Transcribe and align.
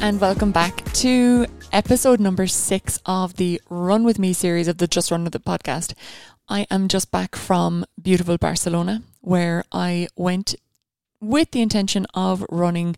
And 0.00 0.20
welcome 0.20 0.52
back 0.52 0.84
to 0.92 1.46
episode 1.72 2.20
number 2.20 2.46
six 2.46 3.00
of 3.06 3.36
the 3.36 3.60
Run 3.70 4.04
With 4.04 4.18
Me 4.18 4.32
series 4.32 4.68
of 4.68 4.78
the 4.78 4.86
Just 4.86 5.10
Run 5.10 5.24
With 5.24 5.34
It 5.34 5.44
podcast. 5.44 5.94
I 6.48 6.66
am 6.70 6.86
just 6.86 7.10
back 7.10 7.34
from 7.34 7.84
beautiful 8.00 8.36
Barcelona, 8.36 9.02
where 9.20 9.64
I 9.72 10.08
went 10.14 10.54
with 11.20 11.50
the 11.50 11.62
intention 11.62 12.06
of 12.14 12.44
running 12.50 12.94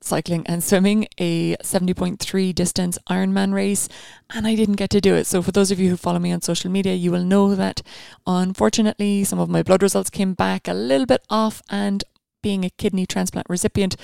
cycling 0.00 0.46
and 0.46 0.62
swimming 0.62 1.08
a 1.18 1.56
70.3 1.56 2.54
distance 2.54 2.96
Ironman 3.10 3.52
race, 3.52 3.88
and 4.30 4.46
I 4.46 4.54
didn't 4.54 4.76
get 4.76 4.90
to 4.90 5.00
do 5.00 5.14
it. 5.14 5.26
So, 5.26 5.42
for 5.42 5.52
those 5.52 5.70
of 5.70 5.80
you 5.80 5.90
who 5.90 5.96
follow 5.96 6.20
me 6.20 6.32
on 6.32 6.40
social 6.40 6.70
media, 6.70 6.94
you 6.94 7.10
will 7.10 7.24
know 7.24 7.54
that 7.54 7.82
unfortunately 8.26 9.24
some 9.24 9.40
of 9.40 9.50
my 9.50 9.62
blood 9.62 9.82
results 9.82 10.10
came 10.10 10.32
back 10.32 10.68
a 10.68 10.74
little 10.74 11.06
bit 11.06 11.22
off, 11.28 11.60
and 11.68 12.04
being 12.42 12.64
a 12.64 12.70
kidney 12.70 13.04
transplant 13.04 13.48
recipient, 13.50 13.96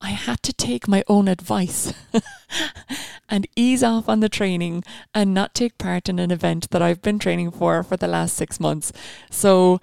I 0.00 0.10
had 0.10 0.42
to 0.42 0.52
take 0.52 0.86
my 0.86 1.02
own 1.08 1.28
advice 1.28 1.94
and 3.28 3.46
ease 3.56 3.82
off 3.82 4.08
on 4.08 4.20
the 4.20 4.28
training 4.28 4.84
and 5.14 5.32
not 5.32 5.54
take 5.54 5.78
part 5.78 6.08
in 6.08 6.18
an 6.18 6.30
event 6.30 6.70
that 6.70 6.82
I've 6.82 7.02
been 7.02 7.18
training 7.18 7.52
for 7.52 7.82
for 7.82 7.96
the 7.96 8.08
last 8.08 8.36
six 8.36 8.60
months. 8.60 8.92
So, 9.30 9.80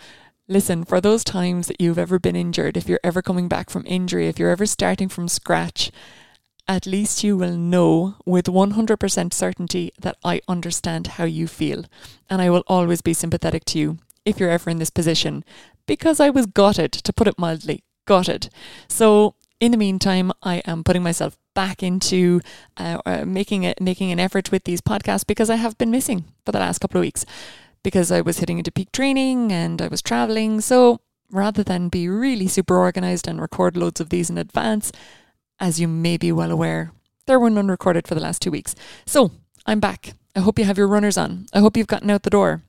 listen, 0.47 0.83
for 0.83 1.01
those 1.01 1.23
times 1.23 1.67
that 1.67 1.81
you've 1.81 1.97
ever 1.97 2.19
been 2.19 2.35
injured, 2.35 2.77
if 2.77 2.87
you're 2.87 2.99
ever 3.03 3.21
coming 3.21 3.47
back 3.47 3.69
from 3.69 3.83
injury, 3.87 4.27
if 4.27 4.37
you're 4.37 4.51
ever 4.51 4.65
starting 4.65 5.09
from 5.09 5.27
scratch, 5.27 5.91
at 6.67 6.85
least 6.85 7.23
you 7.23 7.35
will 7.35 7.57
know 7.57 8.15
with 8.25 8.45
100% 8.45 9.33
certainty 9.33 9.91
that 9.99 10.17
I 10.23 10.41
understand 10.47 11.07
how 11.07 11.25
you 11.25 11.47
feel. 11.47 11.85
And 12.29 12.41
I 12.41 12.49
will 12.49 12.63
always 12.67 13.01
be 13.01 13.13
sympathetic 13.13 13.65
to 13.65 13.79
you 13.79 13.97
if 14.23 14.39
you're 14.39 14.51
ever 14.51 14.69
in 14.69 14.77
this 14.77 14.91
position 14.91 15.43
because 15.85 16.19
I 16.19 16.29
was 16.29 16.45
gutted, 16.45 16.91
to 16.93 17.11
put 17.11 17.27
it 17.27 17.39
mildly. 17.39 17.83
Gutted. 18.05 18.49
So, 18.87 19.35
in 19.61 19.71
the 19.71 19.77
meantime, 19.77 20.33
I 20.41 20.57
am 20.65 20.83
putting 20.83 21.03
myself 21.03 21.37
back 21.53 21.83
into 21.83 22.41
uh, 22.77 22.97
uh, 23.05 23.25
making 23.25 23.63
it 23.63 23.79
making 23.79 24.11
an 24.11 24.19
effort 24.19 24.51
with 24.51 24.63
these 24.63 24.81
podcasts 24.81 25.25
because 25.25 25.49
I 25.49 25.55
have 25.55 25.77
been 25.77 25.91
missing 25.91 26.25
for 26.45 26.51
the 26.51 26.59
last 26.59 26.79
couple 26.79 26.97
of 26.97 27.03
weeks 27.03 27.25
because 27.83 28.11
I 28.11 28.21
was 28.21 28.39
hitting 28.39 28.57
into 28.57 28.71
peak 28.71 28.91
training 28.91 29.51
and 29.51 29.81
I 29.81 29.87
was 29.87 30.01
traveling. 30.01 30.61
So 30.61 30.99
rather 31.29 31.63
than 31.63 31.89
be 31.89 32.09
really 32.09 32.47
super 32.47 32.75
organized 32.75 33.27
and 33.27 33.39
record 33.39 33.77
loads 33.77 34.01
of 34.01 34.09
these 34.09 34.31
in 34.31 34.37
advance, 34.37 34.91
as 35.59 35.79
you 35.79 35.87
may 35.87 36.17
be 36.17 36.31
well 36.31 36.51
aware, 36.51 36.91
there 37.27 37.39
were 37.39 37.49
none 37.51 37.67
recorded 37.67 38.07
for 38.07 38.15
the 38.15 38.21
last 38.21 38.41
two 38.41 38.51
weeks. 38.51 38.75
So 39.05 39.31
I'm 39.67 39.79
back. 39.79 40.13
I 40.35 40.39
hope 40.39 40.57
you 40.57 40.65
have 40.65 40.77
your 40.77 40.87
runners 40.87 41.17
on. 41.17 41.45
I 41.53 41.59
hope 41.59 41.77
you've 41.77 41.87
gotten 41.87 42.09
out 42.09 42.23
the 42.23 42.31
door. 42.31 42.63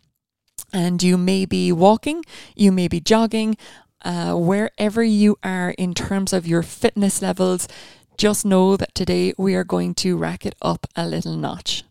And 0.74 1.02
you 1.02 1.18
may 1.18 1.44
be 1.44 1.72
walking, 1.72 2.24
you 2.54 2.72
may 2.72 2.88
be 2.88 3.00
jogging, 3.00 3.56
uh, 4.04 4.34
wherever 4.34 5.02
you 5.02 5.36
are 5.42 5.70
in 5.78 5.94
terms 5.94 6.32
of 6.32 6.46
your 6.46 6.62
fitness 6.62 7.22
levels, 7.22 7.68
just 8.16 8.44
know 8.44 8.76
that 8.76 8.94
today 8.94 9.32
we 9.38 9.54
are 9.54 9.64
going 9.64 9.94
to 9.94 10.16
rack 10.16 10.44
it 10.46 10.54
up 10.62 10.86
a 10.94 11.06
little 11.06 11.36
notch. 11.36 11.84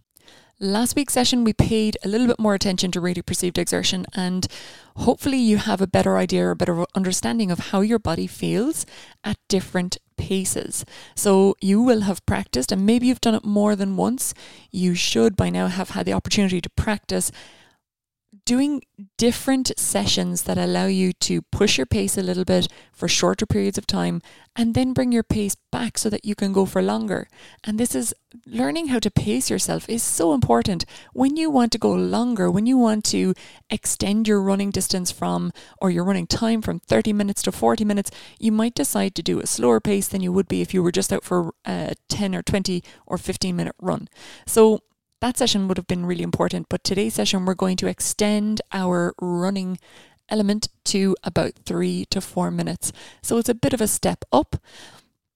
Last 0.64 0.95
week's 0.95 1.14
session, 1.14 1.44
we 1.44 1.53
paid 1.53 1.98
a 2.03 2.08
little 2.08 2.28
bit 2.28 2.38
more 2.38 2.53
attention 2.53 2.92
to 2.92 3.02
rate 3.02 3.18
of 3.18 3.26
perceived 3.26 3.58
exertion, 3.58 4.06
and 4.14 4.45
hopefully, 4.95 5.40
you 5.40 5.58
have 5.58 5.81
a 5.81 5.88
better 5.88 6.18
idea 6.18 6.45
or 6.45 6.52
a 6.52 6.56
better 6.56 6.86
understanding 6.94 7.50
of 7.50 7.72
how 7.72 7.81
your 7.81 7.98
body 7.98 8.28
feels 8.28 8.86
at 9.23 9.38
different 9.50 9.98
paces. 10.18 10.86
So, 11.16 11.56
you 11.62 11.81
will 11.81 12.02
have 12.02 12.23
practiced, 12.28 12.72
and 12.72 12.86
maybe 12.86 13.08
you've 13.08 13.22
done 13.22 13.34
it 13.34 13.44
more 13.44 13.75
than 13.75 13.98
once. 13.98 14.36
You 14.70 14.94
should 14.94 15.36
by 15.36 15.50
now 15.50 15.66
have 15.66 15.90
had 15.90 16.06
the 16.06 16.14
opportunity 16.14 16.62
to 16.62 16.70
practice 16.70 17.31
doing 18.46 18.81
different 19.18 19.72
sessions 19.78 20.44
that 20.44 20.58
allow 20.58 20.86
you 20.86 21.12
to 21.14 21.42
push 21.42 21.78
your 21.78 21.86
pace 21.86 22.18
a 22.18 22.24
little 22.24 22.46
bit 22.46 22.68
for 22.94 23.08
shorter 23.08 23.46
periods 23.46 23.78
of 23.78 23.86
time 23.86 24.22
and 24.56 24.74
then 24.74 24.94
bring 24.94 25.12
your 25.12 25.24
pace 25.24 25.56
back 25.72 25.97
so 25.97 26.09
that 26.09 26.24
you 26.24 26.36
can 26.36 26.53
go 26.53 26.66
for 26.66 26.81
longer. 26.81 27.28
And 27.64 27.78
this 27.78 27.94
is 27.94 28.14
learning 28.46 28.88
how 28.88 29.00
to 29.00 29.12
pace 29.12 29.50
yourself 29.50 29.88
is 29.90 30.02
so 30.02 30.34
important. 30.34 30.86
When 31.14 31.36
you 31.36 31.50
want 31.50 31.72
to 31.74 31.78
go 31.78 31.92
longer, 31.92 32.50
when 32.50 32.66
you 32.66 32.78
want 32.78 33.03
to 33.06 33.34
extend 33.69 34.28
your 34.28 34.42
running 34.42 34.72
distance 34.72 35.12
from 35.12 35.52
or 35.81 35.90
your 35.90 36.03
running 36.03 36.28
time 36.28 36.62
from 36.62 36.80
30 36.80 37.13
minutes 37.13 37.42
to 37.44 37.52
40 37.52 37.84
minutes, 37.84 38.12
you 38.40 38.52
might 38.52 38.75
decide 38.75 39.13
to 39.16 39.24
do 39.24 39.40
a 39.40 39.48
slower 39.48 39.80
pace 39.80 40.08
than 40.08 40.22
you 40.22 40.31
would 40.31 40.48
be 40.48 40.62
if 40.62 40.74
you 40.74 40.81
were 40.81 40.92
just 40.92 41.12
out 41.12 41.24
for 41.24 41.53
a 41.66 41.96
10 42.08 42.36
or 42.36 42.42
20 42.42 42.84
or 43.06 43.18
15 43.18 43.56
minute 43.56 43.75
run. 43.80 44.08
So 44.46 44.81
that 45.22 45.38
session 45.38 45.68
would 45.68 45.78
have 45.78 45.88
been 45.88 46.06
really 46.06 46.24
important. 46.24 46.68
But 46.70 46.84
today's 46.84 47.14
session, 47.14 47.46
we're 47.46 47.54
going 47.54 47.78
to 47.78 47.88
extend 47.88 48.62
our 48.72 49.14
running 49.22 49.80
element 50.30 50.70
to 50.86 51.16
about 51.24 51.54
three 51.66 52.06
to 52.09 52.22
four 52.22 52.52
minutes. 52.52 52.92
So 53.22 53.38
it's 53.38 53.50
a 53.50 53.54
bit 53.54 53.74
of 53.74 53.81
a 53.81 53.88
step 53.88 54.26
up. 54.31 54.58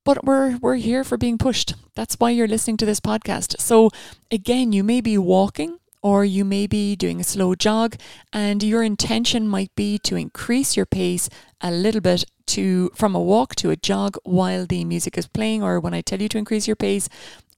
But 0.04 0.24
we're 0.24 0.58
we're 0.58 0.76
here 0.76 1.04
for 1.04 1.18
being 1.18 1.38
pushed. 1.38 1.74
That's 1.96 2.16
why 2.16 2.32
you're 2.32 2.48
listening 2.48 2.78
to 2.78 2.86
this 2.86 3.00
podcast. 3.00 3.60
So 3.60 3.90
again, 4.32 4.72
you 4.72 4.84
may 4.84 5.02
be 5.02 5.18
walking 5.18 5.80
or 6.04 6.24
you 6.24 6.46
may 6.46 6.68
be 6.68 6.96
doing 6.96 7.20
a 7.20 7.24
slow 7.24 7.56
jog 7.56 7.96
and 8.32 8.62
your 8.62 8.84
intention 8.84 9.48
might 9.48 9.74
be 9.76 9.98
to 9.98 10.16
increase 10.16 10.78
your 10.78 10.86
pace 10.86 11.30
a 11.62 11.72
little 11.72 12.02
bit 12.02 12.26
to 12.46 12.92
from 12.94 13.16
a 13.16 13.20
walk 13.20 13.56
to 13.56 13.72
a 13.72 13.76
jog 13.76 14.16
while 14.24 14.68
the 14.68 14.86
music 14.86 15.18
is 15.18 15.26
playing 15.26 15.64
or 15.64 15.80
when 15.80 15.96
I 15.96 16.02
tell 16.02 16.22
you 16.22 16.30
to 16.30 16.38
increase 16.38 16.68
your 16.68 16.76
pace 16.76 17.10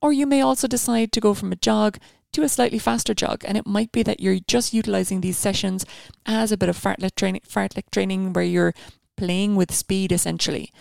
or 0.01 0.13
you 0.13 0.25
may 0.25 0.39
also 0.39 0.65
decide 0.65 1.11
to 1.11 1.19
go 1.19 1.33
from 1.33 1.51
a 1.51 1.57
jog 1.57 1.97
to 2.33 2.43
a 2.43 2.49
slightly 2.49 2.79
faster 2.79 3.13
jog. 3.13 3.43
And 3.45 3.57
it 3.57 3.65
might 3.65 3.91
be 3.91 4.03
that 4.03 4.19
you're 4.19 4.39
just 4.47 4.73
utilizing 4.73 5.21
these 5.21 5.37
sessions 5.37 5.85
as 6.25 6.51
a 6.51 6.57
bit 6.57 6.69
of 6.69 6.77
fartlek 6.77 7.15
training, 7.15 7.41
fartlek 7.47 7.89
training 7.91 8.33
where 8.33 8.43
you're 8.43 8.73
playing 9.15 9.55
with 9.55 9.73
speed 9.73 10.11
essentially. 10.11 10.71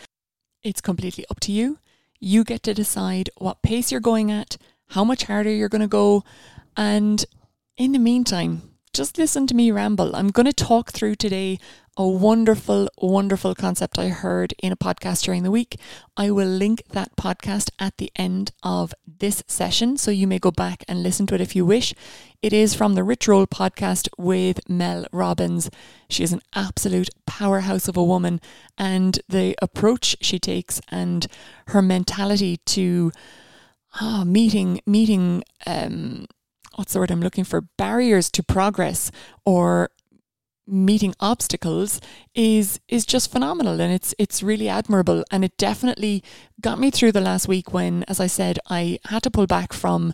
It's 0.62 0.80
completely 0.80 1.24
up 1.30 1.40
to 1.40 1.52
you. 1.52 1.78
You 2.18 2.44
get 2.44 2.62
to 2.64 2.74
decide 2.74 3.30
what 3.38 3.62
pace 3.62 3.92
you're 3.92 4.00
going 4.00 4.30
at, 4.30 4.56
how 4.90 5.04
much 5.04 5.24
harder 5.24 5.50
you're 5.50 5.68
going 5.68 5.82
to 5.82 5.88
go. 5.88 6.24
And 6.76 7.24
in 7.76 7.92
the 7.92 7.98
meantime, 7.98 8.62
just 8.96 9.18
listen 9.18 9.46
to 9.46 9.54
me 9.54 9.70
ramble. 9.70 10.16
I'm 10.16 10.30
going 10.30 10.46
to 10.46 10.54
talk 10.54 10.90
through 10.90 11.16
today 11.16 11.58
a 11.98 12.08
wonderful, 12.08 12.88
wonderful 12.96 13.54
concept 13.54 13.98
I 13.98 14.08
heard 14.08 14.54
in 14.62 14.72
a 14.72 14.76
podcast 14.76 15.22
during 15.22 15.42
the 15.42 15.50
week. 15.50 15.78
I 16.16 16.30
will 16.30 16.48
link 16.48 16.82
that 16.92 17.14
podcast 17.14 17.68
at 17.78 17.98
the 17.98 18.10
end 18.16 18.52
of 18.62 18.94
this 19.06 19.42
session, 19.46 19.98
so 19.98 20.10
you 20.10 20.26
may 20.26 20.38
go 20.38 20.50
back 20.50 20.82
and 20.88 21.02
listen 21.02 21.26
to 21.26 21.34
it 21.34 21.42
if 21.42 21.54
you 21.54 21.66
wish. 21.66 21.92
It 22.40 22.54
is 22.54 22.74
from 22.74 22.94
the 22.94 23.04
Rich 23.04 23.28
Roll 23.28 23.46
podcast 23.46 24.08
with 24.16 24.66
Mel 24.66 25.04
Robbins. 25.12 25.68
She 26.08 26.22
is 26.22 26.32
an 26.32 26.40
absolute 26.54 27.10
powerhouse 27.26 27.88
of 27.88 27.98
a 27.98 28.04
woman, 28.04 28.40
and 28.78 29.20
the 29.28 29.54
approach 29.60 30.16
she 30.22 30.38
takes 30.38 30.80
and 30.88 31.26
her 31.66 31.82
mentality 31.82 32.56
to 32.64 33.12
oh, 34.00 34.24
meeting 34.24 34.80
meeting 34.86 35.44
um, 35.66 36.26
what's 36.76 36.92
the 36.92 36.98
word 36.98 37.10
I'm 37.10 37.22
looking 37.22 37.44
for 37.44 37.62
barriers 37.76 38.30
to 38.32 38.42
progress 38.42 39.10
or 39.44 39.90
meeting 40.66 41.14
obstacles 41.20 42.00
is 42.34 42.80
is 42.88 43.06
just 43.06 43.30
phenomenal 43.30 43.80
and 43.80 43.92
it's 43.92 44.14
it's 44.18 44.42
really 44.42 44.68
admirable 44.68 45.24
and 45.30 45.44
it 45.44 45.56
definitely 45.56 46.24
got 46.60 46.78
me 46.78 46.90
through 46.90 47.12
the 47.12 47.20
last 47.20 47.46
week 47.46 47.72
when 47.72 48.02
as 48.08 48.18
I 48.18 48.26
said 48.26 48.58
I 48.68 48.98
had 49.04 49.22
to 49.22 49.30
pull 49.30 49.46
back 49.46 49.72
from 49.72 50.12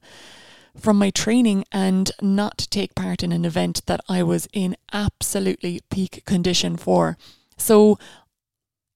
from 0.79 0.99
my 0.99 1.11
training 1.11 1.65
and 1.73 2.11
not 2.21 2.67
take 2.71 2.95
part 2.95 3.23
in 3.23 3.33
an 3.33 3.45
event 3.45 3.85
that 3.87 4.01
I 4.09 4.23
was 4.23 4.49
in 4.53 4.77
absolutely 4.93 5.81
peak 5.91 6.25
condition 6.25 6.77
for. 6.77 7.19
So 7.59 7.99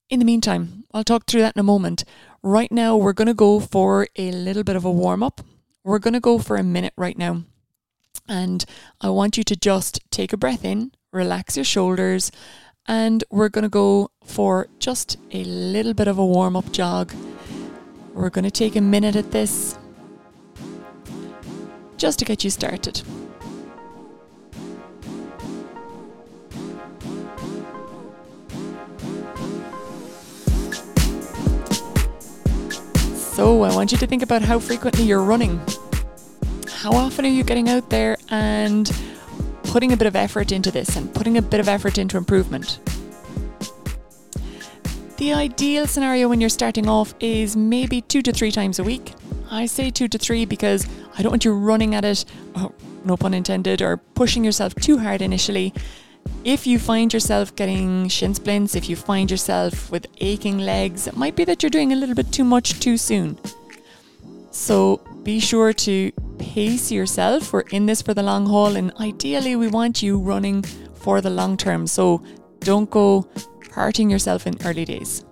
in 0.09 0.19
the 0.19 0.25
meantime, 0.25 0.85
I'll 0.95 1.05
talk 1.05 1.27
through 1.27 1.43
that 1.43 1.57
in 1.57 1.61
a 1.61 1.65
moment. 1.65 2.05
Right 2.43 2.71
now 2.71 2.97
we're 2.97 3.13
going 3.13 3.27
to 3.27 3.35
go 3.35 3.61
for 3.61 4.07
a 4.17 4.31
little 4.31 4.63
bit 4.63 4.77
of 4.77 4.85
a 4.85 4.91
warm 4.91 5.23
up. 5.23 5.41
We're 5.85 5.99
going 5.99 6.15
to 6.15 6.21
go 6.21 6.39
for 6.39 6.57
a 6.57 6.63
minute 6.63 6.95
right 6.97 7.19
now. 7.19 7.43
And 8.29 8.65
I 9.01 9.11
want 9.11 9.37
you 9.37 9.45
to 9.45 9.57
just 9.57 10.01
take 10.11 10.33
a 10.33 10.37
breath 10.37 10.65
in, 10.65 10.93
relax 11.13 11.57
your 11.57 11.65
shoulders, 11.65 12.31
and 12.89 13.25
we're 13.31 13.49
going 13.49 13.65
to 13.65 13.69
go 13.69 14.11
for 14.25 14.69
just 14.79 15.17
a 15.33 15.45
little 15.45 15.95
bit 15.95 16.09
of 16.09 16.19
a 16.19 16.25
warm 16.25 16.57
up 16.57 16.71
jog. 16.73 17.13
We're 18.15 18.31
going 18.31 18.45
to 18.45 18.51
take 18.51 18.77
a 18.77 18.81
minute 18.81 19.17
at 19.17 19.33
this 19.33 19.79
just 21.97 22.19
to 22.19 22.25
get 22.25 22.45
you 22.45 22.51
started. 22.51 23.03
So, 33.37 33.65
I 33.65 33.75
want 33.75 33.93
you 33.93 33.99
to 33.99 34.07
think 34.07 34.23
about 34.23 34.41
how 34.41 34.59
frequently 34.59 35.05
you're 35.05 35.23
running. 35.23 35.61
How 36.77 36.93
often 36.93 37.25
are 37.25 37.29
you 37.29 37.43
getting 37.43 37.71
out 37.71 37.89
there 37.89 38.19
and 38.29 38.91
putting 39.63 39.93
a 39.93 39.97
bit 39.97 40.07
of 40.07 40.15
effort 40.15 40.53
into 40.53 40.71
this 40.71 40.95
and 40.95 41.13
putting 41.15 41.39
a 41.39 41.43
bit 41.43 41.59
of 41.59 41.71
effort 41.71 41.97
into 41.97 42.19
improvement? 42.19 42.81
The 45.17 45.33
ideal 45.33 45.87
scenario 45.87 46.29
when 46.29 46.39
you're 46.39 46.51
starting 46.51 46.87
off 46.87 47.15
is 47.19 47.57
maybe 47.57 48.03
two 48.03 48.21
to 48.21 48.31
three 48.31 48.53
times 48.53 48.79
a 48.79 48.85
week. 48.85 49.15
I 49.51 49.65
say 49.65 49.89
two 49.89 50.07
to 50.07 50.19
three 50.19 50.45
because 50.45 50.87
I 51.17 51.23
don't 51.23 51.33
want 51.33 51.47
you 51.47 51.55
running 51.55 51.95
at 51.95 52.05
it, 52.05 52.27
oh, 52.57 52.73
no 53.07 53.17
pun 53.17 53.33
intended, 53.33 53.81
or 53.81 53.97
pushing 53.97 54.45
yourself 54.45 54.75
too 54.75 54.99
hard 54.99 55.23
initially. 55.23 55.73
If 56.45 56.67
you 56.67 56.79
find 56.79 57.11
yourself 57.11 57.57
getting 57.57 58.09
shin 58.09 58.35
splints, 58.35 58.75
if 58.75 58.91
you 58.91 58.97
find 58.97 59.31
yourself 59.31 59.91
with 59.91 60.07
aching 60.19 60.59
legs, 60.59 61.07
it 61.07 61.17
might 61.17 61.37
be 61.37 61.45
that 61.45 61.63
you're 61.63 61.71
doing 61.71 61.95
a 61.95 61.97
little 61.97 62.15
bit 62.15 62.31
too 62.33 62.45
much 62.45 62.79
too 62.81 62.99
soon. 62.99 63.39
So 64.51 65.01
be 65.27 65.41
sure 65.41 65.73
to 65.73 66.13
pace 66.39 66.93
yourself. 66.93 67.53
We're 67.53 67.63
in 67.73 67.87
this 67.87 68.01
for 68.01 68.15
the 68.15 68.23
long 68.23 68.47
haul, 68.47 68.77
and 68.77 68.93
ideally, 69.01 69.57
we 69.57 69.67
want 69.67 70.01
you 70.01 70.21
running 70.21 70.63
for 70.63 71.21
the 71.21 71.31
long 71.31 71.57
term. 71.57 71.89
So 71.89 72.23
don't 72.61 72.89
go 72.89 73.29
hurting 73.73 74.09
yourself 74.09 74.47
in 74.47 74.57
early 74.65 74.85
days. 74.85 75.25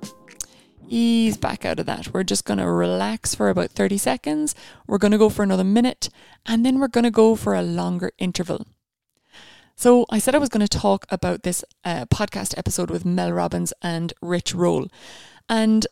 Ease 0.89 1.37
back 1.37 1.65
out 1.65 1.79
of 1.79 1.87
that. 1.87 2.13
We're 2.13 2.25
just 2.25 2.45
going 2.45 2.59
to 2.59 2.69
relax 2.69 3.37
for 3.37 3.51
about 3.51 3.71
30 3.71 3.97
seconds. 3.99 4.57
We're 4.89 4.99
going 4.99 5.13
to 5.13 5.19
go 5.19 5.29
for 5.29 5.45
another 5.45 5.63
minute, 5.63 6.09
and 6.45 6.67
then 6.67 6.81
we're 6.81 6.89
going 6.89 7.05
to 7.05 7.13
go 7.13 7.37
for 7.37 7.55
a 7.55 7.63
longer 7.63 8.11
interval. 8.19 8.67
So, 9.77 10.07
I 10.11 10.19
said 10.19 10.35
I 10.35 10.39
was 10.39 10.49
going 10.49 10.67
to 10.67 10.79
talk 10.79 11.07
about 11.09 11.45
this 11.45 11.65
uh, 11.85 12.07
podcast 12.07 12.59
episode 12.59 12.91
with 12.91 13.05
Mel 13.05 13.31
Robbins 13.31 13.73
and 13.81 14.13
Rich 14.21 14.57
Roll. 14.57 14.89
And 15.49 15.87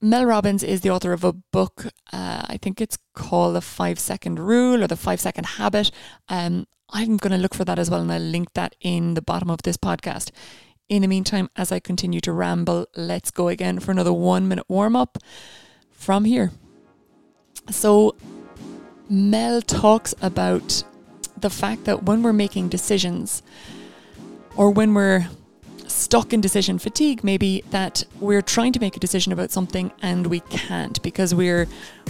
Mel 0.00 0.26
Robbins 0.26 0.62
is 0.62 0.82
the 0.82 0.90
author 0.90 1.12
of 1.12 1.24
a 1.24 1.32
book, 1.32 1.86
uh, 2.12 2.42
I 2.46 2.58
think 2.60 2.80
it's 2.80 2.98
called 3.14 3.56
The 3.56 3.62
Five 3.62 3.98
Second 3.98 4.38
Rule 4.38 4.82
or 4.82 4.86
The 4.86 4.96
Five 4.96 5.20
Second 5.20 5.46
Habit. 5.46 5.90
Um, 6.28 6.66
I'm 6.90 7.16
going 7.16 7.32
to 7.32 7.38
look 7.38 7.54
for 7.54 7.64
that 7.64 7.78
as 7.78 7.90
well, 7.90 8.02
and 8.02 8.12
I'll 8.12 8.20
link 8.20 8.52
that 8.54 8.76
in 8.80 9.14
the 9.14 9.22
bottom 9.22 9.50
of 9.50 9.62
this 9.62 9.78
podcast. 9.78 10.30
In 10.88 11.02
the 11.02 11.08
meantime, 11.08 11.48
as 11.56 11.72
I 11.72 11.80
continue 11.80 12.20
to 12.20 12.32
ramble, 12.32 12.86
let's 12.94 13.30
go 13.30 13.48
again 13.48 13.80
for 13.80 13.90
another 13.90 14.12
one 14.12 14.46
minute 14.46 14.66
warm 14.68 14.94
up 14.94 15.18
from 15.90 16.26
here. 16.26 16.52
So, 17.70 18.14
Mel 19.08 19.62
talks 19.62 20.14
about 20.20 20.84
the 21.38 21.50
fact 21.50 21.84
that 21.84 22.02
when 22.02 22.22
we're 22.22 22.34
making 22.34 22.68
decisions 22.68 23.42
or 24.56 24.70
when 24.70 24.92
we're 24.94 25.28
stuck 25.88 26.32
in 26.32 26.40
decision 26.40 26.78
fatigue 26.78 27.22
maybe 27.24 27.62
that 27.70 28.04
we're 28.20 28.42
trying 28.42 28.72
to 28.72 28.80
make 28.80 28.96
a 28.96 29.00
decision 29.00 29.32
about 29.32 29.50
something 29.50 29.90
and 30.02 30.26
we 30.26 30.40
can't 30.40 31.00
because 31.02 31.34
we're 31.34 31.66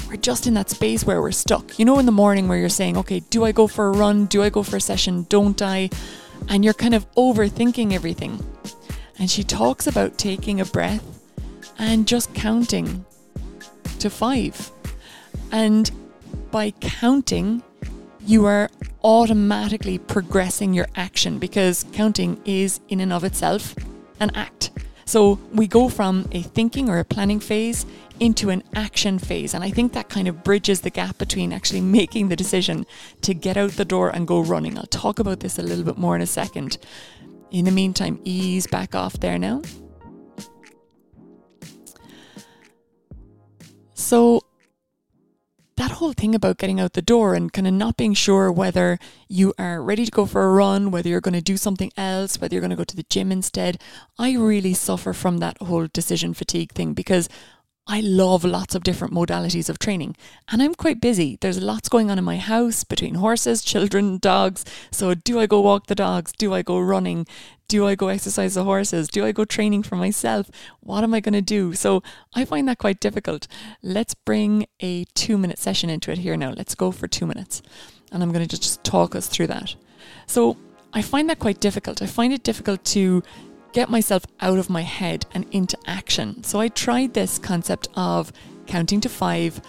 we're 0.08 0.16
just 0.16 0.46
in 0.46 0.54
that 0.54 0.70
space 0.70 1.04
where 1.04 1.20
we're 1.20 1.32
stuck. 1.32 1.78
You 1.78 1.84
know 1.84 1.98
in 1.98 2.06
the 2.06 2.12
morning 2.12 2.48
where 2.48 2.58
you're 2.58 2.68
saying, 2.68 2.96
"Okay, 2.96 3.20
do 3.30 3.44
I 3.44 3.52
go 3.52 3.66
for 3.66 3.88
a 3.88 3.92
run? 3.92 4.26
Do 4.26 4.42
I 4.42 4.50
go 4.50 4.62
for 4.62 4.76
a 4.76 4.80
session? 4.80 5.26
Don't 5.28 5.60
I?" 5.62 5.90
And 6.48 6.64
you're 6.64 6.74
kind 6.74 6.94
of 6.94 7.10
overthinking 7.14 7.92
everything. 7.92 8.44
And 9.18 9.30
she 9.30 9.42
talks 9.42 9.86
about 9.86 10.18
taking 10.18 10.60
a 10.60 10.64
breath 10.64 11.04
and 11.78 12.06
just 12.06 12.34
counting 12.34 13.04
to 13.98 14.10
5. 14.10 14.70
And 15.52 15.90
by 16.50 16.70
counting, 16.72 17.62
you 18.26 18.44
are 18.46 18.68
automatically 19.04 19.98
progressing 19.98 20.74
your 20.74 20.88
action 20.96 21.38
because 21.38 21.86
counting 21.92 22.40
is, 22.44 22.80
in 22.88 23.00
and 23.00 23.12
of 23.12 23.22
itself, 23.22 23.74
an 24.18 24.30
act. 24.34 24.70
So 25.04 25.38
we 25.52 25.68
go 25.68 25.88
from 25.88 26.28
a 26.32 26.42
thinking 26.42 26.88
or 26.88 26.98
a 26.98 27.04
planning 27.04 27.38
phase 27.38 27.86
into 28.18 28.50
an 28.50 28.64
action 28.74 29.20
phase. 29.20 29.54
And 29.54 29.62
I 29.62 29.70
think 29.70 29.92
that 29.92 30.08
kind 30.08 30.26
of 30.26 30.42
bridges 30.42 30.80
the 30.80 30.90
gap 30.90 31.18
between 31.18 31.52
actually 31.52 31.80
making 32.00 32.28
the 32.28 32.36
decision 32.36 32.84
to 33.22 33.32
get 33.32 33.56
out 33.56 33.70
the 33.72 33.84
door 33.84 34.10
and 34.10 34.26
go 34.26 34.40
running. 34.40 34.76
I'll 34.76 34.86
talk 34.86 35.20
about 35.20 35.40
this 35.40 35.58
a 35.58 35.62
little 35.62 35.84
bit 35.84 35.96
more 35.96 36.16
in 36.16 36.22
a 36.22 36.26
second. 36.26 36.78
In 37.52 37.64
the 37.64 37.70
meantime, 37.70 38.20
ease 38.24 38.66
back 38.66 38.96
off 38.96 39.20
there 39.20 39.38
now. 39.38 39.62
So 43.94 44.42
that 45.76 45.92
whole 45.92 46.12
thing 46.12 46.34
about 46.34 46.58
getting 46.58 46.80
out 46.80 46.94
the 46.94 47.02
door 47.02 47.34
and 47.34 47.52
kind 47.52 47.66
of 47.66 47.74
not 47.74 47.96
being 47.96 48.14
sure 48.14 48.50
whether 48.50 48.98
you 49.28 49.52
are 49.58 49.82
ready 49.82 50.04
to 50.04 50.10
go 50.10 50.24
for 50.24 50.44
a 50.44 50.52
run, 50.52 50.90
whether 50.90 51.08
you're 51.08 51.20
going 51.20 51.34
to 51.34 51.42
do 51.42 51.56
something 51.56 51.92
else, 51.96 52.40
whether 52.40 52.54
you're 52.54 52.62
going 52.62 52.70
to 52.70 52.76
go 52.76 52.84
to 52.84 52.96
the 52.96 53.06
gym 53.10 53.30
instead, 53.30 53.80
I 54.18 54.34
really 54.36 54.74
suffer 54.74 55.12
from 55.12 55.38
that 55.38 55.60
whole 55.60 55.86
decision 55.86 56.32
fatigue 56.32 56.72
thing 56.72 56.94
because 56.94 57.28
I 57.88 58.00
love 58.00 58.42
lots 58.42 58.74
of 58.74 58.82
different 58.82 59.14
modalities 59.14 59.68
of 59.68 59.78
training 59.78 60.16
and 60.50 60.60
I'm 60.60 60.74
quite 60.74 61.00
busy. 61.00 61.38
There's 61.40 61.62
lots 61.62 61.88
going 61.88 62.10
on 62.10 62.18
in 62.18 62.24
my 62.24 62.38
house 62.38 62.82
between 62.82 63.16
horses, 63.16 63.62
children, 63.62 64.18
dogs. 64.18 64.64
So, 64.90 65.14
do 65.14 65.38
I 65.38 65.46
go 65.46 65.60
walk 65.60 65.86
the 65.86 65.94
dogs? 65.94 66.32
Do 66.32 66.52
I 66.52 66.62
go 66.62 66.80
running? 66.80 67.26
Do 67.68 67.86
I 67.86 67.94
go 67.94 68.08
exercise 68.08 68.54
the 68.54 68.64
horses? 68.64 69.08
Do 69.08 69.24
I 69.24 69.32
go 69.32 69.44
training 69.44 69.82
for 69.82 69.96
myself? 69.96 70.50
What 70.80 71.02
am 71.02 71.14
I 71.14 71.20
going 71.20 71.32
to 71.32 71.42
do? 71.42 71.72
So, 71.74 72.02
I 72.34 72.44
find 72.44 72.68
that 72.68 72.78
quite 72.78 73.00
difficult. 73.00 73.48
Let's 73.82 74.14
bring 74.14 74.66
a 74.80 75.04
two 75.14 75.36
minute 75.36 75.58
session 75.58 75.90
into 75.90 76.12
it 76.12 76.18
here 76.18 76.36
now. 76.36 76.50
Let's 76.50 76.74
go 76.74 76.92
for 76.92 77.08
two 77.08 77.26
minutes 77.26 77.62
and 78.12 78.22
I'm 78.22 78.32
going 78.32 78.46
to 78.46 78.58
just 78.58 78.84
talk 78.84 79.16
us 79.16 79.26
through 79.26 79.48
that. 79.48 79.74
So, 80.26 80.56
I 80.92 81.02
find 81.02 81.28
that 81.28 81.40
quite 81.40 81.60
difficult. 81.60 82.02
I 82.02 82.06
find 82.06 82.32
it 82.32 82.42
difficult 82.42 82.84
to 82.86 83.22
get 83.76 83.90
myself 83.90 84.24
out 84.40 84.58
of 84.58 84.70
my 84.70 84.80
head 84.80 85.26
and 85.34 85.44
into 85.50 85.76
action. 85.86 86.42
So 86.42 86.58
I 86.60 86.68
tried 86.68 87.12
this 87.12 87.38
concept 87.38 87.88
of 87.94 88.32
counting 88.66 89.02
to 89.02 89.10
five 89.10 89.60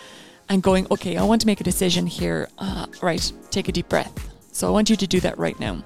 and 0.47 0.63
going, 0.63 0.87
okay, 0.89 1.17
I 1.17 1.23
want 1.25 1.41
to 1.41 1.47
make 1.47 1.59
a 1.59 1.63
decision 1.65 2.07
here. 2.07 2.47
Uh, 2.57 2.85
right, 3.01 3.29
take 3.51 3.67
a 3.67 3.73
deep 3.73 3.89
breath. 3.89 4.33
So 4.53 4.65
I 4.65 4.71
want 4.71 4.89
you 4.89 4.95
to 4.95 5.07
do 5.07 5.19
that 5.19 5.37
right 5.37 5.59
now. 5.59 5.83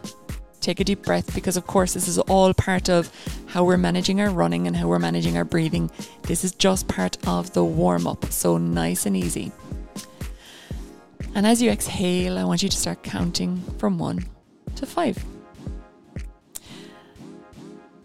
Take 0.61 0.79
a 0.79 0.83
deep 0.83 1.03
breath 1.03 1.33
because, 1.33 1.57
of 1.57 1.67
course, 1.67 1.93
this 1.93 2.07
is 2.07 2.19
all 2.19 2.53
part 2.53 2.87
of 2.87 3.11
how 3.47 3.63
we're 3.63 3.77
managing 3.77 4.21
our 4.21 4.29
running 4.29 4.67
and 4.67 4.77
how 4.77 4.87
we're 4.87 4.99
managing 4.99 5.35
our 5.35 5.43
breathing. 5.43 5.91
This 6.21 6.43
is 6.43 6.53
just 6.53 6.87
part 6.87 7.17
of 7.27 7.51
the 7.53 7.65
warm 7.65 8.07
up. 8.07 8.31
So 8.31 8.57
nice 8.57 9.05
and 9.05 9.17
easy. 9.17 9.51
And 11.33 11.47
as 11.47 11.61
you 11.61 11.71
exhale, 11.71 12.37
I 12.37 12.43
want 12.43 12.61
you 12.61 12.69
to 12.69 12.77
start 12.77 13.03
counting 13.03 13.61
from 13.79 13.97
one 13.97 14.25
to 14.75 14.85
five. 14.85 15.23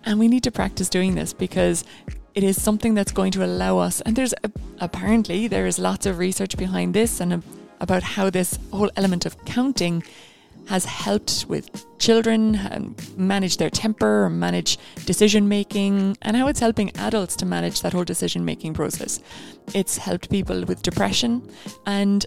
And 0.04 0.18
we 0.18 0.28
need 0.28 0.44
to 0.44 0.50
practice 0.50 0.88
doing 0.88 1.14
this 1.14 1.32
because 1.32 1.84
it 2.34 2.44
is 2.44 2.60
something 2.60 2.94
that's 2.94 3.12
going 3.12 3.32
to 3.32 3.44
allow 3.44 3.78
us, 3.78 4.00
and 4.02 4.14
there's 4.14 4.34
a, 4.44 4.50
apparently 4.78 5.48
there 5.48 5.66
is 5.66 5.78
lots 5.78 6.06
of 6.06 6.18
research 6.18 6.56
behind 6.56 6.94
this 6.94 7.20
and 7.20 7.32
a, 7.32 7.42
about 7.80 8.02
how 8.02 8.30
this 8.30 8.58
whole 8.72 8.90
element 8.96 9.26
of 9.26 9.42
counting 9.44 10.02
has 10.66 10.84
helped 10.84 11.46
with 11.48 11.86
children 11.98 12.56
and 12.56 13.16
manage 13.16 13.56
their 13.56 13.70
temper, 13.70 14.28
manage 14.28 14.78
decision 15.04 15.48
making, 15.48 16.16
and 16.22 16.36
how 16.36 16.48
it's 16.48 16.60
helping 16.60 16.94
adults 16.96 17.36
to 17.36 17.46
manage 17.46 17.82
that 17.82 17.92
whole 17.92 18.04
decision 18.04 18.44
making 18.44 18.74
process. 18.74 19.20
It's 19.74 19.96
helped 19.96 20.30
people 20.30 20.64
with 20.64 20.82
depression, 20.82 21.48
and 21.86 22.26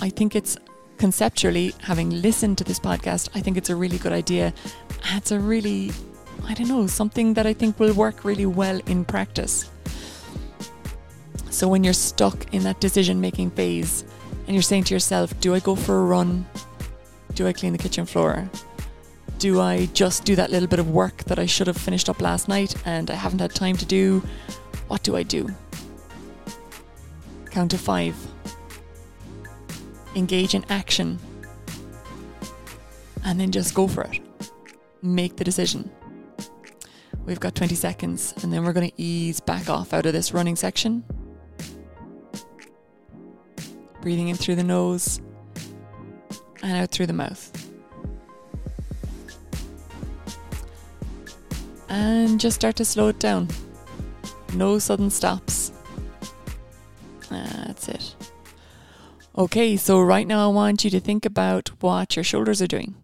I 0.00 0.10
think 0.10 0.34
it's 0.36 0.56
conceptually, 0.98 1.74
having 1.80 2.22
listened 2.22 2.58
to 2.58 2.64
this 2.64 2.78
podcast, 2.78 3.30
I 3.34 3.40
think 3.40 3.56
it's 3.56 3.70
a 3.70 3.76
really 3.76 3.98
good 3.98 4.12
idea. 4.12 4.52
It's 5.14 5.30
a 5.30 5.40
really 5.40 5.92
I 6.46 6.54
don't 6.54 6.68
know, 6.68 6.86
something 6.86 7.34
that 7.34 7.46
I 7.46 7.52
think 7.52 7.78
will 7.78 7.94
work 7.94 8.24
really 8.24 8.46
well 8.46 8.80
in 8.86 9.04
practice. 9.04 9.70
So 11.50 11.68
when 11.68 11.84
you're 11.84 11.92
stuck 11.92 12.52
in 12.54 12.62
that 12.62 12.80
decision 12.80 13.20
making 13.20 13.50
phase 13.50 14.04
and 14.46 14.54
you're 14.54 14.62
saying 14.62 14.84
to 14.84 14.94
yourself, 14.94 15.38
do 15.40 15.54
I 15.54 15.60
go 15.60 15.74
for 15.74 16.00
a 16.00 16.04
run? 16.04 16.46
Do 17.40 17.46
I 17.46 17.54
clean 17.54 17.72
the 17.72 17.78
kitchen 17.78 18.04
floor? 18.04 18.50
Do 19.38 19.62
I 19.62 19.86
just 19.94 20.26
do 20.26 20.36
that 20.36 20.50
little 20.50 20.68
bit 20.68 20.78
of 20.78 20.90
work 20.90 21.24
that 21.24 21.38
I 21.38 21.46
should 21.46 21.68
have 21.68 21.76
finished 21.78 22.10
up 22.10 22.20
last 22.20 22.48
night 22.48 22.74
and 22.84 23.10
I 23.10 23.14
haven't 23.14 23.38
had 23.38 23.54
time 23.54 23.78
to 23.78 23.86
do? 23.86 24.22
What 24.88 25.02
do 25.02 25.16
I 25.16 25.22
do? 25.22 25.48
Count 27.50 27.70
to 27.70 27.78
five. 27.78 28.14
Engage 30.14 30.54
in 30.54 30.66
action. 30.68 31.18
And 33.24 33.40
then 33.40 33.50
just 33.50 33.72
go 33.72 33.88
for 33.88 34.02
it. 34.02 34.20
Make 35.00 35.36
the 35.36 35.44
decision. 35.44 35.90
We've 37.24 37.40
got 37.40 37.54
20 37.54 37.74
seconds 37.74 38.34
and 38.42 38.52
then 38.52 38.64
we're 38.64 38.74
going 38.74 38.90
to 38.90 39.02
ease 39.02 39.40
back 39.40 39.70
off 39.70 39.94
out 39.94 40.04
of 40.04 40.12
this 40.12 40.34
running 40.34 40.56
section. 40.56 41.04
Breathing 44.02 44.28
in 44.28 44.36
through 44.36 44.56
the 44.56 44.62
nose 44.62 45.22
and 46.62 46.72
out 46.72 46.90
through 46.90 47.06
the 47.06 47.12
mouth. 47.12 47.70
And 51.88 52.38
just 52.38 52.56
start 52.56 52.76
to 52.76 52.84
slow 52.84 53.08
it 53.08 53.18
down. 53.18 53.48
No 54.54 54.78
sudden 54.78 55.10
stops. 55.10 55.72
That's 57.30 57.88
it. 57.88 58.14
Okay, 59.36 59.76
so 59.76 60.00
right 60.00 60.26
now 60.26 60.48
I 60.48 60.52
want 60.52 60.84
you 60.84 60.90
to 60.90 61.00
think 61.00 61.24
about 61.24 61.68
what 61.80 62.16
your 62.16 62.24
shoulders 62.24 62.60
are 62.60 62.66
doing. 62.66 62.94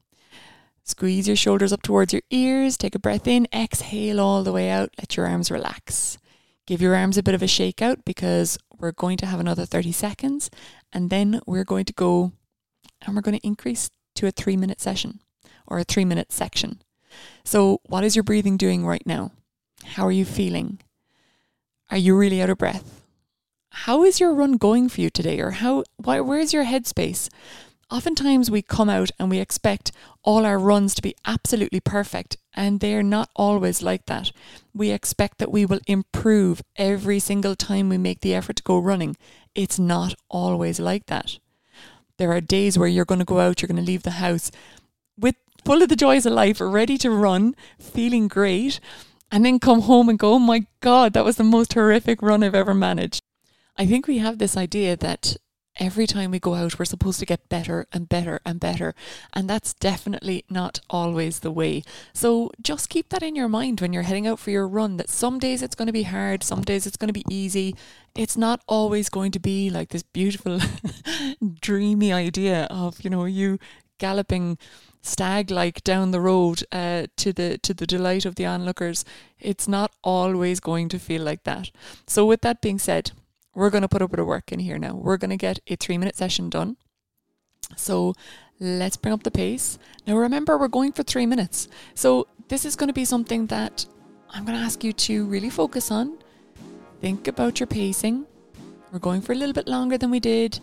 Squeeze 0.82 1.26
your 1.26 1.36
shoulders 1.36 1.72
up 1.72 1.82
towards 1.82 2.12
your 2.12 2.22
ears. 2.30 2.76
Take 2.76 2.94
a 2.94 3.00
breath 3.00 3.26
in. 3.26 3.48
Exhale 3.52 4.20
all 4.20 4.44
the 4.44 4.52
way 4.52 4.70
out. 4.70 4.90
Let 4.98 5.16
your 5.16 5.26
arms 5.26 5.50
relax. 5.50 6.18
Give 6.66 6.80
your 6.80 6.94
arms 6.94 7.16
a 7.18 7.22
bit 7.22 7.34
of 7.34 7.42
a 7.42 7.48
shake 7.48 7.82
out 7.82 8.04
because 8.04 8.58
we're 8.78 8.92
going 8.92 9.16
to 9.18 9.26
have 9.26 9.40
another 9.40 9.66
30 9.66 9.92
seconds. 9.92 10.50
And 10.92 11.10
then 11.10 11.40
we're 11.46 11.64
going 11.64 11.86
to 11.86 11.92
go 11.92 12.32
and 13.06 13.14
we're 13.14 13.22
going 13.22 13.38
to 13.38 13.46
increase 13.46 13.88
to 14.16 14.26
a 14.26 14.30
three 14.30 14.56
minute 14.56 14.80
session 14.80 15.20
or 15.66 15.78
a 15.78 15.84
three 15.84 16.04
minute 16.04 16.32
section. 16.32 16.82
So, 17.44 17.80
what 17.86 18.04
is 18.04 18.16
your 18.16 18.22
breathing 18.22 18.56
doing 18.56 18.84
right 18.84 19.06
now? 19.06 19.32
How 19.84 20.06
are 20.06 20.12
you 20.12 20.24
feeling? 20.24 20.80
Are 21.90 21.96
you 21.96 22.16
really 22.16 22.42
out 22.42 22.50
of 22.50 22.58
breath? 22.58 23.02
How 23.70 24.02
is 24.04 24.20
your 24.20 24.34
run 24.34 24.56
going 24.56 24.88
for 24.88 25.00
you 25.00 25.10
today? 25.10 25.40
Or 25.40 25.52
how, 25.52 25.84
why, 25.96 26.20
where's 26.20 26.52
your 26.52 26.64
headspace? 26.64 27.28
Oftentimes, 27.88 28.50
we 28.50 28.62
come 28.62 28.88
out 28.88 29.10
and 29.18 29.30
we 29.30 29.38
expect 29.38 29.92
all 30.24 30.44
our 30.44 30.58
runs 30.58 30.92
to 30.94 31.02
be 31.02 31.14
absolutely 31.24 31.78
perfect, 31.78 32.36
and 32.52 32.80
they're 32.80 33.02
not 33.02 33.30
always 33.36 33.80
like 33.80 34.06
that. 34.06 34.32
We 34.74 34.90
expect 34.90 35.38
that 35.38 35.52
we 35.52 35.64
will 35.64 35.78
improve 35.86 36.62
every 36.74 37.20
single 37.20 37.54
time 37.54 37.88
we 37.88 37.98
make 37.98 38.22
the 38.22 38.34
effort 38.34 38.56
to 38.56 38.62
go 38.64 38.78
running. 38.78 39.16
it's 39.54 39.78
not 39.78 40.14
always 40.28 40.80
like 40.80 41.06
that. 41.06 41.38
There 42.18 42.32
are 42.32 42.40
days 42.40 42.78
where 42.78 42.88
you're 42.88 43.04
going 43.04 43.18
to 43.18 43.24
go 43.24 43.40
out, 43.40 43.60
you're 43.60 43.68
going 43.68 43.76
to 43.76 43.82
leave 43.82 44.02
the 44.02 44.12
house 44.12 44.50
with 45.18 45.36
full 45.64 45.82
of 45.82 45.88
the 45.88 45.96
joys 45.96 46.26
of 46.26 46.32
life, 46.32 46.60
ready 46.60 46.96
to 46.98 47.10
run, 47.10 47.54
feeling 47.78 48.28
great, 48.28 48.80
and 49.30 49.44
then 49.44 49.58
come 49.58 49.82
home 49.82 50.08
and 50.08 50.18
go, 50.18 50.34
oh 50.34 50.38
my 50.38 50.66
God, 50.80 51.12
that 51.12 51.24
was 51.24 51.36
the 51.36 51.44
most 51.44 51.74
horrific 51.74 52.22
run 52.22 52.42
I've 52.42 52.54
ever 52.54 52.74
managed. 52.74 53.22
I 53.76 53.86
think 53.86 54.06
we 54.06 54.18
have 54.18 54.38
this 54.38 54.56
idea 54.56 54.96
that 54.96 55.36
every 55.78 56.06
time 56.06 56.30
we 56.30 56.38
go 56.38 56.54
out, 56.54 56.78
we're 56.78 56.84
supposed 56.84 57.18
to 57.20 57.26
get 57.26 57.48
better 57.48 57.86
and 57.92 58.08
better 58.08 58.40
and 58.44 58.60
better. 58.60 58.94
And 59.32 59.48
that's 59.48 59.74
definitely 59.74 60.44
not 60.48 60.80
always 60.88 61.40
the 61.40 61.50
way. 61.50 61.82
So 62.12 62.50
just 62.60 62.88
keep 62.88 63.08
that 63.10 63.22
in 63.22 63.36
your 63.36 63.48
mind 63.48 63.80
when 63.80 63.92
you're 63.92 64.02
heading 64.02 64.26
out 64.26 64.38
for 64.38 64.50
your 64.50 64.68
run 64.68 64.96
that 64.96 65.10
some 65.10 65.38
days 65.38 65.62
it's 65.62 65.74
going 65.74 65.86
to 65.86 65.92
be 65.92 66.04
hard, 66.04 66.42
some 66.42 66.62
days 66.62 66.86
it's 66.86 66.96
going 66.96 67.12
to 67.12 67.20
be 67.20 67.24
easy. 67.30 67.74
It's 68.14 68.36
not 68.36 68.62
always 68.66 69.08
going 69.08 69.32
to 69.32 69.38
be 69.38 69.70
like 69.70 69.90
this 69.90 70.02
beautiful, 70.02 70.60
dreamy 71.60 72.12
idea 72.12 72.66
of, 72.70 73.02
you 73.02 73.10
know, 73.10 73.24
you 73.24 73.58
galloping 73.98 74.58
stag 75.02 75.50
like 75.50 75.84
down 75.84 76.10
the 76.10 76.20
road 76.20 76.64
uh, 76.72 77.06
to 77.16 77.32
the 77.32 77.58
to 77.58 77.72
the 77.72 77.86
delight 77.86 78.24
of 78.26 78.34
the 78.34 78.44
onlookers 78.44 79.04
it's 79.38 79.68
not 79.68 79.92
always 80.02 80.58
going 80.58 80.88
to 80.88 80.98
feel 80.98 81.22
like 81.22 81.44
that 81.44 81.70
so 82.06 82.26
with 82.26 82.40
that 82.40 82.60
being 82.60 82.78
said 82.78 83.12
we're 83.56 83.70
going 83.70 83.82
to 83.82 83.88
put 83.88 84.02
a 84.02 84.06
bit 84.06 84.20
of 84.20 84.26
work 84.26 84.52
in 84.52 84.60
here 84.60 84.78
now. 84.78 84.94
We're 84.94 85.16
going 85.16 85.30
to 85.30 85.36
get 85.36 85.58
a 85.66 85.76
three 85.76 85.96
minute 85.96 86.14
session 86.14 86.50
done. 86.50 86.76
So 87.74 88.12
let's 88.60 88.98
bring 88.98 89.14
up 89.14 89.22
the 89.22 89.30
pace. 89.30 89.78
Now, 90.06 90.16
remember, 90.16 90.58
we're 90.58 90.68
going 90.68 90.92
for 90.92 91.02
three 91.02 91.24
minutes. 91.24 91.66
So 91.94 92.28
this 92.48 92.66
is 92.66 92.76
going 92.76 92.88
to 92.88 92.92
be 92.92 93.06
something 93.06 93.46
that 93.46 93.86
I'm 94.30 94.44
going 94.44 94.58
to 94.58 94.64
ask 94.64 94.84
you 94.84 94.92
to 94.92 95.24
really 95.24 95.48
focus 95.48 95.90
on. 95.90 96.18
Think 97.00 97.28
about 97.28 97.58
your 97.58 97.66
pacing. 97.66 98.26
We're 98.92 98.98
going 98.98 99.22
for 99.22 99.32
a 99.32 99.36
little 99.36 99.54
bit 99.54 99.66
longer 99.66 99.96
than 99.96 100.10
we 100.10 100.20
did 100.20 100.60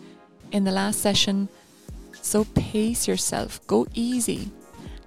in 0.52 0.62
the 0.62 0.72
last 0.72 1.00
session. 1.00 1.48
So 2.22 2.44
pace 2.44 3.08
yourself, 3.08 3.60
go 3.66 3.88
easy. 3.94 4.50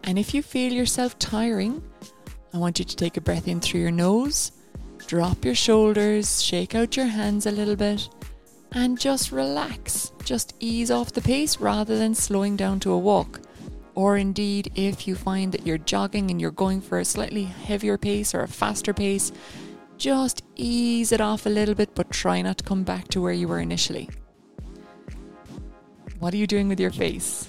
And 0.04 0.20
if 0.20 0.34
you 0.34 0.44
feel 0.44 0.74
yourself 0.74 1.18
tiring, 1.20 1.82
I 2.54 2.58
want 2.58 2.80
you 2.80 2.86
to 2.86 2.96
take 2.96 3.16
a 3.16 3.22
breath 3.22 3.48
in 3.48 3.62
through 3.62 3.82
your 3.82 3.92
nose 3.92 4.52
Drop 5.08 5.46
your 5.46 5.56
shoulders, 5.56 6.44
shake 6.44 6.76
out 6.76 6.98
your 6.98 7.06
hands 7.06 7.46
a 7.46 7.52
little 7.52 7.78
bit, 7.78 8.10
and 8.74 9.00
just 9.00 9.32
relax. 9.32 10.12
Just 10.26 10.54
ease 10.60 10.92
off 10.92 11.14
the 11.14 11.22
pace 11.22 11.62
rather 11.62 11.98
than 11.98 12.14
slowing 12.14 12.58
down 12.58 12.82
to 12.82 12.92
a 12.92 12.98
walk. 12.98 13.40
Or 13.96 14.18
indeed, 14.18 14.70
if 14.76 15.08
you 15.08 15.16
find 15.16 15.54
that 15.54 15.66
you're 15.66 15.78
jogging 15.78 16.30
and 16.30 16.42
you're 16.42 16.52
going 16.52 16.82
for 16.82 17.00
a 17.00 17.06
slightly 17.06 17.46
heavier 17.46 17.98
pace 17.98 18.36
or 18.36 18.42
a 18.42 18.50
faster 18.50 18.94
pace, 18.94 19.32
just 19.98 20.44
ease 20.58 21.14
it 21.14 21.22
off 21.22 21.46
a 21.46 21.50
little 21.50 21.74
bit, 21.74 21.96
but 21.96 22.12
try 22.12 22.42
not 22.42 22.58
to 22.58 22.66
come 22.66 22.84
back 22.84 23.08
to 23.08 23.22
where 23.22 23.32
you 23.32 23.48
were 23.48 23.62
initially. 23.62 24.10
What 26.20 26.34
are 26.34 26.38
you 26.38 26.48
doing 26.48 26.68
with 26.68 26.82
your 26.82 26.92
face? 26.92 27.48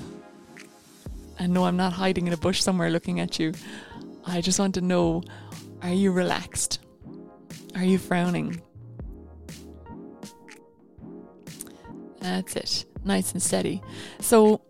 And 1.40 1.52
no, 1.52 1.64
I'm 1.64 1.76
not 1.76 1.92
hiding 1.92 2.28
in 2.28 2.32
a 2.32 2.36
bush 2.36 2.62
somewhere 2.62 2.88
looking 2.88 3.18
at 3.18 3.40
you. 3.40 3.52
I 4.24 4.42
just 4.42 4.60
want 4.60 4.74
to 4.74 4.80
know 4.80 5.24
are 5.82 5.92
you 5.92 6.12
relaxed? 6.12 6.78
Are 7.78 7.84
you 7.84 7.96
frowning? 7.96 8.60
That's 12.20 12.56
it. 12.56 12.84
Nice 13.04 13.30
and 13.30 13.40
steady. 13.40 13.80
So, 14.18 14.62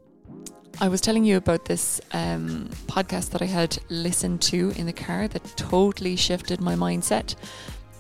I 0.79 0.89
was 0.89 1.01
telling 1.01 1.25
you 1.25 1.39
about 1.39 1.65
this 1.65 2.03
um, 2.13 2.69
podcast 2.87 3.31
that 3.31 3.41
I 3.41 3.47
had 3.47 3.79
listened 3.89 4.43
to 4.43 4.75
in 4.77 4.85
the 4.85 4.93
car 4.93 5.27
that 5.27 5.43
totally 5.57 6.17
shifted 6.17 6.61
my 6.61 6.75
mindset. 6.75 7.35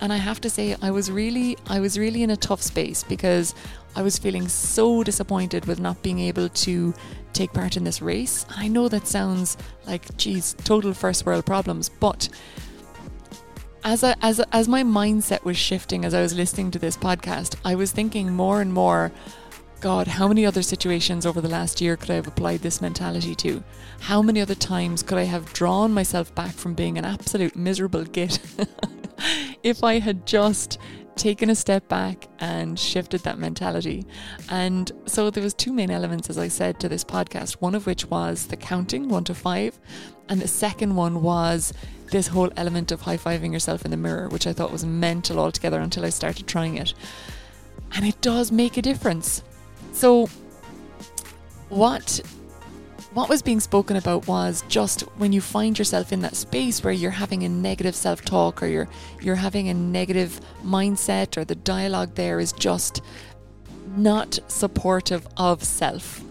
And 0.02 0.12
I 0.12 0.18
have 0.18 0.42
to 0.42 0.50
say, 0.50 0.76
I 0.82 0.90
was 0.90 1.10
really, 1.10 1.56
I 1.68 1.80
was 1.80 1.98
really 1.98 2.22
in 2.22 2.28
a 2.28 2.36
tough 2.36 2.60
space 2.60 3.02
because 3.02 3.54
I 3.96 4.02
was 4.02 4.18
feeling 4.18 4.46
so 4.46 5.02
disappointed 5.02 5.64
with 5.64 5.80
not 5.80 6.02
being 6.02 6.18
able 6.18 6.50
to 6.50 6.94
take 7.32 7.54
part 7.54 7.78
in 7.78 7.84
this 7.84 8.02
race. 8.02 8.44
I 8.50 8.68
know 8.68 8.88
that 8.88 9.06
sounds 9.06 9.56
like, 9.86 10.14
geez, 10.18 10.54
total 10.64 10.92
first 10.92 11.24
world 11.24 11.46
problems, 11.46 11.88
but 11.88 12.28
as 13.84 14.04
as 14.04 14.40
as 14.52 14.68
my 14.68 14.82
mindset 14.82 15.44
was 15.44 15.56
shifting 15.56 16.04
as 16.04 16.14
I 16.14 16.22
was 16.22 16.34
listening 16.34 16.70
to 16.72 16.78
this 16.78 16.96
podcast, 16.96 17.56
I 17.64 17.74
was 17.74 17.92
thinking 17.92 18.32
more 18.32 18.60
and 18.60 18.72
more, 18.72 19.12
God, 19.80 20.06
how 20.06 20.28
many 20.28 20.44
other 20.44 20.62
situations 20.62 21.24
over 21.24 21.40
the 21.40 21.48
last 21.48 21.80
year 21.80 21.96
could 21.96 22.10
I 22.10 22.14
have 22.14 22.26
applied 22.26 22.60
this 22.60 22.80
mentality 22.80 23.34
to? 23.36 23.62
How 24.00 24.22
many 24.22 24.40
other 24.40 24.54
times 24.54 25.02
could 25.02 25.18
I 25.18 25.24
have 25.24 25.52
drawn 25.52 25.92
myself 25.92 26.34
back 26.34 26.54
from 26.54 26.74
being 26.74 26.98
an 26.98 27.04
absolute 27.04 27.56
miserable 27.56 28.04
git 28.04 28.40
if 29.62 29.84
I 29.84 29.98
had 29.98 30.26
just 30.26 30.78
taken 31.18 31.50
a 31.50 31.54
step 31.54 31.88
back 31.88 32.28
and 32.38 32.78
shifted 32.78 33.20
that 33.24 33.38
mentality. 33.38 34.06
And 34.48 34.90
so 35.06 35.30
there 35.30 35.42
was 35.42 35.52
two 35.52 35.72
main 35.72 35.90
elements 35.90 36.30
as 36.30 36.38
I 36.38 36.46
said 36.46 36.78
to 36.80 36.88
this 36.88 37.02
podcast, 37.02 37.54
one 37.54 37.74
of 37.74 37.86
which 37.86 38.06
was 38.06 38.46
the 38.46 38.56
counting 38.56 39.08
1 39.08 39.24
to 39.24 39.34
5 39.34 39.80
and 40.28 40.40
the 40.40 40.48
second 40.48 40.94
one 40.94 41.22
was 41.22 41.72
this 42.10 42.28
whole 42.28 42.50
element 42.56 42.92
of 42.92 43.02
high 43.02 43.16
fiving 43.16 43.52
yourself 43.52 43.84
in 43.84 43.90
the 43.90 43.96
mirror, 43.96 44.28
which 44.28 44.46
I 44.46 44.52
thought 44.52 44.72
was 44.72 44.84
mental 44.84 45.38
altogether 45.38 45.80
until 45.80 46.04
I 46.04 46.10
started 46.10 46.46
trying 46.46 46.76
it. 46.76 46.94
And 47.94 48.06
it 48.06 48.20
does 48.20 48.52
make 48.52 48.76
a 48.76 48.82
difference. 48.82 49.42
So, 49.92 50.28
what 51.68 52.20
what 53.14 53.28
was 53.28 53.42
being 53.42 53.58
spoken 53.58 53.96
about 53.96 54.26
was 54.26 54.62
just 54.68 55.00
when 55.16 55.32
you 55.32 55.40
find 55.40 55.78
yourself 55.78 56.12
in 56.12 56.20
that 56.20 56.36
space 56.36 56.84
where 56.84 56.92
you're 56.92 57.10
having 57.10 57.42
a 57.42 57.48
negative 57.48 57.96
self-talk 57.96 58.62
or 58.62 58.66
you're 58.66 58.88
you're 59.20 59.34
having 59.34 59.68
a 59.68 59.74
negative 59.74 60.40
mindset 60.62 61.36
or 61.36 61.44
the 61.44 61.54
dialogue 61.54 62.14
there 62.14 62.38
is 62.38 62.52
just 62.52 63.02
not 63.96 64.38
supportive 64.48 65.26
of 65.36 65.64
self. 65.64 66.22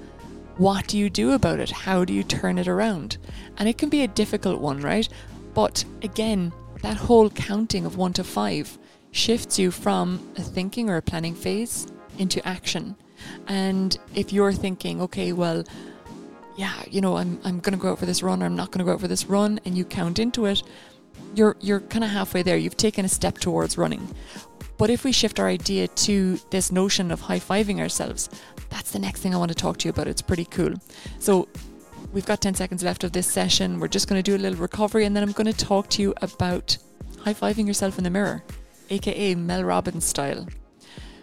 What 0.58 0.88
do 0.88 0.98
you 0.98 1.10
do 1.10 1.34
about 1.34 1.60
it? 1.60 1.70
How 1.70 2.06
do 2.06 2.14
you 2.14 2.24
turn 2.24 2.58
it 2.58 2.68
around? 2.68 3.18
And 3.58 3.68
it 3.68 3.78
can 3.78 3.90
be 3.90 4.04
a 4.04 4.08
difficult 4.08 4.60
one, 4.60 4.80
right? 4.82 5.08
But 5.58 5.84
again, 6.04 6.54
that 6.84 6.98
whole 6.98 7.32
counting 7.32 7.88
of 7.88 7.98
one 7.98 8.14
to 8.14 8.24
five 8.24 8.78
shifts 9.10 9.58
you 9.58 9.72
from 9.72 10.22
a 10.38 10.42
thinking 10.44 10.88
or 10.88 10.98
a 10.98 11.02
planning 11.02 11.34
phase 11.34 11.88
into 12.20 12.48
action. 12.48 12.96
And 13.48 13.98
if 14.14 14.32
you're 14.32 14.54
thinking, 14.54 15.02
okay, 15.02 15.34
well, 15.34 15.64
yeah, 16.58 16.76
you 16.92 17.02
know, 17.02 17.18
I'm, 17.18 17.40
I'm 17.44 17.60
going 17.60 17.74
to 17.74 17.82
go 17.82 17.92
out 17.92 17.98
for 17.98 18.06
this 18.06 18.22
run 18.22 18.44
or 18.44 18.46
I'm 18.46 18.56
not 18.56 18.70
going 18.70 18.86
to 18.86 18.86
go 18.86 18.94
out 18.94 19.02
for 19.02 19.08
this 19.08 19.26
run, 19.26 19.60
and 19.66 19.76
you 19.76 19.84
count 19.84 20.20
into 20.20 20.46
it, 20.46 20.62
you're, 21.34 21.58
you're 21.60 21.80
kind 21.80 22.04
of 22.04 22.12
halfway 22.12 22.44
there. 22.44 22.58
You've 22.58 22.78
taken 22.78 23.04
a 23.04 23.10
step 23.10 23.40
towards 23.40 23.80
running. 23.80 24.08
But 24.78 24.92
if 24.92 25.04
we 25.04 25.12
shift 25.12 25.40
our 25.40 25.48
idea 25.48 25.88
to 25.88 26.40
this 26.52 26.72
notion 26.72 27.10
of 27.10 27.22
high 27.22 27.40
fiving 27.40 27.80
ourselves, 27.80 28.30
that's 28.70 28.92
the 28.92 29.00
next 29.00 29.22
thing 29.22 29.34
I 29.34 29.40
want 29.40 29.50
to 29.50 29.56
talk 29.56 29.78
to 29.78 29.86
you 29.86 29.90
about. 29.90 30.08
It's 30.08 30.22
pretty 30.22 30.46
cool. 30.46 30.76
So, 31.18 31.48
We've 32.14 32.26
got 32.26 32.42
10 32.42 32.56
seconds 32.56 32.84
left 32.84 33.04
of 33.04 33.12
this 33.12 33.28
session. 33.28 33.80
We're 33.80 33.88
just 33.88 34.08
going 34.08 34.22
to 34.22 34.24
do 34.24 34.36
a 34.36 34.42
little 34.42 34.60
recovery 34.60 35.06
and 35.06 35.16
then 35.16 35.24
I'm 35.24 35.34
going 35.34 35.52
to 35.52 35.66
talk 35.66 35.90
to 35.92 36.02
you 36.02 36.14
about 36.22 36.78
high 37.20 37.34
fiving 37.34 37.68
yourself 37.68 37.98
in 37.98 38.04
the 38.04 38.10
mirror, 38.10 38.44
aka 38.90 39.36
Mel 39.36 39.64
Robbins 39.64 40.06
style. 40.06 40.48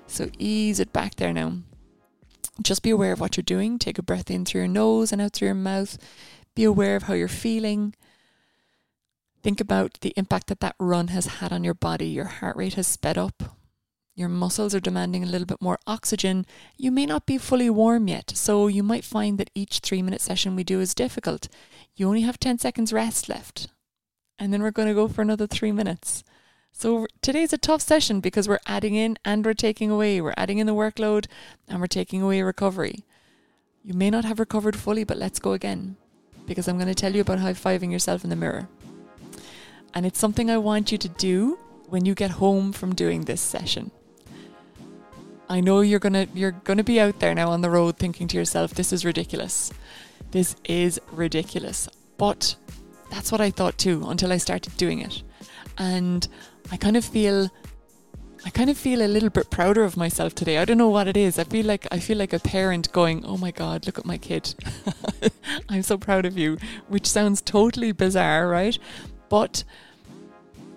So 0.07 0.29
ease 0.39 0.79
it 0.79 0.93
back 0.93 1.17
there 1.17 1.33
now. 1.33 1.55
Just 2.63 2.83
be 2.83 2.91
aware 2.91 3.13
of 3.13 3.21
what 3.21 3.37
you're 3.37 3.43
doing. 3.43 3.79
Take 3.79 3.99
a 3.99 4.03
breath 4.03 4.31
in 4.31 4.45
through 4.45 4.61
your 4.61 4.69
nose 4.69 5.11
and 5.11 5.21
out 5.21 5.33
through 5.33 5.49
your 5.49 5.55
mouth. 5.55 5.99
Be 6.55 6.65
aware 6.65 6.95
of 6.95 7.05
how 7.05 7.15
you're 7.15 7.29
feeling. 7.29 7.95
Think 9.43 9.61
about 9.61 9.99
the 10.03 10.15
impact 10.17 10.47
that 10.49 10.61
that 10.61 10.77
run 10.79 11.09
has 11.09 11.27
had 11.27 11.53
on 11.53 11.65
your 11.65 11.75
body. 11.75 12.07
Your 12.07 12.27
heart 12.27 12.57
rate 12.57 12.75
has 12.75 12.87
sped 12.87 13.19
up 13.19 13.54
your 14.15 14.29
muscles 14.29 14.75
are 14.75 14.81
demanding 14.81 15.25
a 15.25 15.27
little 15.27 15.47
bit 15.47 15.61
more 15.61 15.79
oxygen, 15.87 16.47
you 16.77 16.93
may 16.93 17.05
not 17.05 17.27
be 17.27 17.37
fully 17.37 17.69
warm 17.69 18.07
yet. 18.07 18.33
So 18.35 18.69
you 18.69 18.83
might 18.83 19.05
find 19.05 19.39
that 19.39 19.51
each 19.55 19.81
three 19.81 20.03
minute 20.03 20.21
session 20.21 20.55
we 20.55 20.63
do 20.63 20.81
is 20.81 20.95
difficult. 20.95 21.49
You 21.97 22.07
only 22.07 22.21
have 22.21 22.39
10 22.39 22.59
seconds 22.59 22.93
rest 22.93 23.29
left. 23.29 23.69
And 24.39 24.53
then 24.53 24.63
we're 24.63 24.71
going 24.71 24.89
to 24.89 24.95
go 24.95 25.09
for 25.09 25.23
another 25.23 25.47
three 25.47 25.73
minutes. 25.73 26.23
So 26.71 27.07
today's 27.23 27.53
a 27.53 27.59
tough 27.59 27.83
session 27.83 28.21
because 28.21 28.49
we're 28.49 28.59
adding 28.67 28.95
in 28.95 29.17
and 29.25 29.45
we're 29.45 29.55
taking 29.55 29.91
away. 29.91 30.21
We're 30.21 30.35
adding 30.37 30.59
in 30.59 30.67
the 30.67 30.75
workload 30.75 31.27
and 31.69 31.81
we're 31.81 31.87
taking 31.87 32.23
away 32.23 32.43
recovery. 32.43 33.05
You 33.83 33.95
may 33.95 34.11
not 34.11 34.25
have 34.25 34.41
recovered 34.41 34.77
fully, 34.77 35.05
but 35.05 35.19
let's 35.19 35.39
go 35.39 35.53
again 35.53 35.97
because 36.47 36.69
I'm 36.69 36.77
going 36.77 36.89
to 36.89 36.95
tell 36.95 37.15
you 37.15 37.21
about 37.21 37.41
high 37.41 37.53
fiving 37.53 37.91
yourself 37.91 38.23
in 38.23 38.31
the 38.31 38.37
mirror. 38.37 38.69
And 39.93 40.07
it's 40.07 40.19
something 40.19 40.51
I 40.51 40.59
want 40.59 40.93
you 40.93 40.99
to 40.99 41.09
do 41.09 41.59
when 41.89 42.05
you 42.05 42.15
get 42.15 42.33
home 42.33 42.73
from 42.73 42.95
doing 42.95 43.23
this 43.23 43.41
session. 43.41 43.91
I 45.49 45.61
know 45.61 45.81
you're 45.81 45.99
gonna 45.99 46.27
you're 46.35 46.53
gonna 46.53 46.85
be 46.85 47.01
out 47.01 47.21
there 47.21 47.35
now 47.35 47.51
on 47.51 47.61
the 47.61 47.71
road 47.71 47.97
thinking 47.97 48.29
to 48.29 48.37
yourself, 48.37 48.75
this 48.75 48.93
is 48.93 49.05
ridiculous. 49.05 49.73
This 50.31 50.57
is 50.65 51.01
ridiculous. 51.13 51.89
But 52.17 52.57
that's 53.11 53.31
what 53.31 53.41
I 53.41 53.51
thought 53.51 53.79
too 53.79 54.05
until 54.07 54.33
I 54.33 54.39
started 54.39 54.77
doing 54.77 55.01
it. 55.01 55.23
And 55.79 56.27
I 56.71 56.77
kind 56.77 56.97
of 56.97 57.05
feel 57.05 57.51
I 58.47 58.51
kind 58.51 58.69
of 58.69 58.77
feel 58.77 59.01
a 59.01 59.09
little 59.09 59.31
bit 59.31 59.51
prouder 59.51 59.85
of 59.85 59.97
myself 59.97 60.35
today. 60.35 60.59
I 60.59 60.67
don't 60.67 60.77
know 60.77 60.91
what 60.91 61.09
it 61.09 61.17
is. 61.17 61.39
I 61.39 61.45
feel 61.45 61.65
like 61.65 61.87
I 61.91 61.99
feel 61.99 62.19
like 62.19 62.33
a 62.33 62.39
parent 62.39 62.93
going, 62.93 63.25
"Oh 63.25 63.39
my 63.39 63.51
god, 63.51 63.87
look 63.87 63.99
at 63.99 64.05
my 64.05 64.19
kid. 64.19 64.55
I'm 65.69 65.83
so 65.83 65.97
proud 65.97 66.27
of 66.27 66.37
you," 66.37 66.59
which 66.89 67.07
sounds 67.07 67.41
totally 67.41 67.93
bizarre, 67.93 68.47
right? 68.49 68.79
But 69.31 69.65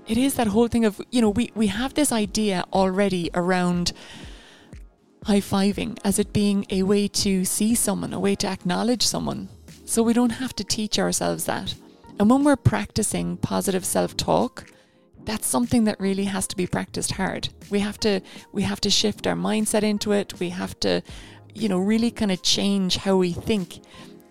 it 0.07 0.17
is 0.17 0.35
that 0.35 0.47
whole 0.47 0.69
thing 0.69 0.85
of, 0.85 1.01
you 1.11 1.21
know, 1.21 1.29
we 1.29 1.51
we 1.55 1.67
have 1.67 1.93
this 1.93 2.11
idea 2.11 2.63
already 2.71 3.29
around 3.33 3.91
high 5.27 5.41
fiving 5.41 5.99
as 6.05 6.19
it 6.19 6.31
being 6.31 6.65
a 6.69 6.83
way 6.83 7.05
to 7.05 7.43
see 7.43 7.75
someone, 7.75 8.13
a 8.13 8.19
way 8.19 8.33
to 8.33 8.47
acknowledge 8.47 9.05
someone. 9.05 9.49
So 9.83 10.01
we 10.01 10.13
don't 10.13 10.39
have 10.41 10.55
to 10.55 10.63
teach 10.63 10.97
ourselves 10.97 11.43
that. 11.45 11.75
And 12.17 12.29
when 12.29 12.45
we're 12.45 12.55
practicing 12.55 13.35
positive 13.35 13.83
self 13.83 14.15
talk, 14.15 14.71
that's 15.25 15.45
something 15.45 15.83
that 15.83 15.99
really 15.99 16.23
has 16.23 16.47
to 16.47 16.55
be 16.55 16.65
practiced 16.65 17.11
hard. 17.11 17.49
We 17.69 17.81
have 17.81 17.99
to 17.99 18.21
we 18.53 18.61
have 18.63 18.79
to 18.81 18.89
shift 18.89 19.27
our 19.27 19.35
mindset 19.35 19.83
into 19.83 20.13
it. 20.13 20.39
We 20.39 20.49
have 20.51 20.79
to, 20.79 21.01
you 21.53 21.67
know, 21.67 21.79
really 21.79 22.09
kind 22.09 22.31
of 22.31 22.41
change 22.41 22.95
how 22.95 23.17
we 23.17 23.33
think 23.33 23.81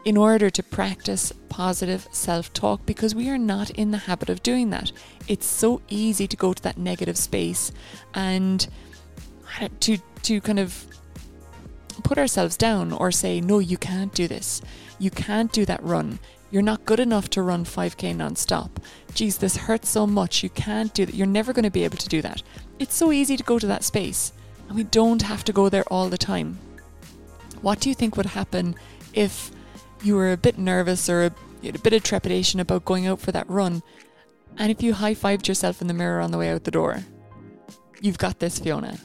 in 0.06 0.16
order 0.16 0.48
to 0.48 0.62
practice 0.62 1.30
positive 1.50 2.08
self 2.10 2.54
talk 2.54 2.86
because 2.86 3.14
we 3.14 3.28
are 3.28 3.38
not 3.38 3.68
in 3.70 3.90
the 3.90 3.98
habit 4.08 4.30
of 4.30 4.42
doing 4.42 4.70
that. 4.70 4.92
It's 5.28 5.46
so 5.46 5.82
easy 5.90 6.26
to 6.26 6.36
go 6.38 6.54
to 6.54 6.62
that 6.62 6.78
negative 6.78 7.18
space 7.18 7.70
and 8.14 8.66
to 9.80 9.98
to 10.26 10.40
kind 10.40 10.58
of 10.58 10.84
put 12.02 12.18
ourselves 12.18 12.56
down 12.56 12.92
or 12.92 13.12
say 13.12 13.40
no 13.40 13.60
you 13.60 13.76
can't 13.76 14.12
do 14.12 14.26
this. 14.26 14.60
You 14.98 15.10
can't 15.10 15.52
do 15.52 15.64
that 15.66 15.82
run. 15.82 16.18
You're 16.50 16.62
not 16.62 16.84
good 16.84 17.00
enough 17.00 17.30
to 17.30 17.42
run 17.42 17.64
5k 17.64 18.16
non-stop. 18.16 18.80
Geez, 19.14 19.38
this 19.38 19.56
hurts 19.56 19.88
so 19.88 20.06
much. 20.06 20.42
You 20.42 20.50
can't 20.50 20.92
do 20.94 21.06
that. 21.06 21.14
You're 21.14 21.26
never 21.26 21.52
going 21.52 21.64
to 21.64 21.70
be 21.70 21.84
able 21.84 21.98
to 21.98 22.08
do 22.08 22.22
that. 22.22 22.42
It's 22.78 22.94
so 22.94 23.12
easy 23.12 23.36
to 23.36 23.42
go 23.42 23.58
to 23.58 23.66
that 23.66 23.84
space, 23.84 24.32
and 24.68 24.76
we 24.76 24.84
don't 24.84 25.22
have 25.22 25.44
to 25.44 25.52
go 25.52 25.68
there 25.68 25.84
all 25.88 26.08
the 26.08 26.18
time. 26.18 26.58
What 27.62 27.80
do 27.80 27.88
you 27.88 27.94
think 27.94 28.16
would 28.16 28.26
happen 28.26 28.74
if 29.12 29.50
you 30.02 30.16
were 30.16 30.32
a 30.32 30.36
bit 30.36 30.58
nervous 30.58 31.08
or 31.08 31.24
a, 31.24 31.32
a 31.68 31.78
bit 31.78 31.92
of 31.92 32.02
trepidation 32.02 32.60
about 32.60 32.84
going 32.84 33.06
out 33.06 33.20
for 33.20 33.32
that 33.32 33.48
run, 33.48 33.82
and 34.56 34.70
if 34.70 34.82
you 34.82 34.94
high 34.94 35.14
fived 35.14 35.48
yourself 35.48 35.80
in 35.80 35.88
the 35.88 35.94
mirror 35.94 36.20
on 36.20 36.30
the 36.32 36.38
way 36.38 36.50
out 36.50 36.64
the 36.64 36.70
door? 36.70 37.04
You've 38.00 38.18
got 38.18 38.38
this, 38.38 38.58
Fiona. 38.58 38.98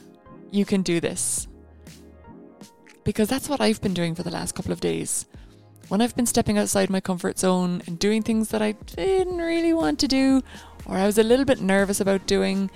You 0.52 0.64
can 0.64 0.82
do 0.82 1.00
this. 1.00 1.48
Because 3.02 3.28
that's 3.28 3.48
what 3.48 3.60
I've 3.60 3.82
been 3.82 3.94
doing 3.94 4.14
for 4.14 4.22
the 4.22 4.30
last 4.30 4.54
couple 4.54 4.70
of 4.70 4.80
days 4.80 5.26
when 5.88 6.00
I've 6.00 6.16
been 6.16 6.24
stepping 6.24 6.56
outside 6.56 6.88
my 6.88 7.00
comfort 7.00 7.38
zone 7.38 7.82
and 7.86 7.98
doing 7.98 8.22
things 8.22 8.48
that 8.48 8.62
I 8.62 8.72
didn't 8.72 9.36
really 9.36 9.74
want 9.74 9.98
to 9.98 10.08
do 10.08 10.42
or 10.86 10.96
I 10.96 11.06
was 11.06 11.18
a 11.18 11.22
little 11.22 11.44
bit 11.44 11.60
nervous 11.60 12.00
about 12.00 12.26
doing, 12.26 12.70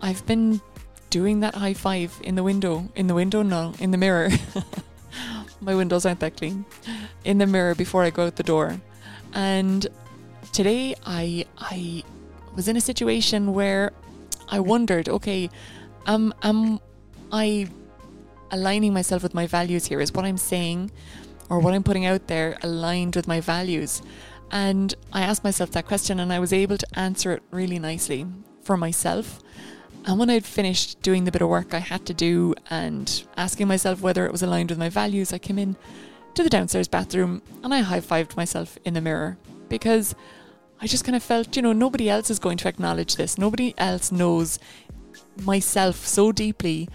I've 0.00 0.24
been 0.26 0.60
doing 1.10 1.40
that 1.40 1.54
high 1.54 1.74
five 1.74 2.18
in 2.24 2.34
the 2.34 2.42
window. 2.42 2.88
In 2.96 3.06
the 3.06 3.14
window? 3.14 3.42
No, 3.42 3.74
in 3.78 3.90
the 3.90 3.98
mirror. 3.98 4.30
my 5.60 5.74
windows 5.74 6.06
aren't 6.06 6.20
that 6.20 6.36
clean. 6.36 6.64
In 7.24 7.38
the 7.38 7.46
mirror 7.46 7.74
before 7.74 8.02
I 8.02 8.10
go 8.10 8.26
out 8.26 8.36
the 8.36 8.42
door. 8.42 8.80
And 9.34 9.86
today 10.52 10.94
I 11.06 11.46
I 11.58 12.02
was 12.56 12.68
in 12.68 12.76
a 12.76 12.80
situation 12.80 13.52
where 13.54 13.92
I 14.48 14.60
wondered, 14.60 15.08
okay, 15.08 15.50
am 16.06 16.34
am 16.42 16.80
I 17.30 17.68
aligning 18.50 18.92
myself 18.92 19.22
with 19.22 19.34
my 19.34 19.46
values 19.46 19.86
here? 19.86 20.00
Is 20.00 20.12
what 20.12 20.24
I'm 20.24 20.36
saying 20.36 20.90
or 21.48 21.58
what 21.58 21.74
I'm 21.74 21.82
putting 21.82 22.06
out 22.06 22.26
there 22.26 22.58
aligned 22.62 23.16
with 23.16 23.26
my 23.26 23.40
values? 23.40 24.02
And 24.50 24.94
I 25.12 25.22
asked 25.22 25.44
myself 25.44 25.70
that 25.72 25.86
question 25.86 26.20
and 26.20 26.32
I 26.32 26.38
was 26.38 26.52
able 26.52 26.76
to 26.76 26.98
answer 26.98 27.32
it 27.32 27.42
really 27.50 27.78
nicely 27.78 28.26
for 28.62 28.76
myself. 28.76 29.40
And 30.04 30.18
when 30.18 30.30
I'd 30.30 30.44
finished 30.44 31.00
doing 31.00 31.24
the 31.24 31.32
bit 31.32 31.42
of 31.42 31.48
work 31.48 31.74
I 31.74 31.78
had 31.78 32.04
to 32.06 32.14
do 32.14 32.54
and 32.68 33.24
asking 33.36 33.68
myself 33.68 34.02
whether 34.02 34.26
it 34.26 34.32
was 34.32 34.42
aligned 34.42 34.70
with 34.70 34.78
my 34.78 34.88
values, 34.88 35.32
I 35.32 35.38
came 35.38 35.58
in 35.58 35.76
to 36.34 36.42
the 36.42 36.50
downstairs 36.50 36.88
bathroom 36.88 37.40
and 37.62 37.72
I 37.72 37.80
high 37.80 38.00
fived 38.00 38.36
myself 38.36 38.78
in 38.84 38.94
the 38.94 39.00
mirror 39.00 39.38
because 39.68 40.14
I 40.80 40.86
just 40.86 41.04
kind 41.04 41.14
of 41.14 41.22
felt, 41.22 41.54
you 41.56 41.62
know, 41.62 41.72
nobody 41.72 42.10
else 42.10 42.28
is 42.28 42.40
going 42.40 42.58
to 42.58 42.68
acknowledge 42.68 43.16
this. 43.16 43.38
Nobody 43.38 43.72
else 43.78 44.10
knows 44.10 44.58
myself 45.44 46.06
so 46.06 46.32
deeply 46.32 46.88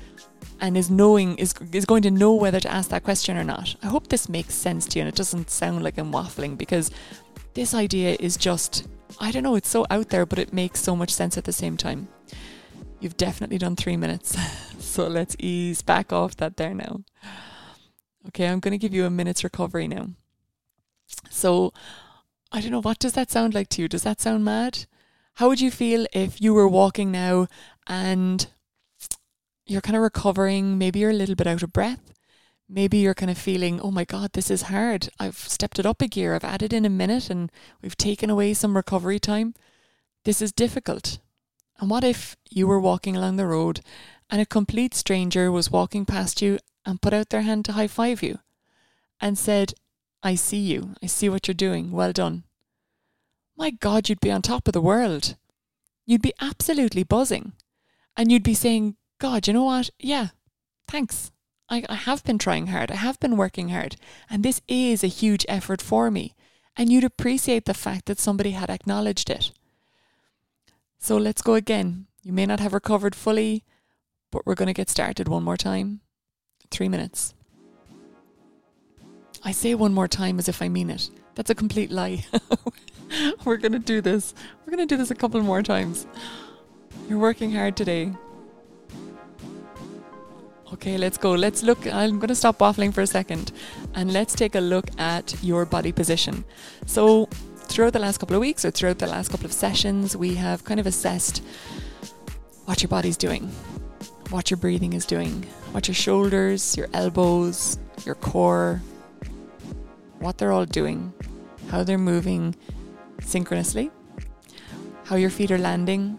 and 0.60 0.78
is 0.78 0.90
knowing 0.90 1.38
is 1.38 1.54
is 1.72 1.86
going 1.86 2.02
to 2.04 2.12
know 2.12 2.34
whether 2.34 2.60
to 2.60 2.72
ask 2.72 2.90
that 2.90 3.04
question 3.04 3.38
or 3.38 3.44
not. 3.44 3.76
I 3.84 3.88
hope 3.88 4.08
this 4.08 4.30
makes 4.30 4.54
sense 4.54 4.86
to 4.88 5.00
you 5.00 5.02
and 5.04 5.10
it 5.10 5.16
doesn't 5.16 5.50
sound 5.50 5.84
like 5.84 5.98
I'm 5.98 6.12
waffling 6.12 6.58
because 6.58 6.92
this 7.54 7.74
idea 7.74 8.18
is 8.20 8.38
just 8.38 8.88
I 9.20 9.32
don't 9.32 9.44
know, 9.44 9.56
it's 9.56 9.70
so 9.70 9.86
out 9.90 10.10
there 10.10 10.26
but 10.26 10.40
it 10.40 10.54
makes 10.54 10.80
so 10.82 10.96
much 10.96 11.14
sense 11.14 11.38
at 11.38 11.44
the 11.44 11.54
same 11.54 11.78
time. 11.78 12.08
You've 13.00 13.18
definitely 13.18 13.60
done 13.60 13.76
3 13.76 13.98
minutes. 13.98 14.36
so 14.80 15.08
let's 15.08 15.36
ease 15.40 15.82
back 15.82 16.12
off 16.12 16.36
that 16.38 16.58
there 16.58 16.74
now. 16.74 17.02
Okay, 18.30 18.48
I'm 18.48 18.60
going 18.60 18.72
to 18.72 18.78
give 18.78 18.94
you 18.94 19.06
a 19.06 19.10
minute's 19.10 19.44
recovery 19.44 19.88
now. 19.88 20.10
So 21.30 21.74
I 22.52 22.62
don't 22.62 22.72
know 22.72 22.82
what 22.82 23.00
does 23.00 23.14
that 23.14 23.32
sound 23.32 23.54
like 23.54 23.70
to 23.70 23.82
you? 23.82 23.88
Does 23.88 24.04
that 24.04 24.20
sound 24.20 24.44
mad? 24.44 24.86
How 25.38 25.48
would 25.48 25.62
you 25.62 25.72
feel 25.72 26.06
if 26.14 26.42
you 26.42 26.54
were 26.54 26.68
walking 26.68 27.12
now 27.12 27.48
and 27.88 28.48
you're 29.68 29.82
kind 29.82 29.96
of 29.96 30.02
recovering. 30.02 30.78
Maybe 30.78 31.00
you're 31.00 31.12
a 31.12 31.14
little 31.14 31.36
bit 31.36 31.48
out 31.48 31.62
of 31.62 31.74
breath. 31.74 32.14
Maybe 32.70 32.98
you're 32.98 33.14
kind 33.14 33.32
of 33.32 33.38
feeling, 33.38 33.80
oh 33.80 33.92
my 33.92 34.04
God, 34.04 34.34
this 34.34 34.50
is 34.50 34.64
hard. 34.64 35.10
I've 35.20 35.38
stepped 35.38 35.80
it 35.80 35.86
up 35.86 36.02
a 36.02 36.08
gear. 36.08 36.34
I've 36.34 36.44
added 36.44 36.74
in 36.74 36.86
a 36.86 36.90
minute 36.90 37.30
and 37.30 37.52
we've 37.82 37.96
taken 37.96 38.30
away 38.30 38.54
some 38.54 38.76
recovery 38.76 39.20
time. 39.20 39.54
This 40.26 40.42
is 40.42 40.52
difficult. 40.52 41.20
And 41.80 41.90
what 41.90 42.04
if 42.04 42.36
you 42.50 42.68
were 42.68 42.80
walking 42.80 43.16
along 43.16 43.36
the 43.36 43.46
road 43.46 43.82
and 44.30 44.42
a 44.42 44.46
complete 44.46 44.94
stranger 44.94 45.52
was 45.52 45.72
walking 45.72 46.06
past 46.06 46.42
you 46.42 46.60
and 46.86 47.02
put 47.02 47.14
out 47.14 47.30
their 47.30 47.44
hand 47.44 47.64
to 47.66 47.74
high 47.74 47.88
five 47.88 48.24
you 48.24 48.40
and 49.22 49.38
said, 49.38 49.74
I 50.24 50.36
see 50.36 50.58
you. 50.58 50.96
I 51.02 51.06
see 51.06 51.30
what 51.30 51.48
you're 51.48 51.56
doing. 51.56 51.92
Well 51.92 52.12
done. 52.12 52.44
My 53.58 53.72
God, 53.72 54.08
you'd 54.08 54.22
be 54.22 54.32
on 54.32 54.44
top 54.44 54.68
of 54.68 54.74
the 54.74 54.82
world. 54.82 55.36
You'd 56.06 56.22
be 56.22 56.34
absolutely 56.40 57.04
buzzing. 57.04 57.54
And 58.16 58.32
you'd 58.32 58.44
be 58.44 58.54
saying, 58.54 58.96
God, 59.20 59.48
you 59.48 59.54
know 59.54 59.64
what? 59.64 59.90
Yeah, 60.00 60.28
thanks. 60.88 61.32
I, 61.70 61.84
I 61.90 61.96
have 61.96 62.24
been 62.24 62.38
trying 62.38 62.68
hard. 62.68 62.92
I 62.92 62.96
have 62.96 63.20
been 63.20 63.36
working 63.36 63.70
hard. 63.70 63.96
And 64.30 64.44
this 64.44 64.62
is 64.68 65.04
a 65.04 65.08
huge 65.08 65.46
effort 65.50 65.82
for 65.82 66.12
me. 66.12 66.36
And 66.78 66.92
you'd 66.92 67.04
appreciate 67.04 67.66
the 67.66 67.74
fact 67.74 68.06
that 68.06 68.20
somebody 68.20 68.52
had 68.52 68.70
acknowledged 68.70 69.30
it. 69.30 69.52
So 71.00 71.18
let's 71.18 71.42
go 71.42 71.56
again. 71.56 72.06
You 72.22 72.34
may 72.34 72.46
not 72.46 72.60
have 72.60 72.74
recovered 72.74 73.16
fully, 73.16 73.64
but 74.32 74.46
we're 74.46 74.56
going 74.56 74.68
to 74.68 74.74
get 74.74 74.90
started 74.90 75.28
one 75.28 75.44
more 75.44 75.58
time. 75.58 76.02
Three 76.70 76.90
minutes. 76.90 77.34
I 79.44 79.52
say 79.52 79.74
one 79.74 79.94
more 79.94 80.08
time 80.08 80.38
as 80.40 80.48
if 80.48 80.62
I 80.62 80.70
mean 80.70 80.90
it. 80.90 81.10
That's 81.36 81.50
a 81.50 81.56
complete 81.56 81.92
lie. 81.92 82.26
we're 83.46 83.58
going 83.58 83.72
to 83.72 83.80
do 83.80 84.02
this. 84.02 84.34
We're 84.66 84.76
going 84.76 84.88
to 84.88 84.94
do 84.94 84.98
this 84.98 85.12
a 85.12 85.16
couple 85.16 85.42
more 85.42 85.64
times. 85.64 86.08
You're 87.10 87.20
working 87.20 87.52
hard 87.54 87.76
today. 87.76 88.14
Okay, 90.74 90.98
let's 90.98 91.18
go. 91.18 91.32
Let's 91.32 91.64
look. 91.64 91.88
I'm 91.88 92.20
going 92.20 92.28
to 92.28 92.36
stop 92.36 92.60
waffling 92.60 92.94
for 92.94 93.02
a 93.02 93.08
second 93.08 93.52
and 93.94 94.12
let's 94.12 94.36
take 94.36 94.56
a 94.56 94.60
look 94.60 94.90
at 95.00 95.36
your 95.42 95.66
body 95.66 95.92
position. 95.92 96.44
So, 96.86 97.30
throughout 97.56 97.94
the 97.94 98.00
last 98.00 98.18
couple 98.18 98.36
of 98.36 98.42
weeks 98.42 98.66
or 98.66 98.72
throughout 98.72 99.00
the 99.00 99.08
last 99.08 99.32
couple 99.32 99.46
of 99.46 99.54
sessions, 99.54 100.18
we 100.18 100.36
have 100.36 100.66
kind 100.66 100.80
of 100.80 100.86
assessed 100.86 101.42
what 102.66 102.82
your 102.82 102.90
body's 102.90 103.16
doing, 103.16 103.50
what 104.30 104.52
your 104.52 104.58
breathing 104.58 104.92
is 104.92 105.06
doing, 105.06 105.44
what 105.72 105.88
your 105.88 105.96
shoulders, 105.96 106.76
your 106.76 106.88
elbows, 106.94 107.78
your 108.06 108.16
core, 108.16 108.82
what 110.20 110.38
they're 110.38 110.52
all 110.52 110.66
doing, 110.66 111.14
how 111.70 111.84
they're 111.84 111.98
moving 111.98 112.56
synchronously, 113.28 113.92
how 115.06 115.16
your 115.16 115.30
feet 115.30 115.52
are 115.52 115.58
landing, 115.58 116.18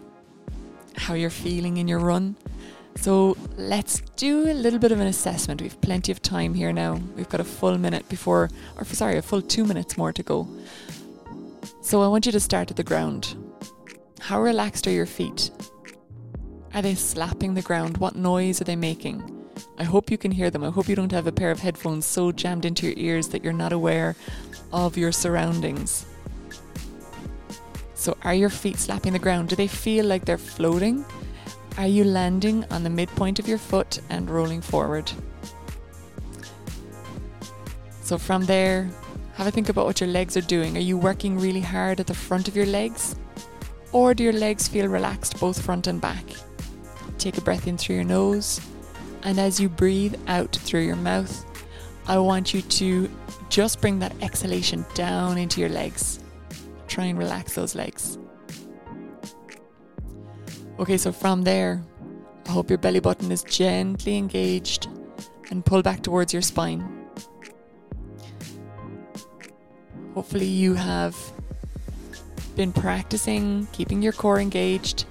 how 0.95 1.13
you're 1.13 1.29
feeling 1.29 1.77
in 1.77 1.87
your 1.87 1.99
run 1.99 2.35
so 2.95 3.37
let's 3.55 4.01
do 4.17 4.51
a 4.51 4.53
little 4.53 4.77
bit 4.77 4.91
of 4.91 4.99
an 4.99 5.07
assessment. 5.07 5.61
We've 5.61 5.79
plenty 5.79 6.11
of 6.11 6.21
time 6.21 6.53
here 6.53 6.73
now. 6.73 6.99
We've 7.15 7.29
got 7.29 7.39
a 7.39 7.45
full 7.45 7.77
minute 7.77 8.09
before, 8.09 8.49
or 8.75 8.83
sorry, 8.83 9.17
a 9.17 9.21
full 9.21 9.41
two 9.41 9.63
minutes 9.63 9.97
more 9.97 10.11
to 10.11 10.21
go. 10.21 10.49
So 11.81 12.01
I 12.01 12.07
want 12.07 12.25
you 12.25 12.33
to 12.33 12.41
start 12.41 12.69
at 12.71 12.77
the 12.77 12.83
ground. 12.83 13.35
How 14.19 14.41
relaxed 14.41 14.85
are 14.85 14.91
your 14.91 15.05
feet? 15.05 15.49
Are 16.73 16.81
they 16.81 16.93
slapping 16.93 17.53
the 17.53 17.61
ground? 17.61 17.97
What 17.97 18.17
noise 18.17 18.59
are 18.59 18.65
they 18.65 18.75
making? 18.75 19.23
I 19.77 19.85
hope 19.85 20.11
you 20.11 20.17
can 20.17 20.31
hear 20.31 20.49
them. 20.49 20.65
I 20.65 20.69
hope 20.69 20.89
you 20.89 20.95
don't 20.95 21.13
have 21.13 21.25
a 21.25 21.31
pair 21.31 21.51
of 21.51 21.59
headphones 21.59 22.05
so 22.05 22.33
jammed 22.33 22.65
into 22.65 22.85
your 22.85 22.97
ears 22.97 23.29
that 23.29 23.45
you're 23.45 23.53
not 23.53 23.71
aware 23.71 24.17
of 24.73 24.97
your 24.97 25.13
surroundings. 25.13 26.05
So, 27.99 28.15
are 28.23 28.33
your 28.33 28.49
feet 28.49 28.79
slapping 28.79 29.11
the 29.11 29.19
ground? 29.19 29.49
Do 29.49 29.57
they 29.57 29.67
feel 29.67 30.05
like 30.05 30.23
they're 30.23 30.37
floating? 30.37 31.03
Are 31.77 31.85
you 31.85 32.05
landing 32.05 32.63
on 32.71 32.83
the 32.83 32.89
midpoint 32.89 33.39
of 33.39 33.47
your 33.47 33.57
foot 33.57 33.99
and 34.09 34.29
rolling 34.29 34.61
forward? 34.61 35.11
So 38.01 38.17
from 38.17 38.45
there, 38.45 38.89
have 39.33 39.47
a 39.47 39.51
think 39.51 39.67
about 39.67 39.85
what 39.85 39.99
your 39.99 40.07
legs 40.07 40.37
are 40.37 40.41
doing. 40.55 40.77
Are 40.77 40.79
you 40.79 40.97
working 40.97 41.37
really 41.37 41.59
hard 41.59 41.99
at 41.99 42.07
the 42.07 42.13
front 42.13 42.47
of 42.47 42.55
your 42.55 42.67
legs? 42.67 43.17
Or 43.91 44.13
do 44.13 44.23
your 44.23 44.31
legs 44.31 44.69
feel 44.69 44.87
relaxed 44.87 45.37
both 45.37 45.61
front 45.61 45.85
and 45.85 45.99
back? 45.99 46.23
Take 47.17 47.37
a 47.37 47.41
breath 47.41 47.67
in 47.67 47.77
through 47.77 47.95
your 47.95 48.05
nose, 48.05 48.61
and 49.23 49.37
as 49.37 49.59
you 49.59 49.67
breathe 49.67 50.15
out 50.27 50.55
through 50.55 50.85
your 50.85 50.95
mouth, 50.95 51.45
I 52.07 52.17
want 52.17 52.53
you 52.53 52.61
to 52.61 53.09
just 53.49 53.81
bring 53.81 53.99
that 53.99 54.15
exhalation 54.21 54.85
down 54.93 55.37
into 55.37 55.59
your 55.59 55.69
legs. 55.69 56.21
Try 56.89 57.05
and 57.05 57.17
relax 57.19 57.53
those 57.53 57.75
legs. 57.75 58.17
Okay, 60.79 60.97
so 60.97 61.11
from 61.11 61.43
there, 61.43 61.83
I 62.47 62.51
hope 62.51 62.69
your 62.69 62.79
belly 62.79 62.99
button 62.99 63.31
is 63.31 63.43
gently 63.43 64.17
engaged 64.17 64.87
and 65.51 65.63
pull 65.63 65.83
back 65.83 66.01
towards 66.01 66.33
your 66.33 66.41
spine. 66.41 67.07
Hopefully, 70.15 70.47
you 70.47 70.73
have 70.73 71.15
been 72.55 72.73
practicing 72.73 73.67
keeping 73.71 74.01
your 74.01 74.13
core 74.13 74.39
engaged. 74.39 75.05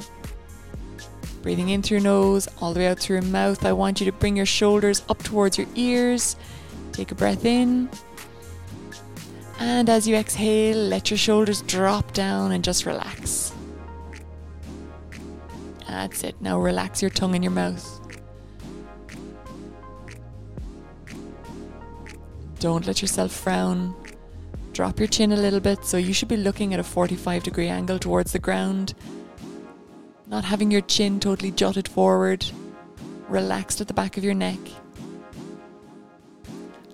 Breathing 1.42 1.68
in 1.68 1.82
through 1.82 1.98
your 1.98 2.04
nose, 2.04 2.48
all 2.60 2.74
the 2.74 2.80
way 2.80 2.88
out 2.88 2.98
through 2.98 3.20
your 3.20 3.30
mouth. 3.30 3.64
I 3.64 3.72
want 3.72 4.00
you 4.00 4.06
to 4.06 4.12
bring 4.12 4.36
your 4.36 4.46
shoulders 4.46 5.02
up 5.08 5.22
towards 5.22 5.56
your 5.56 5.68
ears. 5.76 6.34
Take 6.90 7.12
a 7.12 7.14
breath 7.14 7.44
in. 7.44 7.88
And 9.58 9.88
as 9.88 10.06
you 10.06 10.14
exhale, 10.14 10.76
let 10.76 11.10
your 11.10 11.18
shoulders 11.18 11.62
drop 11.62 12.12
down 12.12 12.52
and 12.52 12.62
just 12.62 12.86
relax. 12.86 13.52
That's 15.86 16.22
it. 16.22 16.40
Now 16.40 16.60
relax 16.60 17.02
your 17.02 17.10
tongue 17.10 17.34
in 17.34 17.42
your 17.42 17.52
mouth. 17.52 17.98
Don't 22.60 22.86
let 22.86 23.02
yourself 23.02 23.32
frown. 23.32 23.94
Drop 24.72 24.98
your 24.98 25.08
chin 25.08 25.32
a 25.32 25.36
little 25.36 25.60
bit, 25.60 25.84
so 25.84 25.96
you 25.96 26.12
should 26.12 26.28
be 26.28 26.36
looking 26.36 26.72
at 26.72 26.80
a 26.80 26.84
45 26.84 27.42
degree 27.42 27.68
angle 27.68 27.98
towards 27.98 28.32
the 28.32 28.38
ground. 28.38 28.94
Not 30.26 30.44
having 30.44 30.70
your 30.70 30.82
chin 30.82 31.18
totally 31.20 31.50
jutted 31.50 31.88
forward. 31.88 32.46
Relaxed 33.28 33.80
at 33.80 33.88
the 33.88 33.94
back 33.94 34.16
of 34.16 34.24
your 34.24 34.34
neck. 34.34 34.58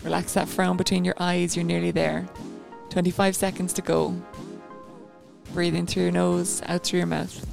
Relax 0.02 0.34
that 0.34 0.48
frown 0.48 0.76
between 0.76 1.04
your 1.04 1.14
eyes, 1.18 1.56
you're 1.56 1.64
nearly 1.64 1.90
there. 1.90 2.26
25 2.94 3.34
seconds 3.34 3.72
to 3.72 3.82
go. 3.82 4.14
Breathe 5.52 5.74
in 5.74 5.84
through 5.84 6.04
your 6.04 6.12
nose, 6.12 6.62
out 6.66 6.84
through 6.84 6.98
your 6.98 7.08
mouth. 7.08 7.44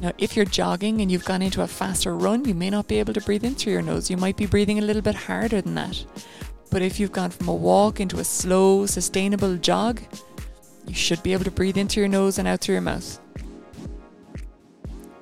Now, 0.00 0.10
if 0.18 0.34
you're 0.34 0.44
jogging 0.44 1.00
and 1.00 1.12
you've 1.12 1.24
gone 1.24 1.42
into 1.42 1.62
a 1.62 1.68
faster 1.68 2.16
run, 2.16 2.44
you 2.44 2.54
may 2.54 2.68
not 2.68 2.88
be 2.88 2.98
able 2.98 3.14
to 3.14 3.20
breathe 3.20 3.44
in 3.44 3.54
through 3.54 3.74
your 3.74 3.82
nose. 3.82 4.10
You 4.10 4.16
might 4.16 4.36
be 4.36 4.46
breathing 4.46 4.80
a 4.80 4.82
little 4.82 5.00
bit 5.00 5.14
harder 5.14 5.60
than 5.60 5.76
that. 5.76 6.04
But 6.72 6.82
if 6.82 6.98
you've 6.98 7.12
gone 7.12 7.30
from 7.30 7.46
a 7.46 7.54
walk 7.54 8.00
into 8.00 8.18
a 8.18 8.24
slow, 8.24 8.84
sustainable 8.84 9.56
jog, 9.56 10.00
you 10.88 10.94
should 10.94 11.22
be 11.22 11.32
able 11.32 11.44
to 11.44 11.52
breathe 11.52 11.76
in 11.76 11.86
through 11.86 12.00
your 12.00 12.08
nose 12.08 12.36
and 12.36 12.48
out 12.48 12.62
through 12.62 12.74
your 12.74 12.82
mouth. 12.82 13.20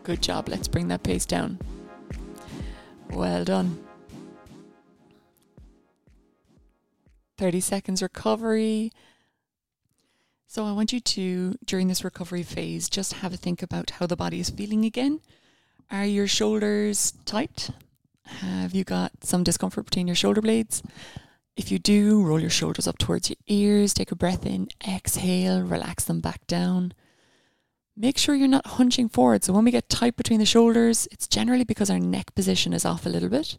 Good 0.03 0.23
job. 0.23 0.49
Let's 0.49 0.67
bring 0.67 0.89
that 0.89 1.03
pace 1.03 1.27
down. 1.27 1.59
Well 3.11 3.45
done. 3.45 3.85
30 7.39 7.61
seconds 7.61 8.03
recovery. 8.03 8.93
So 10.47 10.65
I 10.65 10.73
want 10.73 10.93
you 10.93 11.01
to, 11.01 11.57
during 11.65 11.89
this 11.89 12.05
recovery 12.05 12.43
phase, 12.43 12.89
just 12.89 13.15
have 13.15 13.33
a 13.33 13.37
think 13.37 13.63
about 13.63 13.91
how 13.91 14.07
the 14.07 14.17
body 14.17 14.41
is 14.41 14.51
feeling 14.51 14.85
again. 14.85 15.21
Are 15.91 16.05
your 16.05 16.27
shoulders 16.27 17.13
tight? 17.25 17.71
Have 18.27 18.75
you 18.75 18.85
got 18.85 19.13
some 19.23 19.45
discomfort 19.45 19.87
between 19.87 20.07
your 20.07 20.17
shoulder 20.17 20.41
blades? 20.43 20.83
If 21.57 21.73
you 21.73 21.79
do, 21.79 22.23
roll 22.23 22.41
your 22.41 22.51
shoulders 22.51 22.87
up 22.87 22.99
towards 22.99 23.31
your 23.31 23.37
ears, 23.47 23.95
take 23.95 24.13
a 24.13 24.17
breath 24.17 24.47
in, 24.47 24.69
exhale, 24.87 25.63
relax 25.63 26.05
them 26.05 26.21
back 26.21 26.47
down. 26.47 26.93
Make 27.97 28.17
sure 28.17 28.35
you're 28.35 28.49
not 28.49 28.67
hunching 28.67 29.09
forward. 29.09 29.45
So 29.45 29.53
when 29.53 29.65
we 29.65 29.71
get 29.71 29.89
tight 29.89 30.17
between 30.17 30.39
the 30.39 30.47
shoulders, 30.47 31.09
it's 31.11 31.27
generally 31.27 31.65
because 31.65 31.91
our 31.91 31.99
neck 31.99 32.35
position 32.35 32.73
is 32.73 32.85
off 32.85 33.07
a 33.07 33.09
little 33.09 33.29
bit. 33.29 33.59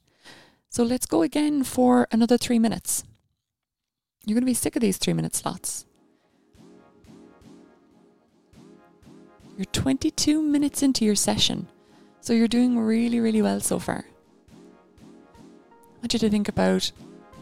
So 0.69 0.83
let's 0.83 1.05
go 1.05 1.23
again 1.23 1.63
for 1.63 2.07
another 2.11 2.37
three 2.37 2.59
minutes. 2.59 3.03
You're 4.25 4.35
going 4.35 4.41
to 4.41 4.45
be 4.45 4.53
sick 4.53 4.75
of 4.75 4.81
these 4.81 4.97
three 4.97 5.13
minute 5.13 5.35
slots. 5.35 5.85
You're 9.57 9.65
22 9.65 10.41
minutes 10.41 10.83
into 10.83 11.03
your 11.03 11.15
session, 11.15 11.67
so 12.21 12.31
you're 12.31 12.47
doing 12.47 12.79
really, 12.79 13.19
really 13.19 13.41
well 13.41 13.59
so 13.59 13.79
far. 13.79 14.05
I 15.01 16.01
want 16.01 16.13
you 16.13 16.19
to 16.19 16.29
think 16.29 16.47
about 16.47 16.91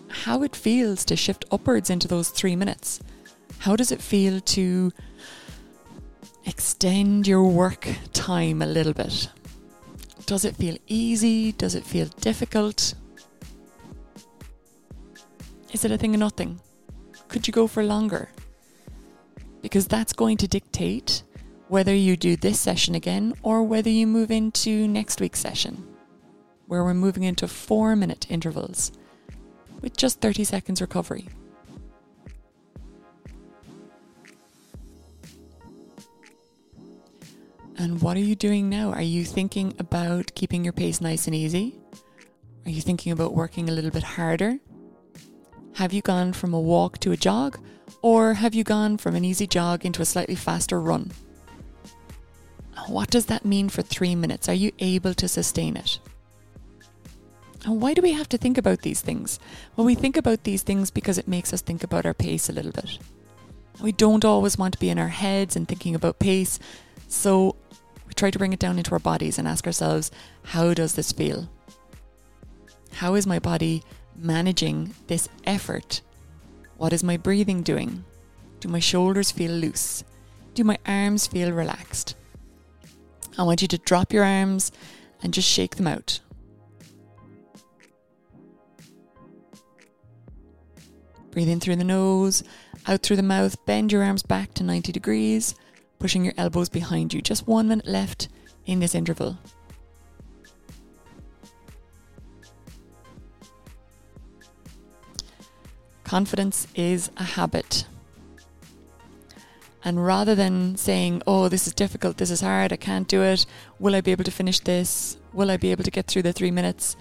how 0.07 0.41
it 0.41 0.55
feels 0.55 1.05
to 1.05 1.15
shift 1.15 1.45
upwards 1.51 1.89
into 1.89 2.07
those 2.07 2.29
three 2.29 2.55
minutes. 2.55 3.01
How 3.59 3.75
does 3.75 3.91
it 3.91 4.01
feel 4.01 4.39
to 4.39 4.91
extend 6.45 7.27
your 7.27 7.43
work 7.43 7.87
time 8.13 8.61
a 8.61 8.65
little 8.65 8.93
bit? 8.93 9.29
Does 10.25 10.43
it 10.43 10.55
feel 10.55 10.77
easy? 10.87 11.51
Does 11.51 11.75
it 11.75 11.83
feel 11.83 12.07
difficult? 12.19 12.95
Is 15.71 15.85
it 15.85 15.91
a 15.91 15.97
thing 15.97 16.15
or 16.15 16.17
nothing? 16.17 16.59
Could 17.27 17.47
you 17.47 17.53
go 17.53 17.67
for 17.67 17.83
longer? 17.83 18.29
Because 19.61 19.87
that's 19.87 20.13
going 20.13 20.37
to 20.37 20.47
dictate 20.47 21.23
whether 21.67 21.93
you 21.93 22.15
do 22.15 22.35
this 22.35 22.59
session 22.59 22.95
again 22.95 23.33
or 23.43 23.63
whether 23.63 23.89
you 23.89 24.07
move 24.07 24.31
into 24.31 24.87
next 24.87 25.19
week's 25.19 25.39
session, 25.39 25.85
where 26.67 26.83
we're 26.83 26.93
moving 26.93 27.23
into 27.23 27.47
four 27.47 27.95
minute 27.95 28.27
intervals 28.29 28.91
with 29.81 29.97
just 29.97 30.21
30 30.21 30.43
seconds 30.45 30.81
recovery. 30.81 31.27
And 37.79 38.01
what 38.01 38.17
are 38.17 38.21
you 38.21 38.35
doing 38.35 38.69
now? 38.69 38.91
Are 38.91 39.01
you 39.03 39.23
thinking 39.23 39.75
about 39.77 40.33
keeping 40.33 40.63
your 40.63 40.73
pace 40.73 40.99
nice 40.99 41.27
and 41.27 41.35
easy? 41.35 41.75
Are 42.65 42.71
you 42.71 42.81
thinking 42.81 43.11
about 43.11 43.35
working 43.35 43.69
a 43.69 43.71
little 43.71 43.91
bit 43.91 44.03
harder? 44.03 44.57
Have 45.77 45.93
you 45.93 46.01
gone 46.01 46.33
from 46.33 46.55
a 46.55 46.59
walk 46.59 46.97
to 47.01 47.11
a 47.11 47.17
jog? 47.17 47.59
Or 48.01 48.33
have 48.33 48.55
you 48.55 48.63
gone 48.63 48.97
from 48.97 49.13
an 49.13 49.23
easy 49.23 49.45
jog 49.45 49.85
into 49.85 50.01
a 50.01 50.05
slightly 50.05 50.33
faster 50.33 50.81
run? 50.81 51.11
What 52.87 53.11
does 53.11 53.27
that 53.27 53.45
mean 53.45 53.69
for 53.69 53.83
three 53.83 54.15
minutes? 54.15 54.49
Are 54.49 54.55
you 54.55 54.71
able 54.79 55.13
to 55.13 55.27
sustain 55.27 55.77
it? 55.77 55.99
And 57.63 57.79
why 57.79 57.93
do 57.93 58.01
we 58.01 58.13
have 58.13 58.27
to 58.29 58.39
think 58.39 58.57
about 58.57 58.81
these 58.81 59.01
things? 59.01 59.39
Well, 59.75 59.85
we 59.85 59.93
think 59.93 60.17
about 60.17 60.45
these 60.45 60.63
things 60.63 60.89
because 60.89 61.19
it 61.19 61.27
makes 61.27 61.53
us 61.53 61.61
think 61.61 61.83
about 61.83 62.07
our 62.07 62.15
pace 62.15 62.49
a 62.49 62.53
little 62.53 62.71
bit. 62.71 62.97
We 63.79 63.91
don't 63.91 64.25
always 64.25 64.57
want 64.57 64.73
to 64.73 64.79
be 64.79 64.89
in 64.89 64.97
our 64.97 65.09
heads 65.09 65.55
and 65.55 65.67
thinking 65.67 65.93
about 65.93 66.17
pace, 66.17 66.57
so 67.07 67.55
we 68.07 68.15
try 68.15 68.31
to 68.31 68.39
bring 68.39 68.51
it 68.51 68.57
down 68.57 68.79
into 68.79 68.93
our 68.93 68.99
bodies 68.99 69.37
and 69.37 69.47
ask 69.47 69.67
ourselves, 69.67 70.09
how 70.41 70.73
does 70.73 70.95
this 70.95 71.11
feel? 71.11 71.47
How 72.93 73.13
is 73.13 73.27
my 73.27 73.37
body 73.37 73.83
managing 74.17 74.93
this 75.08 75.30
effort? 75.45 76.01
What 76.77 76.93
is 76.93 77.03
my 77.03 77.17
breathing 77.17 77.63
doing? 77.63 78.03
Do 78.60 78.69
my 78.69 78.80
shoulders 78.80 79.32
feel 79.32 79.51
loose? 79.51 80.03
Do 80.53 80.63
my 80.63 80.77
arms 80.86 81.27
feel 81.27 81.51
relaxed? 81.51 82.15
I 83.38 83.43
want 83.43 83.62
you 83.62 83.67
to 83.67 83.77
drop 83.77 84.12
your 84.12 84.23
arms 84.23 84.71
and 85.21 85.34
just 85.34 85.47
shake 85.47 85.75
them 85.75 85.88
out. 85.88 86.19
Breathe 91.32 91.49
in 91.49 91.60
through 91.60 91.75
the 91.75 91.84
nose, 91.84 92.43
out 92.88 93.03
through 93.03 93.17
the 93.17 93.23
mouth, 93.23 93.63
bend 93.67 93.91
your 93.91 94.03
arms 94.03 94.23
back 94.23 94.56
to 94.56 94.63
90 94.63 94.91
degrees, 94.91 95.53
pushing 95.99 96.25
your 96.25 96.34
elbows 96.38 96.69
behind 96.69 97.13
you. 97.13 97.21
Just 97.21 97.47
one 97.47 97.67
minute 97.67 97.86
left 97.86 98.30
in 98.65 98.80
this 98.80 98.95
interval. 98.95 99.38
Confidence 106.07 106.67
is 106.73 107.11
a 107.17 107.23
habit. 107.25 107.85
And 109.83 110.05
rather 110.05 110.35
than 110.35 110.77
saying, 110.77 111.21
oh, 111.27 111.49
this 111.49 111.67
is 111.67 111.73
difficult, 111.73 112.15
this 112.15 112.31
is 112.31 112.39
hard, 112.39 112.71
I 112.71 112.77
can't 112.77 113.09
do 113.09 113.23
it, 113.23 113.45
will 113.77 113.93
I 113.93 113.99
be 113.99 114.13
able 114.13 114.23
to 114.23 114.31
finish 114.31 114.61
this? 114.61 115.17
Will 115.33 115.51
I 115.51 115.57
be 115.57 115.69
able 115.69 115.83
to 115.83 115.91
get 115.91 116.07
through 116.07 116.21
the 116.21 116.31
three 116.31 116.49
minutes? 116.49 116.95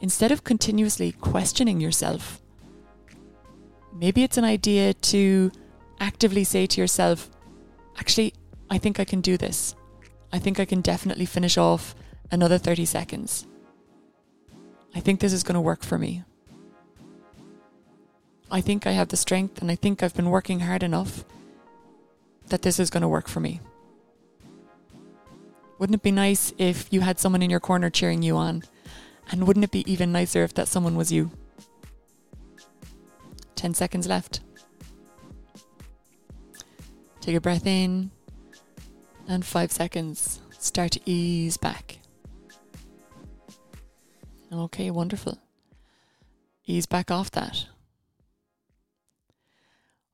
Instead 0.00 0.30
of 0.30 0.44
continuously 0.44 1.10
questioning 1.10 1.80
yourself, 1.80 2.40
maybe 3.92 4.22
it's 4.22 4.36
an 4.36 4.44
idea 4.44 4.94
to 4.94 5.50
actively 5.98 6.44
say 6.44 6.64
to 6.66 6.80
yourself, 6.80 7.30
actually, 7.98 8.32
I 8.70 8.78
think 8.78 9.00
I 9.00 9.04
can 9.04 9.20
do 9.20 9.36
this. 9.36 9.74
I 10.32 10.38
think 10.38 10.60
I 10.60 10.66
can 10.66 10.82
definitely 10.82 11.26
finish 11.26 11.58
off 11.58 11.96
another 12.30 12.58
30 12.58 12.84
seconds. 12.84 13.44
I 14.94 15.00
think 15.00 15.18
this 15.18 15.32
is 15.32 15.42
going 15.42 15.56
to 15.56 15.60
work 15.60 15.82
for 15.82 15.98
me. 15.98 16.22
I 18.52 18.60
think 18.60 18.86
I 18.86 18.92
have 18.92 19.08
the 19.08 19.16
strength 19.16 19.62
and 19.62 19.70
I 19.70 19.76
think 19.76 20.02
I've 20.02 20.14
been 20.14 20.28
working 20.28 20.60
hard 20.60 20.82
enough 20.82 21.24
that 22.48 22.60
this 22.60 22.78
is 22.78 22.90
going 22.90 23.00
to 23.00 23.08
work 23.08 23.26
for 23.26 23.40
me. 23.40 23.60
Wouldn't 25.78 25.94
it 25.94 26.02
be 26.02 26.12
nice 26.12 26.52
if 26.58 26.92
you 26.92 27.00
had 27.00 27.18
someone 27.18 27.40
in 27.40 27.48
your 27.48 27.60
corner 27.60 27.88
cheering 27.88 28.22
you 28.22 28.36
on? 28.36 28.62
And 29.30 29.46
wouldn't 29.46 29.64
it 29.64 29.70
be 29.70 29.90
even 29.90 30.12
nicer 30.12 30.44
if 30.44 30.52
that 30.54 30.68
someone 30.68 30.96
was 30.96 31.10
you? 31.10 31.30
10 33.56 33.72
seconds 33.72 34.06
left. 34.06 34.40
Take 37.22 37.36
a 37.36 37.40
breath 37.40 37.66
in, 37.66 38.10
and 39.26 39.46
five 39.46 39.72
seconds. 39.72 40.40
Start 40.58 40.92
to 40.92 41.00
ease 41.06 41.56
back. 41.56 42.00
Okay, 44.52 44.90
wonderful. 44.90 45.38
Ease 46.66 46.84
back 46.84 47.10
off 47.10 47.30
that. 47.30 47.66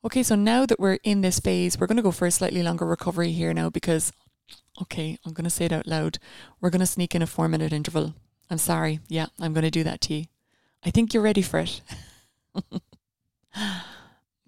Okay, 0.05 0.23
so 0.23 0.35
now 0.35 0.65
that 0.65 0.79
we're 0.79 0.99
in 1.03 1.23
this 1.23 1.41
phase, 1.41 1.79
we're 1.79 1.89
going 1.89 1.97
to 1.97 2.03
go 2.03 2.13
for 2.13 2.27
a 2.27 2.31
slightly 2.31 2.63
longer 2.63 2.87
recovery 2.87 3.33
here 3.33 3.53
now 3.53 3.69
because 3.69 4.13
Okay, 4.81 5.19
I'm 5.25 5.33
going 5.33 5.45
to 5.45 5.51
say 5.51 5.65
it 5.65 5.73
out 5.73 5.87
loud. 5.87 6.19
We're 6.61 6.71
going 6.71 6.81
to 6.81 6.87
sneak 6.87 7.15
in 7.15 7.23
a 7.23 7.27
four 7.27 7.49
minute 7.49 7.73
interval. 7.73 8.15
I'm 8.51 8.59
sorry. 8.59 9.01
Yeah, 9.09 9.27
I'm 9.41 9.53
going 9.53 9.65
to 9.65 9.71
do 9.71 9.85
that 9.85 10.01
to 10.03 10.15
you. 10.15 10.25
I 10.85 10.91
think 10.91 11.13
you're 11.13 11.23
ready 11.23 11.43
for 11.43 11.59
it. 11.59 11.81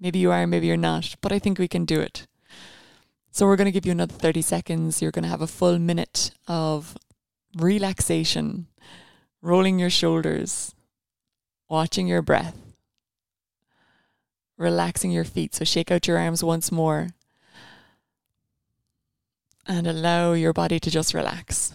maybe 0.00 0.20
you 0.20 0.30
are, 0.30 0.46
maybe 0.46 0.68
you're 0.68 0.76
not, 0.76 1.16
but 1.20 1.32
I 1.32 1.38
think 1.38 1.58
we 1.58 1.68
can 1.68 1.84
do 1.84 2.00
it. 2.00 2.26
So 3.32 3.46
we're 3.46 3.56
going 3.56 3.66
to 3.66 3.72
give 3.72 3.86
you 3.86 3.92
another 3.92 4.14
30 4.14 4.42
seconds. 4.42 5.02
You're 5.02 5.10
going 5.10 5.24
to 5.24 5.28
have 5.28 5.42
a 5.42 5.46
full 5.46 5.78
minute 5.78 6.30
of 6.46 6.96
relaxation, 7.56 8.68
rolling 9.42 9.78
your 9.78 9.90
shoulders, 9.90 10.74
watching 11.68 12.06
your 12.06 12.22
breath, 12.22 12.56
relaxing 14.60 15.10
your 15.10 15.24
feet. 15.24 15.54
So 15.54 15.64
shake 15.64 15.90
out 15.90 16.06
your 16.06 16.18
arms 16.18 16.44
once 16.44 16.70
more 16.70 17.08
and 19.66 19.86
allow 19.86 20.34
your 20.34 20.52
body 20.52 20.78
to 20.78 20.90
just 20.90 21.14
relax. 21.14 21.72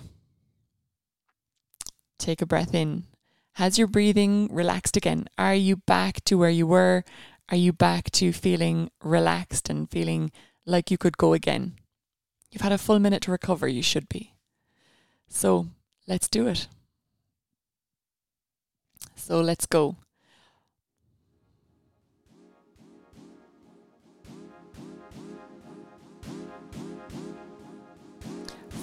Take 2.19 2.41
a 2.41 2.45
breath 2.45 2.73
in. 2.73 3.05
Has 3.53 3.79
your 3.79 3.87
breathing 3.87 4.49
relaxed 4.51 4.95
again? 4.95 5.27
Are 5.37 5.55
you 5.55 5.77
back 5.77 6.23
to 6.25 6.37
where 6.37 6.49
you 6.49 6.67
were? 6.67 7.03
Are 7.49 7.57
you 7.57 7.73
back 7.73 8.11
to 8.11 8.31
feeling 8.31 8.91
relaxed 9.03 9.69
and 9.69 9.89
feeling 9.89 10.31
like 10.65 10.91
you 10.91 10.97
could 10.97 11.17
go 11.17 11.33
again? 11.33 11.75
You've 12.51 12.61
had 12.61 12.71
a 12.71 12.77
full 12.77 12.99
minute 12.99 13.23
to 13.23 13.31
recover, 13.31 13.67
you 13.67 13.81
should 13.81 14.07
be. 14.07 14.33
So 15.27 15.67
let's 16.07 16.27
do 16.27 16.47
it. 16.47 16.67
So 19.15 19.41
let's 19.41 19.65
go. 19.65 19.95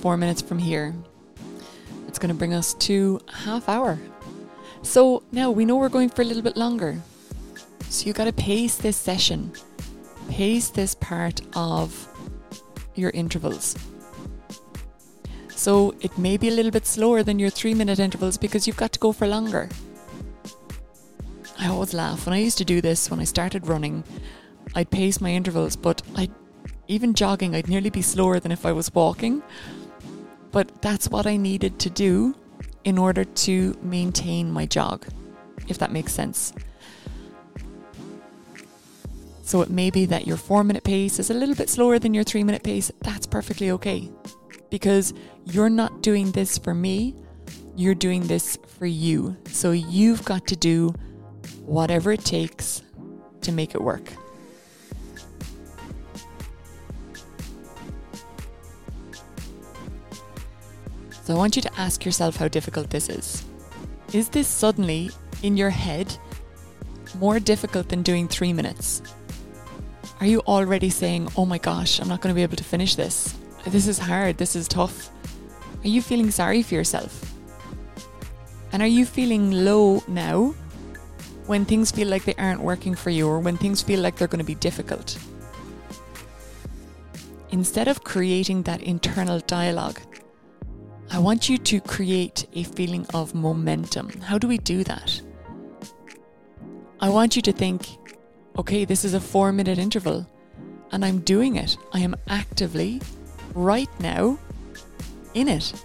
Four 0.03 0.17
minutes 0.17 0.43
from 0.43 0.59
here. 0.59 0.93
It's 2.09 2.19
going 2.19 2.35
to 2.35 2.35
bring 2.35 2.53
us 2.53 2.75
to 2.75 3.21
half 3.33 3.69
hour. 3.69 4.01
So 4.83 5.23
now 5.31 5.53
we 5.53 5.65
know 5.65 5.77
we're 5.77 5.89
going 5.89 6.09
for 6.09 6.23
a 6.23 6.25
little 6.25 6.43
bit 6.43 6.57
longer. 6.57 7.01
So 7.89 8.09
you 8.09 8.13
got 8.13 8.25
to 8.25 8.33
pace 8.33 8.75
this 8.75 8.97
session, 8.97 9.53
pace 10.29 10.71
this 10.71 10.97
part 10.97 11.41
of 11.55 12.09
your 12.97 13.11
intervals. 13.11 13.77
So 15.51 15.95
it 16.01 16.19
may 16.19 16.37
be 16.37 16.49
a 16.49 16.53
little 16.53 16.73
bit 16.73 16.85
slower 16.85 17.23
than 17.23 17.39
your 17.39 17.51
three 17.51 17.73
minute 17.73 18.01
intervals 18.01 18.37
because 18.37 18.67
you've 18.67 18.77
got 18.77 18.91
to 18.95 18.99
go 18.99 19.13
for 19.13 19.29
longer. 19.29 19.69
I 21.61 21.69
always 21.69 21.95
laugh 21.95 22.27
when 22.27 22.33
I 22.33 22.39
used 22.39 22.59
to 22.59 22.65
do 22.65 22.81
this 22.81 23.09
when 23.09 23.21
I 23.21 23.25
started 23.25 23.69
running. 23.69 24.03
I'd 24.75 24.91
pace 24.91 25.21
my 25.21 25.31
intervals, 25.31 25.77
but 25.77 26.03
I 26.17 26.29
even 26.89 27.15
jogging, 27.15 27.55
I'd 27.55 27.69
nearly 27.69 27.91
be 27.91 28.03
slower 28.03 28.41
than 28.41 28.51
if 28.51 28.67
I 28.67 28.73
was 28.73 28.93
walking. 28.93 29.45
But 30.53 30.83
that's 30.83 31.09
what 31.09 31.27
I 31.27 31.37
needed 31.37 31.79
to 31.81 31.91
do 31.91 32.37
in 32.85 32.99
order 32.99 33.25
to 33.25 33.77
maintain 33.83 34.51
my 34.51 34.67
jog, 34.67 35.07
if 35.69 35.79
that 35.79 35.93
makes 35.93 36.13
sense. 36.13 36.53
So 39.43 39.61
it 39.63 39.71
may 39.71 39.91
be 39.91 40.07
that 40.07 40.27
your 40.27 40.37
four 40.37 40.63
minute 40.65 40.85
pace 40.85 41.19
is 41.19 41.31
a 41.31 41.35
little 41.35 41.55
bit 41.55 41.69
slower 41.69 41.99
than 41.99 42.15
your 42.15 42.25
three 42.25 42.45
minute 42.45 42.63
pace. 42.63 42.91
That's 43.01 43.27
perfectly 43.27 43.71
okay 43.73 44.09
because 44.71 45.13
you're 45.45 45.69
not 45.69 46.03
doing 46.03 46.33
this 46.33 46.57
for 46.57 46.73
me, 46.75 47.15
you're 47.77 47.95
doing 47.95 48.27
this 48.27 48.57
for 48.79 48.87
you. 48.87 49.37
So 49.49 49.73
you've 49.73 50.25
got 50.25 50.47
to 50.47 50.57
do 50.57 50.95
whatever 51.67 52.13
it 52.13 52.25
takes 52.25 52.83
to 53.43 53.53
make 53.53 53.75
it 53.75 53.83
work. 53.83 54.15
So 61.23 61.33
I 61.33 61.37
want 61.37 61.55
you 61.55 61.63
to 61.63 61.81
ask 61.81 62.05
yourself 62.05 62.37
how 62.37 62.49
difficult 62.49 62.91
this 62.91 63.09
is. 63.09 63.45
Is 64.13 64.29
this 64.29 64.49
suddenly 64.49 65.11
in 65.45 65.57
your 65.57 65.71
head 65.71 66.17
more 67.21 67.39
difficult 67.39 67.89
than 67.89 68.03
doing 68.03 68.27
three 68.27 68.53
minutes? 68.53 69.03
Are 70.19 70.27
you 70.27 70.41
already 70.41 70.91
saying, 70.91 71.29
oh 71.37 71.47
my 71.47 71.59
gosh, 71.59 72.01
I'm 72.01 72.09
not 72.09 72.23
going 72.23 72.35
to 72.35 72.37
be 72.37 72.43
able 72.43 72.57
to 72.57 72.65
finish 72.65 72.97
this? 72.97 73.37
This 73.67 73.87
is 73.87 74.01
hard, 74.01 74.37
this 74.39 74.57
is 74.57 74.67
tough. 74.67 75.11
Are 75.85 75.89
you 75.89 76.03
feeling 76.03 76.33
sorry 76.33 76.61
for 76.61 76.75
yourself? 76.75 77.33
And 78.73 78.83
are 78.83 78.89
you 78.89 79.07
feeling 79.07 79.53
low 79.65 80.03
now 80.09 80.55
when 81.47 81.65
things 81.65 81.93
feel 81.93 82.09
like 82.09 82.25
they 82.25 82.35
aren't 82.35 82.63
working 82.63 82.97
for 82.97 83.11
you 83.11 83.29
or 83.29 83.39
when 83.39 83.57
things 83.57 83.81
feel 83.81 84.01
like 84.01 84.17
they're 84.17 84.27
going 84.27 84.39
to 84.41 84.45
be 84.45 84.57
difficult? 84.57 85.17
Instead 87.51 87.87
of 87.87 88.03
creating 88.03 88.63
that 88.65 88.83
internal 88.83 89.39
dialogue, 89.41 90.01
I 91.15 91.19
want 91.19 91.47
you 91.47 91.59
to 91.59 91.79
create 91.79 92.47
a 92.55 92.63
feeling 92.63 93.07
of 93.13 93.35
momentum. 93.35 94.09
How 94.23 94.39
do 94.39 94.49
we 94.49 94.57
do 94.57 94.83
that? 94.85 95.21
I 97.01 97.11
want 97.11 97.37
you 97.37 97.43
to 97.43 97.53
think, 97.53 97.87
okay, 98.57 98.87
this 98.87 99.05
is 99.05 99.13
a 99.13 99.21
four 99.21 99.53
minute 99.53 99.77
interval 99.77 100.27
and 100.91 101.05
I'm 101.05 101.19
doing 101.19 101.57
it. 101.57 101.77
I 101.93 102.01
am 102.01 102.17
actively, 102.29 103.03
right 103.53 103.91
now, 104.01 104.39
in 105.35 105.49
it. 105.49 105.85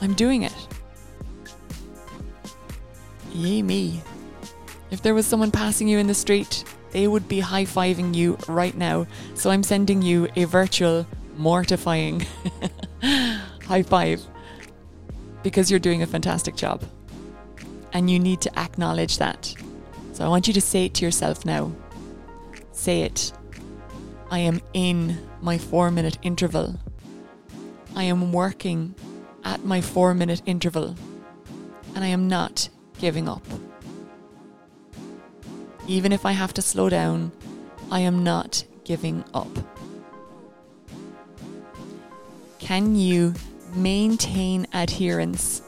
I'm 0.00 0.14
doing 0.14 0.42
it. 0.42 0.68
Yay, 3.34 3.62
me. 3.62 4.02
If 4.90 5.00
there 5.00 5.14
was 5.14 5.26
someone 5.26 5.52
passing 5.52 5.86
you 5.86 5.98
in 5.98 6.08
the 6.08 6.14
street, 6.14 6.64
they 6.90 7.06
would 7.06 7.28
be 7.28 7.38
high 7.38 7.64
fiving 7.64 8.16
you 8.16 8.36
right 8.48 8.76
now. 8.76 9.06
So 9.34 9.50
I'm 9.50 9.62
sending 9.62 10.02
you 10.02 10.26
a 10.34 10.42
virtual, 10.44 11.06
mortifying 11.36 12.26
high 13.66 13.82
five 13.82 14.22
because 15.42 15.70
you're 15.70 15.80
doing 15.80 16.02
a 16.02 16.06
fantastic 16.06 16.56
job. 16.56 16.82
And 17.92 18.10
you 18.10 18.18
need 18.18 18.40
to 18.42 18.58
acknowledge 18.58 19.18
that. 19.18 19.54
So 20.12 20.24
I 20.24 20.28
want 20.28 20.46
you 20.46 20.54
to 20.54 20.60
say 20.60 20.86
it 20.86 20.94
to 20.94 21.04
yourself 21.04 21.44
now. 21.44 21.72
Say 22.72 23.02
it. 23.02 23.32
I 24.30 24.40
am 24.40 24.60
in 24.74 25.18
my 25.40 25.56
four 25.58 25.90
minute 25.90 26.18
interval. 26.22 26.78
I 27.94 28.04
am 28.04 28.32
working 28.32 28.94
at 29.44 29.64
my 29.64 29.80
four 29.80 30.14
minute 30.14 30.42
interval. 30.46 30.96
And 31.94 32.04
I 32.04 32.08
am 32.08 32.28
not 32.28 32.68
giving 32.98 33.28
up. 33.28 33.44
Even 35.86 36.12
if 36.12 36.26
I 36.26 36.32
have 36.32 36.52
to 36.54 36.62
slow 36.62 36.88
down, 36.88 37.32
I 37.90 38.00
am 38.00 38.24
not 38.24 38.64
giving 38.84 39.24
up. 39.32 39.48
Can 42.58 42.96
you 42.96 43.34
maintain 43.76 44.66
adherence? 44.72 45.62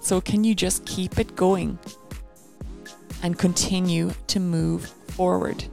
So, 0.00 0.20
can 0.20 0.44
you 0.44 0.54
just 0.54 0.86
keep 0.86 1.18
it 1.18 1.34
going? 1.36 1.78
and 3.22 3.38
continue 3.38 4.12
to 4.28 4.40
move 4.40 4.86
forward. 5.08 5.64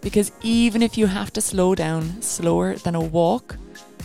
Because 0.00 0.32
even 0.42 0.82
if 0.82 0.98
you 0.98 1.06
have 1.06 1.32
to 1.32 1.40
slow 1.40 1.74
down 1.74 2.22
slower 2.22 2.74
than 2.74 2.94
a 2.94 3.00
walk, 3.00 3.56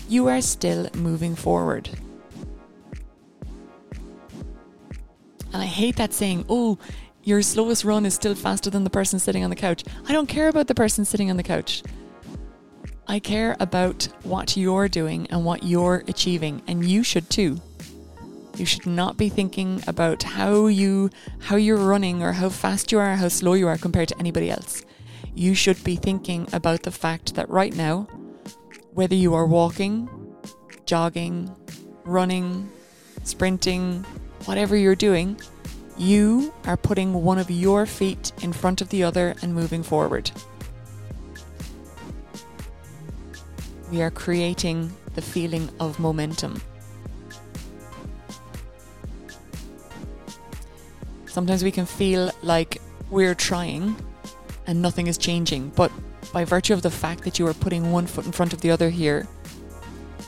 you 0.08 0.28
are 0.28 0.42
still 0.42 0.90
moving 0.96 1.36
forward. 1.36 1.90
And 5.54 5.64
I 5.64 5.66
hate 5.66 5.96
that 5.96 6.14
saying, 6.14 6.46
oh, 6.50 6.78
your 7.24 7.42
slowest 7.42 7.84
run 7.84 8.06
is 8.06 8.14
still 8.14 8.36
faster 8.36 8.70
than 8.70 8.84
the 8.84 8.90
person 8.90 9.20
sitting 9.20 9.44
on 9.44 9.50
the 9.50 9.56
couch. 9.56 9.84
I 10.08 10.14
don't 10.14 10.28
care 10.28 10.48
about 10.48 10.68
the 10.68 10.76
person 10.76 11.04
sitting 11.04 11.30
on 11.30 11.38
the 11.38 11.44
couch. 11.44 11.84
I 13.10 13.20
care 13.20 13.56
about 13.60 14.10
what 14.24 14.58
you're 14.58 14.90
doing 14.90 15.28
and 15.30 15.46
what 15.46 15.64
you're 15.64 16.04
achieving, 16.08 16.62
and 16.68 16.86
you 16.86 17.04
should 17.04 17.30
too. 17.30 17.62
You 18.58 18.66
should 18.66 18.86
not 18.86 19.18
be 19.18 19.30
thinking 19.30 19.82
about 19.88 20.24
how 20.24 20.68
you 20.68 21.10
how 21.40 21.56
you're 21.56 21.78
running 21.78 22.22
or 22.22 22.34
how 22.34 22.50
fast 22.50 22.92
you 22.92 23.00
are, 23.00 23.14
or 23.14 23.16
how 23.16 23.30
slow 23.30 23.54
you 23.54 23.68
are 23.68 23.78
compared 23.78 24.10
to 24.10 24.20
anybody 24.20 24.50
else. 24.50 24.84
You 25.36 25.54
should 25.54 25.82
be 25.84 25.96
thinking 25.96 26.48
about 26.52 26.84
the 26.84 26.92
fact 26.92 27.36
that 27.36 27.50
right 27.50 27.76
now, 27.76 28.08
whether 28.94 29.16
you 29.16 29.36
are 29.36 29.46
walking, 29.46 30.10
jogging, 30.86 31.56
running, 32.04 32.70
sprinting, 33.24 34.04
whatever 34.46 34.76
you're 34.76 34.96
doing, 34.96 35.40
you 35.98 36.54
are 36.66 36.78
putting 36.78 37.14
one 37.14 37.38
of 37.38 37.50
your 37.50 37.86
feet 37.86 38.32
in 38.42 38.52
front 38.52 38.82
of 38.82 38.90
the 38.90 39.04
other 39.04 39.36
and 39.42 39.54
moving 39.54 39.84
forward. 39.84 40.32
We 43.92 44.02
are 44.02 44.12
creating 44.12 44.92
the 45.16 45.22
feeling 45.22 45.70
of 45.80 46.00
momentum. 46.00 46.62
Sometimes 51.26 51.64
we 51.64 51.72
can 51.72 51.86
feel 51.86 52.32
like 52.42 52.82
we're 53.10 53.36
trying 53.36 53.96
and 54.66 54.82
nothing 54.82 55.08
is 55.08 55.18
changing, 55.18 55.70
but 55.70 55.92
by 56.34 56.44
virtue 56.44 56.74
of 56.74 56.82
the 56.82 56.92
fact 56.92 57.24
that 57.24 57.40
you 57.40 57.48
are 57.48 57.54
putting 57.54 57.92
one 57.92 58.06
foot 58.06 58.26
in 58.26 58.32
front 58.32 58.54
of 58.54 58.62
the 58.62 58.72
other 58.72 58.90
here, 58.90 59.28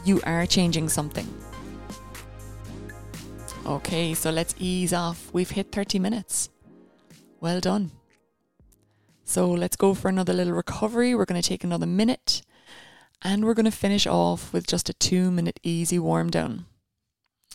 you 0.06 0.22
are 0.24 0.46
changing 0.46 0.88
something. 0.88 1.28
Okay, 3.66 4.14
so 4.14 4.32
let's 4.32 4.56
ease 4.58 4.94
off. 4.94 5.30
We've 5.34 5.50
hit 5.50 5.72
30 5.72 6.00
minutes. 6.00 6.50
Well 7.42 7.60
done. 7.60 7.92
So 9.26 9.52
let's 9.52 9.76
go 9.76 9.94
for 9.94 10.08
another 10.08 10.34
little 10.34 10.54
recovery. 10.54 11.14
We're 11.14 11.26
going 11.26 11.42
to 11.42 11.48
take 11.48 11.64
another 11.64 11.86
minute 11.86 12.42
And 13.22 13.44
we're 13.44 13.54
going 13.54 13.66
to 13.66 13.72
finish 13.72 14.08
off 14.08 14.54
with 14.54 14.68
just 14.68 14.90
a 14.90 14.94
two 14.94 15.32
minute 15.32 15.60
easy 15.64 16.00
warm 16.00 16.30
down. 16.30 16.66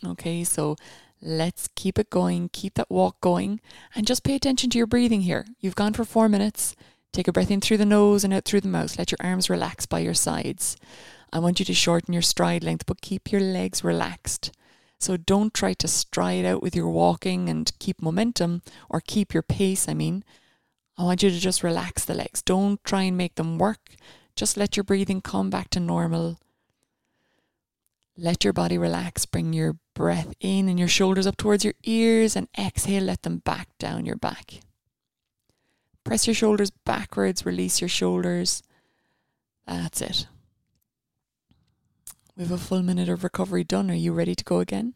Okay, 0.05 0.43
so 0.43 0.75
let's 1.21 1.69
keep 1.75 1.97
it 1.97 2.09
going, 2.09 2.49
keep 2.51 2.75
that 2.75 2.91
walk 2.91 3.19
going, 3.21 3.59
and 3.95 4.05
just 4.05 4.23
pay 4.23 4.35
attention 4.35 4.69
to 4.69 4.77
your 4.77 4.87
breathing 4.87 5.21
here. 5.21 5.45
You've 5.59 5.75
gone 5.75 5.93
for 5.93 6.05
four 6.05 6.29
minutes. 6.29 6.75
Take 7.13 7.27
a 7.27 7.31
breath 7.31 7.49
in 7.49 7.61
through 7.61 7.77
the 7.77 7.85
nose 7.85 8.23
and 8.23 8.33
out 8.33 8.45
through 8.45 8.61
the 8.61 8.67
mouth. 8.67 8.97
Let 8.97 9.11
your 9.11 9.17
arms 9.21 9.49
relax 9.49 9.85
by 9.85 9.99
your 9.99 10.13
sides. 10.13 10.75
I 11.31 11.39
want 11.39 11.59
you 11.59 11.65
to 11.65 11.73
shorten 11.73 12.13
your 12.13 12.21
stride 12.21 12.63
length, 12.63 12.85
but 12.85 13.01
keep 13.01 13.31
your 13.31 13.41
legs 13.41 13.83
relaxed. 13.83 14.51
So 14.99 15.17
don't 15.17 15.53
try 15.53 15.73
to 15.73 15.87
stride 15.87 16.45
out 16.45 16.61
with 16.61 16.75
your 16.75 16.89
walking 16.89 17.49
and 17.49 17.71
keep 17.79 18.01
momentum 18.01 18.61
or 18.89 19.01
keep 19.01 19.33
your 19.33 19.43
pace, 19.43 19.87
I 19.87 19.93
mean. 19.93 20.23
I 20.97 21.03
want 21.03 21.23
you 21.23 21.29
to 21.29 21.39
just 21.39 21.63
relax 21.63 22.05
the 22.05 22.13
legs. 22.13 22.41
Don't 22.41 22.83
try 22.83 23.03
and 23.03 23.17
make 23.17 23.35
them 23.35 23.57
work. 23.57 23.95
Just 24.35 24.57
let 24.57 24.75
your 24.75 24.83
breathing 24.83 25.21
come 25.21 25.49
back 25.49 25.69
to 25.71 25.79
normal. 25.79 26.39
Let 28.17 28.43
your 28.43 28.53
body 28.53 28.77
relax. 28.77 29.25
Bring 29.25 29.53
your 29.53 29.77
breath 29.93 30.33
in 30.39 30.69
and 30.69 30.77
your 30.77 30.87
shoulders 30.87 31.25
up 31.25 31.37
towards 31.37 31.63
your 31.63 31.73
ears 31.83 32.35
and 32.35 32.47
exhale, 32.57 33.03
let 33.03 33.23
them 33.23 33.37
back 33.39 33.69
down 33.79 34.05
your 34.05 34.17
back. 34.17 34.59
Press 36.03 36.27
your 36.27 36.35
shoulders 36.35 36.69
backwards, 36.69 37.45
release 37.45 37.81
your 37.81 37.89
shoulders. 37.89 38.61
That's 39.65 40.01
it. 40.01 40.27
We 42.37 42.43
have 42.43 42.51
a 42.51 42.57
full 42.57 42.83
minute 42.83 43.09
of 43.09 43.23
recovery 43.23 43.63
done. 43.63 43.89
Are 43.89 43.95
you 43.95 44.11
ready 44.13 44.35
to 44.35 44.43
go 44.43 44.59
again? 44.59 44.93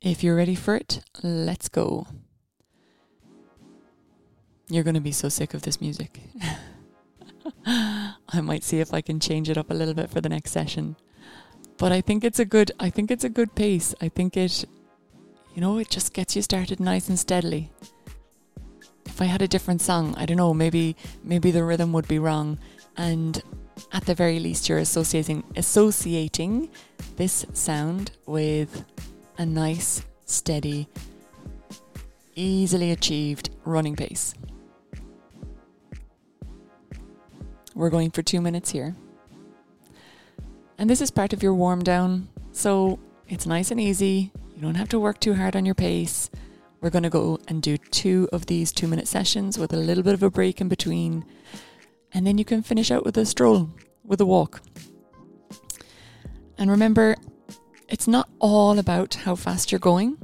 If 0.00 0.24
you're 0.24 0.34
ready 0.34 0.54
for 0.54 0.74
it, 0.74 1.04
let's 1.22 1.68
go. 1.68 2.06
You're 4.68 4.84
going 4.84 4.94
to 4.94 5.00
be 5.00 5.12
so 5.12 5.28
sick 5.28 5.52
of 5.52 5.62
this 5.62 5.80
music. 5.80 6.20
I 7.66 8.40
might 8.40 8.64
see 8.64 8.80
if 8.80 8.94
I 8.94 9.00
can 9.00 9.20
change 9.20 9.48
it 9.50 9.58
up 9.58 9.70
a 9.70 9.74
little 9.74 9.94
bit 9.94 10.10
for 10.10 10.20
the 10.20 10.28
next 10.28 10.52
session. 10.52 10.96
But 11.76 11.92
I 11.92 12.00
think 12.00 12.24
it's 12.24 12.38
a 12.38 12.44
good 12.44 12.72
I 12.78 12.90
think 12.90 13.10
it's 13.10 13.24
a 13.24 13.28
good 13.28 13.54
pace. 13.54 13.94
I 14.00 14.08
think 14.08 14.36
it 14.36 14.64
you 15.54 15.60
know, 15.60 15.78
it 15.78 15.90
just 15.90 16.12
gets 16.12 16.36
you 16.36 16.42
started 16.42 16.78
nice 16.80 17.08
and 17.08 17.18
steadily. 17.18 17.72
If 19.06 19.20
I 19.20 19.24
had 19.24 19.42
a 19.42 19.48
different 19.48 19.82
song, 19.82 20.14
I 20.16 20.26
don't 20.26 20.36
know, 20.36 20.54
maybe 20.54 20.96
maybe 21.24 21.50
the 21.50 21.64
rhythm 21.64 21.92
would 21.92 22.08
be 22.08 22.18
wrong 22.18 22.58
and 22.96 23.42
at 23.92 24.04
the 24.04 24.14
very 24.14 24.38
least 24.38 24.68
you're 24.68 24.78
associating 24.78 25.42
associating 25.56 26.68
this 27.16 27.46
sound 27.52 28.12
with 28.26 28.84
a 29.38 29.46
nice, 29.46 30.02
steady, 30.26 30.86
easily 32.34 32.90
achieved 32.90 33.50
running 33.64 33.96
pace. 33.96 34.34
We're 37.80 37.88
going 37.88 38.10
for 38.10 38.20
two 38.20 38.42
minutes 38.42 38.68
here. 38.68 38.94
And 40.76 40.90
this 40.90 41.00
is 41.00 41.10
part 41.10 41.32
of 41.32 41.42
your 41.42 41.54
warm 41.54 41.82
down. 41.82 42.28
So 42.52 42.98
it's 43.26 43.46
nice 43.46 43.70
and 43.70 43.80
easy. 43.80 44.32
You 44.54 44.60
don't 44.60 44.74
have 44.74 44.90
to 44.90 45.00
work 45.00 45.18
too 45.18 45.32
hard 45.32 45.56
on 45.56 45.64
your 45.64 45.74
pace. 45.74 46.28
We're 46.82 46.90
going 46.90 47.04
to 47.04 47.08
go 47.08 47.38
and 47.48 47.62
do 47.62 47.78
two 47.78 48.28
of 48.34 48.44
these 48.44 48.70
two 48.70 48.86
minute 48.86 49.08
sessions 49.08 49.58
with 49.58 49.72
a 49.72 49.78
little 49.78 50.02
bit 50.02 50.12
of 50.12 50.22
a 50.22 50.28
break 50.28 50.60
in 50.60 50.68
between. 50.68 51.24
And 52.12 52.26
then 52.26 52.36
you 52.36 52.44
can 52.44 52.60
finish 52.60 52.90
out 52.90 53.02
with 53.02 53.16
a 53.16 53.24
stroll, 53.24 53.70
with 54.04 54.20
a 54.20 54.26
walk. 54.26 54.60
And 56.58 56.70
remember, 56.70 57.16
it's 57.88 58.06
not 58.06 58.28
all 58.40 58.78
about 58.78 59.14
how 59.14 59.34
fast 59.34 59.72
you're 59.72 59.78
going. 59.78 60.18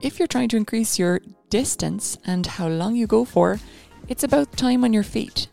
If 0.00 0.18
you're 0.18 0.26
trying 0.26 0.48
to 0.48 0.56
increase 0.56 0.98
your 0.98 1.20
distance 1.48 2.18
and 2.26 2.44
how 2.44 2.66
long 2.66 2.96
you 2.96 3.06
go 3.06 3.24
for, 3.24 3.60
it's 4.08 4.24
about 4.24 4.56
time 4.56 4.82
on 4.82 4.92
your 4.92 5.04
feet. 5.04 5.46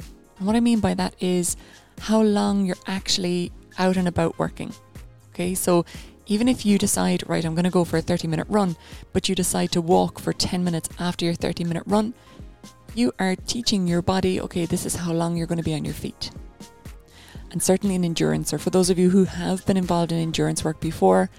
And 0.44 0.48
what 0.50 0.58
I 0.58 0.60
mean 0.60 0.82
by 0.82 0.94
that 0.96 1.16
is 1.22 1.56
how 2.00 2.22
long 2.22 2.66
you're 2.66 2.76
actually 2.86 3.54
out 3.80 3.96
and 3.96 4.10
about 4.10 4.38
working. 4.38 4.74
Okay, 5.30 5.56
so 5.56 5.86
even 6.26 6.50
if 6.50 6.66
you 6.66 6.78
decide, 6.78 7.24
right, 7.30 7.46
I'm 7.46 7.56
going 7.56 7.64
to 7.64 7.70
go 7.70 7.86
for 7.86 7.96
a 7.96 8.02
30 8.02 8.28
minute 8.28 8.48
run, 8.50 8.76
but 9.14 9.30
you 9.30 9.36
decide 9.36 9.72
to 9.72 9.80
walk 9.80 10.20
for 10.20 10.34
10 10.34 10.62
minutes 10.62 10.90
after 11.00 11.24
your 11.24 11.34
30 11.34 11.64
minute 11.64 11.84
run, 11.86 12.14
you 12.94 13.14
are 13.20 13.38
teaching 13.38 13.88
your 13.88 14.02
body, 14.02 14.42
okay, 14.42 14.66
this 14.66 14.86
is 14.86 14.98
how 14.98 15.14
long 15.14 15.38
you're 15.38 15.48
going 15.48 15.60
to 15.60 15.64
be 15.64 15.76
on 15.76 15.86
your 15.86 15.94
feet. 15.94 16.32
And 17.52 17.64
certainly 17.64 17.96
in 17.96 18.04
endurance, 18.04 18.54
or 18.54 18.58
for 18.58 18.70
those 18.70 18.90
of 18.90 19.00
you 19.00 19.12
who 19.12 19.24
have 19.24 19.66
been 19.66 19.78
involved 19.78 20.12
in 20.12 20.20
endurance 20.20 20.66
work 20.66 20.82
before, 20.82 21.30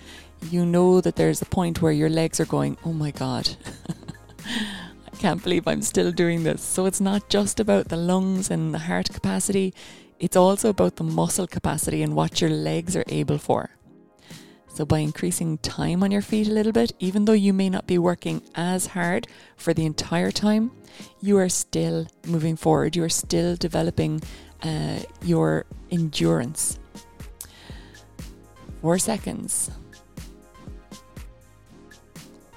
you 0.51 0.65
know 0.65 1.03
that 1.03 1.17
there's 1.17 1.43
a 1.43 1.57
point 1.61 1.83
where 1.83 1.93
your 1.93 2.09
legs 2.09 2.41
are 2.41 2.47
going, 2.47 2.79
oh 2.87 2.95
my 2.95 3.11
God, 3.11 3.51
can't 5.25 5.43
believe 5.43 5.67
I'm 5.67 5.81
still 5.81 6.13
doing 6.13 6.43
this. 6.43 6.63
So 6.63 6.85
it's 6.85 7.01
not 7.01 7.31
just 7.31 7.59
about 7.59 7.89
the 7.89 7.97
lungs 7.97 8.51
and 8.51 8.75
the 8.75 8.79
heart 8.79 9.09
capacity, 9.11 9.73
it's 10.19 10.37
also 10.37 10.69
about 10.69 10.97
the 10.97 11.03
muscle 11.03 11.47
capacity 11.47 12.03
and 12.03 12.15
what 12.15 12.43
your 12.43 12.51
legs 12.51 12.95
are 12.95 13.07
able 13.09 13.39
for. 13.39 13.71
So, 14.69 14.85
by 14.85 14.99
increasing 14.99 15.57
time 15.59 16.03
on 16.03 16.11
your 16.11 16.21
feet 16.21 16.47
a 16.49 16.51
little 16.51 16.73
bit, 16.73 16.93
even 16.99 17.25
though 17.25 17.41
you 17.47 17.55
may 17.55 17.71
not 17.71 17.87
be 17.87 17.97
working 17.97 18.43
as 18.55 18.89
hard 18.89 19.27
for 19.57 19.73
the 19.73 19.87
entire 19.87 20.31
time, 20.31 20.73
you 21.23 21.39
are 21.39 21.49
still 21.49 22.07
moving 22.27 22.57
forward. 22.57 22.95
You 22.95 23.05
are 23.05 23.17
still 23.25 23.57
developing 23.57 24.21
uh, 24.63 24.99
your 25.23 25.65
endurance. 25.91 26.79
Four 28.83 28.99
seconds. 28.99 29.71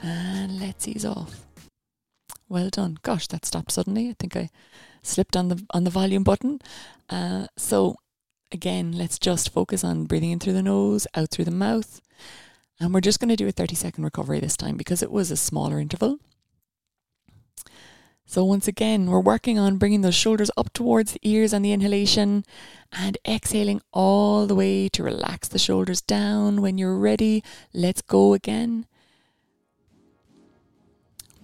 And 0.04 0.60
let's 0.60 0.86
ease 0.86 1.06
off. 1.06 1.47
Well 2.50 2.70
done. 2.70 2.98
Gosh, 3.04 3.28
that 3.28 3.46
stopped 3.46 3.72
suddenly. 3.72 4.10
I 4.10 4.16
think 4.18 4.36
I 4.36 4.50
slipped 5.02 5.36
on 5.36 5.50
the 5.50 5.66
on 5.72 5.84
the 5.84 5.90
volume 5.90 6.24
button. 6.24 6.60
Uh, 7.10 7.48
so 7.58 7.96
again, 8.52 8.94
let's 8.94 9.20
just 9.20 9.52
focus 9.52 9.84
on 9.84 10.06
breathing 10.06 10.32
in 10.32 10.40
through 10.40 10.54
the 10.54 10.64
nose, 10.64 11.08
out 11.16 11.30
through 11.30 11.46
the 11.46 11.52
mouth. 11.52 12.02
And 12.80 12.94
we're 12.94 13.02
just 13.02 13.20
going 13.20 13.30
to 13.30 13.36
do 13.36 13.48
a 13.48 13.52
30 13.52 13.76
second 13.76 14.04
recovery 14.04 14.40
this 14.40 14.56
time 14.56 14.78
because 14.78 15.02
it 15.02 15.12
was 15.12 15.32
a 15.32 15.38
smaller 15.38 15.80
interval. 15.80 16.20
So, 18.30 18.44
once 18.44 18.68
again, 18.68 19.10
we're 19.10 19.22
working 19.22 19.58
on 19.58 19.78
bringing 19.78 20.02
those 20.02 20.14
shoulders 20.14 20.52
up 20.58 20.74
towards 20.74 21.14
the 21.14 21.20
ears 21.24 21.54
on 21.54 21.62
the 21.62 21.72
inhalation 21.72 22.44
and 22.92 23.18
exhaling 23.26 23.82
all 23.94 24.46
the 24.46 24.56
way 24.56 24.90
to 24.90 25.02
relax 25.02 25.48
the 25.48 25.58
shoulders 25.58 26.02
down. 26.02 26.62
When 26.62 26.78
you're 26.78 26.98
ready, 26.98 27.42
let's 27.74 28.02
go 28.02 28.34
again. 28.34 28.86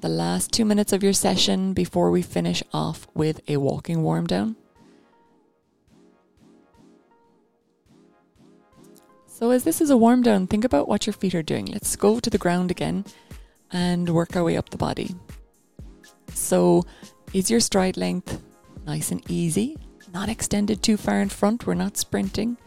The 0.03 0.09
last 0.09 0.51
two 0.51 0.65
minutes 0.65 0.91
of 0.91 1.01
your 1.01 1.13
session 1.13 1.71
before 1.71 2.11
we 2.11 2.21
finish 2.21 2.61
off 2.73 3.07
with 3.13 3.39
a 3.47 3.55
walking 3.55 4.03
warm 4.03 4.27
down. 4.27 4.57
So, 9.27 9.51
as 9.51 9.63
this 9.63 9.79
is 9.79 9.89
a 9.89 9.95
warm 9.95 10.21
down, 10.21 10.47
think 10.47 10.65
about 10.65 10.89
what 10.89 11.07
your 11.07 11.13
feet 11.13 11.33
are 11.33 11.41
doing. 11.41 11.67
Let's 11.67 11.95
go 11.95 12.19
to 12.19 12.29
the 12.29 12.37
ground 12.37 12.69
again 12.69 13.05
and 13.71 14.09
work 14.09 14.35
our 14.35 14.43
way 14.43 14.57
up 14.57 14.71
the 14.71 14.77
body. 14.77 15.15
So, 16.33 16.83
is 17.31 17.49
your 17.49 17.61
stride 17.61 17.95
length 17.95 18.43
nice 18.85 19.09
and 19.09 19.23
easy? 19.31 19.77
Not 20.13 20.27
extended 20.27 20.83
too 20.83 20.97
far 20.97 21.21
in 21.21 21.29
front, 21.29 21.65
we're 21.65 21.75
not 21.75 21.95
sprinting. 21.95 22.57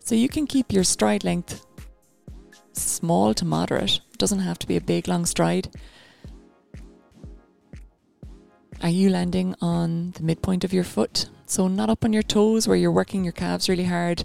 So, 0.00 0.14
you 0.14 0.28
can 0.28 0.46
keep 0.46 0.72
your 0.72 0.84
stride 0.84 1.24
length 1.24 1.64
small 2.74 3.32
to 3.32 3.46
moderate. 3.46 4.02
It 4.12 4.18
doesn't 4.18 4.40
have 4.40 4.58
to 4.58 4.66
be 4.66 4.76
a 4.76 4.82
big 4.82 5.08
long 5.08 5.24
stride. 5.24 5.70
Are 8.82 8.88
you 8.88 9.10
landing 9.10 9.54
on 9.60 10.12
the 10.12 10.22
midpoint 10.22 10.64
of 10.64 10.72
your 10.72 10.84
foot? 10.84 11.28
So, 11.44 11.68
not 11.68 11.90
up 11.90 12.02
on 12.02 12.14
your 12.14 12.22
toes 12.22 12.66
where 12.66 12.78
you're 12.78 12.90
working 12.90 13.24
your 13.24 13.32
calves 13.34 13.68
really 13.68 13.84
hard 13.84 14.24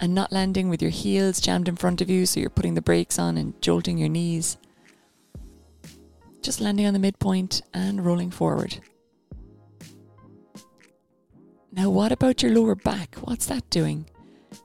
and 0.00 0.12
not 0.12 0.32
landing 0.32 0.68
with 0.68 0.82
your 0.82 0.90
heels 0.90 1.40
jammed 1.40 1.68
in 1.68 1.76
front 1.76 2.00
of 2.00 2.10
you, 2.10 2.26
so 2.26 2.40
you're 2.40 2.50
putting 2.50 2.74
the 2.74 2.82
brakes 2.82 3.16
on 3.18 3.36
and 3.36 3.60
jolting 3.62 3.98
your 3.98 4.08
knees. 4.08 4.56
Just 6.42 6.60
landing 6.60 6.86
on 6.86 6.94
the 6.94 6.98
midpoint 6.98 7.62
and 7.72 8.04
rolling 8.04 8.32
forward. 8.32 8.80
Now, 11.70 11.88
what 11.88 12.10
about 12.10 12.42
your 12.42 12.52
lower 12.52 12.74
back? 12.74 13.14
What's 13.20 13.46
that 13.46 13.70
doing? 13.70 14.06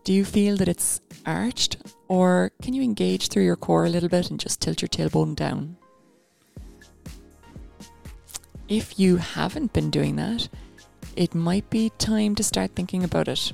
Do 0.03 0.13
you 0.13 0.25
feel 0.25 0.57
that 0.57 0.67
it's 0.67 0.99
arched, 1.27 1.77
or 2.07 2.51
can 2.63 2.73
you 2.73 2.81
engage 2.81 3.27
through 3.27 3.45
your 3.45 3.55
core 3.55 3.85
a 3.85 3.89
little 3.89 4.09
bit 4.09 4.31
and 4.31 4.39
just 4.39 4.61
tilt 4.61 4.81
your 4.81 4.89
tailbone 4.89 5.35
down? 5.35 5.76
If 8.67 8.99
you 8.99 9.17
haven't 9.17 9.71
been 9.71 9.89
doing 9.89 10.17
that, 10.17 10.49
it 11.15 11.33
might 11.33 11.69
be 11.69 11.91
time 11.97 12.35
to 12.35 12.43
start 12.43 12.71
thinking 12.75 13.03
about 13.03 13.27
it 13.27 13.53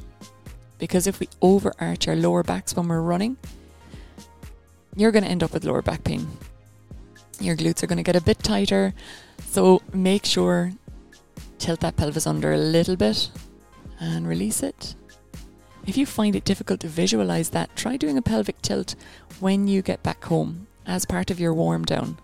because 0.79 1.07
if 1.07 1.19
we 1.19 1.29
overarch 1.41 2.07
our 2.07 2.15
lower 2.15 2.43
backs 2.43 2.75
when 2.75 2.87
we're 2.87 2.99
running, 2.99 3.37
you're 4.95 5.11
going 5.11 5.23
to 5.23 5.29
end 5.29 5.43
up 5.43 5.53
with 5.53 5.65
lower 5.65 5.81
back 5.81 6.03
pain. 6.03 6.27
Your 7.39 7.55
glutes 7.55 7.83
are 7.83 7.87
going 7.87 7.97
to 7.97 8.03
get 8.03 8.15
a 8.15 8.21
bit 8.21 8.39
tighter. 8.39 8.93
So 9.45 9.81
make 9.93 10.25
sure 10.25 10.73
tilt 11.59 11.79
that 11.81 11.95
pelvis 11.95 12.27
under 12.27 12.51
a 12.51 12.57
little 12.57 12.95
bit 12.95 13.29
and 13.99 14.27
release 14.27 14.63
it. 14.63 14.95
If 15.85 15.95
you 15.95 16.05
find 16.05 16.35
it 16.35 16.43
difficult 16.43 16.79
to 16.81 16.87
visualize 16.87 17.51
that, 17.51 17.75
try 17.75 17.97
doing 17.97 18.17
a 18.17 18.21
pelvic 18.21 18.61
tilt 18.61 18.95
when 19.39 19.67
you 19.67 19.81
get 19.81 20.01
back 20.03 20.23
home 20.25 20.67
as 20.85 21.05
part 21.05 21.29
of 21.29 21.39
your 21.39 21.53
warm 21.53 21.85
down. 21.85 22.17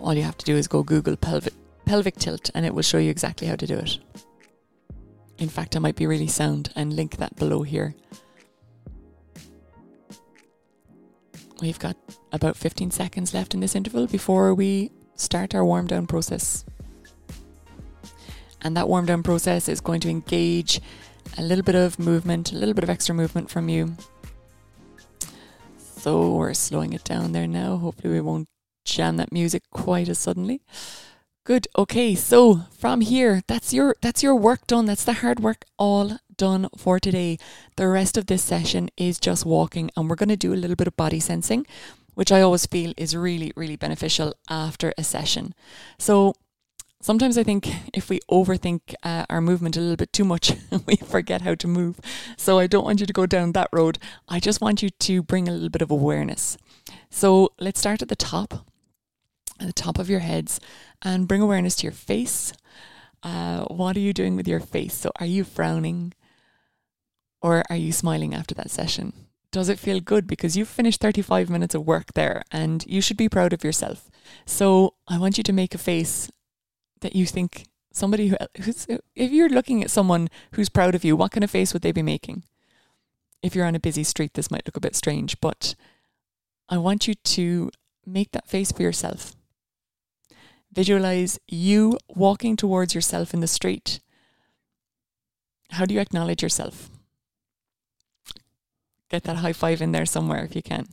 All 0.00 0.14
you 0.14 0.22
have 0.22 0.38
to 0.38 0.46
do 0.46 0.56
is 0.56 0.66
go 0.66 0.82
Google 0.82 1.16
pelvic 1.16 1.54
pelvic 1.84 2.16
tilt 2.16 2.50
and 2.54 2.64
it 2.64 2.74
will 2.74 2.82
show 2.82 2.98
you 2.98 3.10
exactly 3.10 3.46
how 3.46 3.56
to 3.56 3.66
do 3.66 3.76
it. 3.76 3.98
In 5.38 5.48
fact, 5.48 5.76
I 5.76 5.78
might 5.78 5.96
be 5.96 6.06
really 6.06 6.26
sound 6.26 6.70
and 6.76 6.94
link 6.94 7.16
that 7.16 7.36
below 7.36 7.62
here. 7.62 7.94
We've 11.60 11.78
got 11.78 11.96
about 12.32 12.56
15 12.56 12.90
seconds 12.90 13.34
left 13.34 13.54
in 13.54 13.60
this 13.60 13.74
interval 13.74 14.06
before 14.06 14.54
we 14.54 14.90
start 15.14 15.54
our 15.54 15.64
warm 15.64 15.86
down 15.86 16.06
process. 16.06 16.64
And 18.62 18.76
that 18.76 18.88
warm 18.88 19.06
down 19.06 19.22
process 19.22 19.68
is 19.68 19.80
going 19.80 20.00
to 20.00 20.08
engage 20.08 20.80
a 21.38 21.42
little 21.42 21.64
bit 21.64 21.74
of 21.74 21.98
movement, 21.98 22.52
a 22.52 22.56
little 22.56 22.74
bit 22.74 22.84
of 22.84 22.90
extra 22.90 23.14
movement 23.14 23.50
from 23.50 23.68
you. 23.68 23.96
So 25.78 26.34
we're 26.34 26.54
slowing 26.54 26.92
it 26.92 27.04
down 27.04 27.32
there 27.32 27.46
now. 27.46 27.76
Hopefully, 27.76 28.14
we 28.14 28.20
won't 28.20 28.48
jam 28.84 29.16
that 29.16 29.32
music 29.32 29.62
quite 29.70 30.08
as 30.08 30.18
suddenly. 30.18 30.62
Good. 31.44 31.66
Okay. 31.76 32.14
So 32.14 32.62
from 32.70 33.00
here, 33.00 33.42
that's 33.46 33.72
your 33.72 33.96
that's 34.00 34.22
your 34.22 34.36
work 34.36 34.66
done. 34.66 34.86
That's 34.86 35.04
the 35.04 35.14
hard 35.14 35.40
work 35.40 35.64
all 35.78 36.18
done 36.36 36.68
for 36.76 37.00
today. 37.00 37.38
The 37.76 37.88
rest 37.88 38.16
of 38.16 38.26
this 38.26 38.42
session 38.42 38.90
is 38.96 39.18
just 39.18 39.46
walking, 39.46 39.90
and 39.96 40.08
we're 40.08 40.16
going 40.16 40.28
to 40.28 40.36
do 40.36 40.52
a 40.52 40.60
little 40.62 40.76
bit 40.76 40.86
of 40.86 40.96
body 40.96 41.18
sensing, 41.18 41.66
which 42.14 42.30
I 42.30 42.40
always 42.40 42.66
feel 42.66 42.92
is 42.96 43.16
really 43.16 43.52
really 43.56 43.76
beneficial 43.76 44.34
after 44.48 44.92
a 44.98 45.02
session. 45.02 45.54
So 45.98 46.34
sometimes 47.02 47.38
I 47.38 47.42
think 47.42 47.68
if 47.94 48.10
we 48.10 48.20
overthink 48.30 48.94
uh, 49.02 49.24
our 49.30 49.40
movement 49.40 49.76
a 49.76 49.80
little 49.80 49.96
bit 49.96 50.12
too 50.12 50.24
much, 50.24 50.52
we 50.86 50.96
forget 50.96 51.42
how 51.42 51.54
to 51.54 51.66
move. 51.66 51.98
So 52.36 52.58
I 52.58 52.66
don't 52.66 52.84
want 52.84 53.00
you 53.00 53.06
to 53.06 53.12
go 53.12 53.26
down 53.26 53.52
that 53.52 53.70
road. 53.72 53.98
I 54.28 54.40
just 54.40 54.60
want 54.60 54.82
you 54.82 54.90
to 54.90 55.22
bring 55.22 55.48
a 55.48 55.52
little 55.52 55.70
bit 55.70 55.82
of 55.82 55.90
awareness. 55.90 56.56
So 57.10 57.52
let's 57.58 57.80
start 57.80 58.02
at 58.02 58.08
the 58.08 58.16
top, 58.16 58.66
at 59.60 59.66
the 59.66 59.72
top 59.72 59.98
of 59.98 60.10
your 60.10 60.20
heads, 60.20 60.58
and 61.02 61.28
bring 61.28 61.42
awareness 61.42 61.76
to 61.76 61.84
your 61.84 61.92
face. 61.92 62.52
Uh, 63.22 63.64
what 63.64 63.96
are 63.96 64.00
you 64.00 64.12
doing 64.12 64.36
with 64.36 64.48
your 64.48 64.60
face? 64.60 64.94
So 64.94 65.12
are 65.20 65.26
you 65.26 65.44
frowning? 65.44 66.14
Or 67.42 67.62
are 67.70 67.76
you 67.76 67.92
smiling 67.92 68.34
after 68.34 68.54
that 68.56 68.70
session? 68.70 69.12
Does 69.52 69.68
it 69.68 69.78
feel 69.78 70.00
good? 70.00 70.26
Because 70.26 70.56
you've 70.56 70.68
finished 70.68 71.00
35 71.00 71.50
minutes 71.50 71.74
of 71.74 71.86
work 71.86 72.12
there 72.14 72.42
and 72.50 72.84
you 72.86 73.00
should 73.00 73.16
be 73.16 73.28
proud 73.28 73.52
of 73.52 73.64
yourself. 73.64 74.10
So 74.46 74.94
I 75.08 75.18
want 75.18 75.38
you 75.38 75.44
to 75.44 75.52
make 75.52 75.74
a 75.74 75.78
face 75.78 76.30
that 77.00 77.16
you 77.16 77.26
think 77.26 77.66
somebody 77.92 78.28
who, 78.28 78.36
who's, 78.62 78.86
if 79.16 79.32
you're 79.32 79.48
looking 79.48 79.82
at 79.82 79.90
someone 79.90 80.28
who's 80.52 80.68
proud 80.68 80.94
of 80.94 81.04
you, 81.04 81.16
what 81.16 81.32
kind 81.32 81.42
of 81.42 81.50
face 81.50 81.72
would 81.72 81.82
they 81.82 81.92
be 81.92 82.02
making? 82.02 82.44
If 83.42 83.54
you're 83.54 83.66
on 83.66 83.74
a 83.74 83.80
busy 83.80 84.04
street, 84.04 84.34
this 84.34 84.50
might 84.50 84.66
look 84.66 84.76
a 84.76 84.80
bit 84.80 84.94
strange, 84.94 85.40
but 85.40 85.74
I 86.68 86.78
want 86.78 87.08
you 87.08 87.14
to 87.14 87.70
make 88.06 88.32
that 88.32 88.46
face 88.46 88.70
for 88.70 88.82
yourself. 88.82 89.34
Visualize 90.72 91.38
you 91.48 91.98
walking 92.08 92.56
towards 92.56 92.94
yourself 92.94 93.34
in 93.34 93.40
the 93.40 93.46
street. 93.46 94.00
How 95.70 95.84
do 95.84 95.94
you 95.94 96.00
acknowledge 96.00 96.42
yourself? 96.42 96.88
Get 99.08 99.24
that 99.24 99.38
high 99.38 99.52
five 99.52 99.82
in 99.82 99.92
there 99.92 100.06
somewhere 100.06 100.44
if 100.44 100.54
you 100.54 100.62
can. 100.62 100.86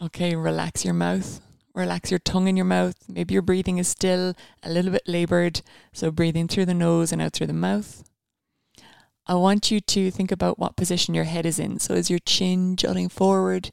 Okay, 0.00 0.36
relax 0.36 0.84
your 0.84 0.94
mouth. 0.94 1.40
Relax 1.74 2.10
your 2.10 2.20
tongue 2.20 2.48
in 2.48 2.56
your 2.56 2.64
mouth. 2.66 2.94
Maybe 3.08 3.34
your 3.34 3.42
breathing 3.42 3.78
is 3.78 3.88
still 3.88 4.34
a 4.62 4.70
little 4.70 4.92
bit 4.92 5.06
labored. 5.06 5.62
So, 5.92 6.10
breathing 6.10 6.48
through 6.48 6.66
the 6.66 6.74
nose 6.74 7.12
and 7.12 7.20
out 7.20 7.32
through 7.32 7.48
the 7.48 7.52
mouth. 7.52 8.04
I 9.26 9.34
want 9.34 9.70
you 9.70 9.80
to 9.80 10.10
think 10.10 10.30
about 10.30 10.58
what 10.58 10.76
position 10.76 11.14
your 11.14 11.24
head 11.24 11.44
is 11.44 11.58
in. 11.58 11.78
So, 11.78 11.94
is 11.94 12.08
your 12.08 12.20
chin 12.20 12.76
jutting 12.76 13.08
forward? 13.08 13.70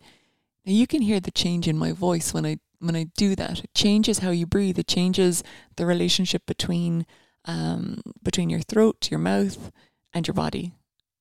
Now, 0.66 0.74
you 0.74 0.88
can 0.88 1.02
hear 1.02 1.20
the 1.20 1.32
change 1.32 1.68
in 1.68 1.78
my 1.78 1.92
voice 1.92 2.34
when 2.34 2.46
I 2.46 2.58
when 2.84 2.96
I 2.96 3.08
do 3.18 3.36
that. 3.36 3.64
It 3.64 3.74
changes 3.74 4.20
how 4.20 4.32
you 4.32 4.46
breathe. 4.46 4.78
It 4.78 4.88
changes 4.88 5.44
the 5.78 5.86
relationship 5.86 6.46
between 6.46 7.06
um, 7.46 8.02
between 8.22 8.50
your 8.50 8.62
throat, 8.62 9.10
your 9.12 9.20
mouth, 9.20 9.72
and 10.14 10.28
your 10.28 10.34
body. 10.34 10.74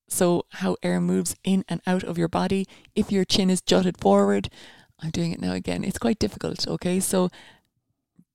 So, 0.09 0.45
how 0.51 0.77
air 0.83 1.01
moves 1.01 1.35
in 1.43 1.65
and 1.69 1.81
out 1.87 2.05
of 2.05 2.19
your 2.19 2.29
body. 2.29 2.67
If 2.95 3.11
your 3.11 3.25
chin 3.25 3.51
is 3.51 3.63
jutted 3.63 3.99
forward, 3.99 4.51
I'm 5.03 5.11
doing 5.11 5.33
it 5.33 5.41
now 5.41 5.53
again. 5.53 5.83
It's 5.83 5.99
quite 5.99 6.19
difficult, 6.19 6.67
okay? 6.69 7.01
So 7.01 7.29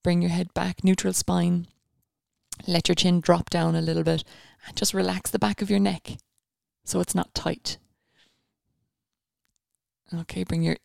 bring 0.03 0.21
your 0.21 0.31
head 0.31 0.53
back, 0.53 0.83
neutral 0.83 1.13
spine. 1.13 1.67
Let 2.67 2.89
your 2.89 2.95
chin 2.95 3.21
drop 3.21 3.49
down 3.49 3.75
a 3.75 3.81
little 3.81 4.03
bit 4.03 4.23
and 4.67 4.75
just 4.75 4.93
relax 4.93 5.31
the 5.31 5.39
back 5.39 5.61
of 5.61 5.69
your 5.69 5.79
neck 5.79 6.17
so 6.83 6.99
it's 6.99 7.15
not 7.15 7.33
tight. 7.33 7.77
Okay, 10.13 10.43
bring 10.43 10.63
your 10.63 10.77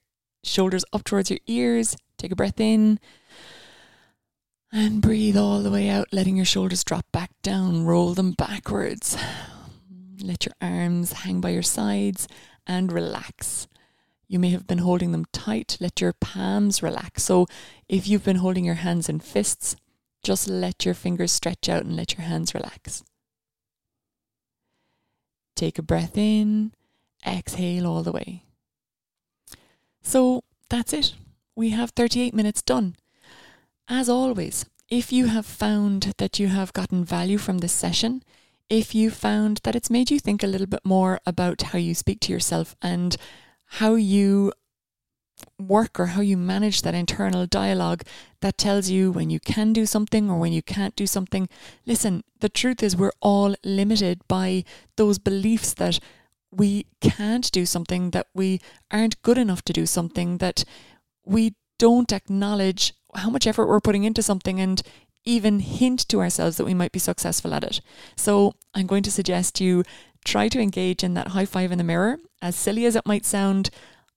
shoulders 0.44 0.84
up 0.92 1.04
towards 1.04 1.30
your 1.30 1.40
ears. 1.46 1.96
Take 2.22 2.30
a 2.30 2.36
breath 2.36 2.60
in 2.60 3.00
and 4.70 5.02
breathe 5.02 5.36
all 5.36 5.60
the 5.60 5.72
way 5.72 5.88
out, 5.88 6.06
letting 6.12 6.36
your 6.36 6.44
shoulders 6.44 6.84
drop 6.84 7.04
back 7.10 7.32
down. 7.42 7.84
Roll 7.84 8.14
them 8.14 8.30
backwards. 8.30 9.18
Let 10.22 10.46
your 10.46 10.54
arms 10.62 11.10
hang 11.24 11.40
by 11.40 11.48
your 11.48 11.64
sides 11.64 12.28
and 12.64 12.92
relax. 12.92 13.66
You 14.28 14.38
may 14.38 14.50
have 14.50 14.68
been 14.68 14.78
holding 14.78 15.10
them 15.10 15.24
tight. 15.32 15.76
Let 15.80 16.00
your 16.00 16.12
palms 16.12 16.80
relax. 16.80 17.24
So 17.24 17.48
if 17.88 18.06
you've 18.06 18.22
been 18.22 18.36
holding 18.36 18.64
your 18.64 18.76
hands 18.76 19.08
in 19.08 19.18
fists, 19.18 19.74
just 20.22 20.48
let 20.48 20.84
your 20.84 20.94
fingers 20.94 21.32
stretch 21.32 21.68
out 21.68 21.82
and 21.82 21.96
let 21.96 22.16
your 22.16 22.24
hands 22.24 22.54
relax. 22.54 23.02
Take 25.56 25.76
a 25.76 25.82
breath 25.82 26.16
in, 26.16 26.72
exhale 27.26 27.84
all 27.84 28.04
the 28.04 28.12
way. 28.12 28.44
So 30.02 30.44
that's 30.68 30.92
it. 30.92 31.14
We 31.54 31.70
have 31.70 31.90
38 31.90 32.34
minutes 32.34 32.62
done. 32.62 32.96
As 33.88 34.08
always, 34.08 34.64
if 34.88 35.12
you 35.12 35.26
have 35.26 35.46
found 35.46 36.14
that 36.18 36.38
you 36.38 36.48
have 36.48 36.72
gotten 36.72 37.04
value 37.04 37.38
from 37.38 37.58
this 37.58 37.72
session, 37.72 38.22
if 38.70 38.94
you 38.94 39.10
found 39.10 39.60
that 39.64 39.76
it's 39.76 39.90
made 39.90 40.10
you 40.10 40.18
think 40.18 40.42
a 40.42 40.46
little 40.46 40.66
bit 40.66 40.84
more 40.84 41.20
about 41.26 41.60
how 41.62 41.78
you 41.78 41.94
speak 41.94 42.20
to 42.20 42.32
yourself 42.32 42.74
and 42.80 43.16
how 43.66 43.94
you 43.96 44.52
work 45.58 45.98
or 46.00 46.06
how 46.06 46.20
you 46.20 46.36
manage 46.36 46.82
that 46.82 46.94
internal 46.94 47.46
dialogue 47.46 48.02
that 48.40 48.56
tells 48.56 48.88
you 48.88 49.10
when 49.10 49.28
you 49.28 49.40
can 49.40 49.72
do 49.72 49.84
something 49.84 50.30
or 50.30 50.38
when 50.38 50.52
you 50.52 50.62
can't 50.62 50.96
do 50.96 51.06
something. 51.06 51.48
Listen, 51.84 52.22
the 52.40 52.48
truth 52.48 52.82
is, 52.82 52.96
we're 52.96 53.12
all 53.20 53.54
limited 53.64 54.20
by 54.28 54.64
those 54.96 55.18
beliefs 55.18 55.74
that 55.74 55.98
we 56.50 56.86
can't 57.00 57.50
do 57.50 57.64
something, 57.64 58.10
that 58.10 58.26
we 58.34 58.60
aren't 58.90 59.20
good 59.22 59.38
enough 59.38 59.62
to 59.62 59.72
do 59.72 59.86
something, 59.86 60.38
that 60.38 60.64
we 61.24 61.54
don't 61.78 62.12
acknowledge 62.12 62.94
how 63.14 63.30
much 63.30 63.46
effort 63.46 63.66
we're 63.66 63.80
putting 63.80 64.04
into 64.04 64.22
something 64.22 64.60
and 64.60 64.82
even 65.24 65.60
hint 65.60 66.08
to 66.08 66.20
ourselves 66.20 66.56
that 66.56 66.64
we 66.64 66.74
might 66.74 66.92
be 66.92 66.98
successful 66.98 67.54
at 67.54 67.64
it. 67.64 67.80
So 68.16 68.54
I'm 68.74 68.86
going 68.86 69.02
to 69.04 69.10
suggest 69.10 69.60
you 69.60 69.84
try 70.24 70.48
to 70.48 70.60
engage 70.60 71.04
in 71.04 71.14
that 71.14 71.28
high 71.28 71.44
five 71.44 71.72
in 71.72 71.78
the 71.78 71.84
mirror. 71.84 72.18
As 72.40 72.56
silly 72.56 72.86
as 72.86 72.96
it 72.96 73.06
might 73.06 73.24
sound, 73.24 73.70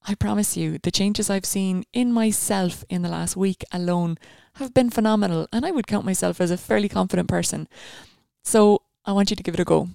I 0.07 0.15
promise 0.15 0.55
you, 0.55 0.77
the 0.83 0.91
changes 0.91 1.29
I've 1.29 1.45
seen 1.45 1.83
in 1.93 2.11
myself 2.11 2.83
in 2.89 3.01
the 3.01 3.09
last 3.09 3.35
week 3.35 3.63
alone 3.71 4.17
have 4.55 4.73
been 4.73 4.89
phenomenal, 4.89 5.47
and 5.51 5.65
I 5.65 5.71
would 5.71 5.87
count 5.87 6.05
myself 6.05 6.39
as 6.39 6.51
a 6.51 6.57
fairly 6.57 6.87
confident 6.87 7.27
person. 7.27 7.67
So 8.43 8.83
I 9.03 9.11
want 9.11 9.29
you 9.29 9.35
to 9.35 9.43
give 9.43 9.55
it 9.55 9.59
a 9.59 9.65
go. 9.65 9.89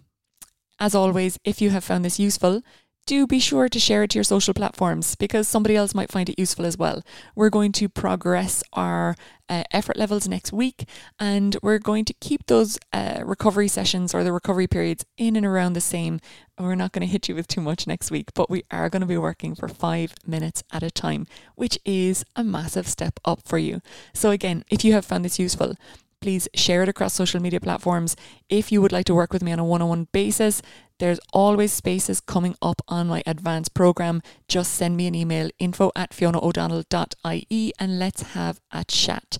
As 0.81 0.95
always, 0.95 1.39
if 1.45 1.61
you 1.61 1.71
have 1.71 1.85
found 1.85 2.05
this 2.05 2.19
useful, 2.19 2.63
do 3.07 3.27
be 3.27 3.41
sure 3.41 3.69
to 3.69 3.81
share 3.81 4.03
it 4.03 4.11
to 4.11 4.19
your 4.19 4.25
social 4.25 4.55
platforms 4.55 5.15
because 5.15 5.49
somebody 5.49 5.77
else 5.77 5.95
might 5.95 6.11
find 6.11 6.29
it 6.29 6.39
useful 6.39 6.65
as 6.65 6.77
well. 6.77 7.03
We're 7.35 7.51
going 7.51 7.73
to 7.73 7.89
progress 7.89 8.63
our 8.73 9.17
uh, 9.49 9.65
effort 9.73 9.97
levels 9.97 10.29
next 10.29 10.53
week 10.53 10.89
and 11.19 11.57
we're 11.63 11.79
going 11.79 12.05
to 12.05 12.15
keep 12.21 12.47
those 12.47 12.79
uh, 12.93 13.21
recovery 13.25 13.69
sessions 13.69 14.15
or 14.15 14.23
the 14.23 14.33
recovery 14.33 14.67
periods 14.67 15.05
in 15.19 15.35
and 15.37 15.45
around 15.45 15.73
the 15.73 15.81
same. 15.81 16.21
We're 16.59 16.75
not 16.75 16.93
going 16.93 17.07
to 17.07 17.13
hit 17.13 17.29
you 17.29 17.35
with 17.35 17.49
too 17.49 17.61
much 17.61 17.87
next 17.87 18.11
week, 18.11 18.33
but 18.35 18.51
we 18.51 18.65
are 18.71 18.89
going 18.89 19.01
to 19.01 19.07
be 19.07 19.19
working 19.19 19.55
for 19.55 19.67
five 19.67 20.15
minutes 20.27 20.63
at 20.73 20.83
a 20.83 20.91
time, 20.91 21.27
which 21.57 21.79
is 21.85 22.25
a 22.37 22.45
massive 22.45 22.87
step 22.87 23.19
up 23.25 23.41
for 23.45 23.59
you. 23.59 23.81
So, 24.13 24.31
again, 24.31 24.65
if 24.71 24.85
you 24.85 24.93
have 24.93 25.07
found 25.07 25.25
this 25.25 25.39
useful, 25.39 25.75
please 26.21 26.49
share 26.55 26.83
it 26.83 26.89
across 26.89 27.15
social 27.15 27.41
media 27.41 27.61
platforms. 27.61 28.17
If 28.49 28.71
you 28.71 28.81
would 28.83 28.93
like 28.93 29.07
to 29.07 29.15
work 29.15 29.33
with 29.33 29.43
me 29.43 29.53
on 29.53 29.59
a 29.59 29.65
one 29.65 29.83
on 29.83 29.89
one 29.89 30.09
basis, 30.13 30.63
there's 30.99 31.21
always 31.33 31.73
spaces 31.73 32.21
coming 32.21 32.55
up 32.61 32.83
on 32.89 33.09
my 33.09 33.23
advanced 33.27 33.75
program. 33.75 34.23
Just 34.49 34.75
send 34.75 34.97
me 34.97 35.07
an 35.07 35.15
email 35.15 35.51
info 35.59 35.91
at 35.97 36.11
fionaodonnell.ie 36.11 37.73
and 37.79 37.99
let's 37.99 38.23
have 38.35 38.61
a 38.71 38.85
chat. 38.85 39.39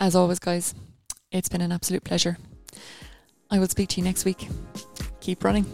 As 0.00 0.16
always, 0.16 0.40
guys, 0.40 0.74
it's 1.30 1.48
been 1.48 1.60
an 1.60 1.72
absolute 1.72 2.04
pleasure. 2.04 2.36
I 3.50 3.58
will 3.58 3.68
speak 3.68 3.90
to 3.90 4.00
you 4.00 4.04
next 4.04 4.24
week. 4.24 4.48
Keep 5.20 5.44
running. 5.44 5.66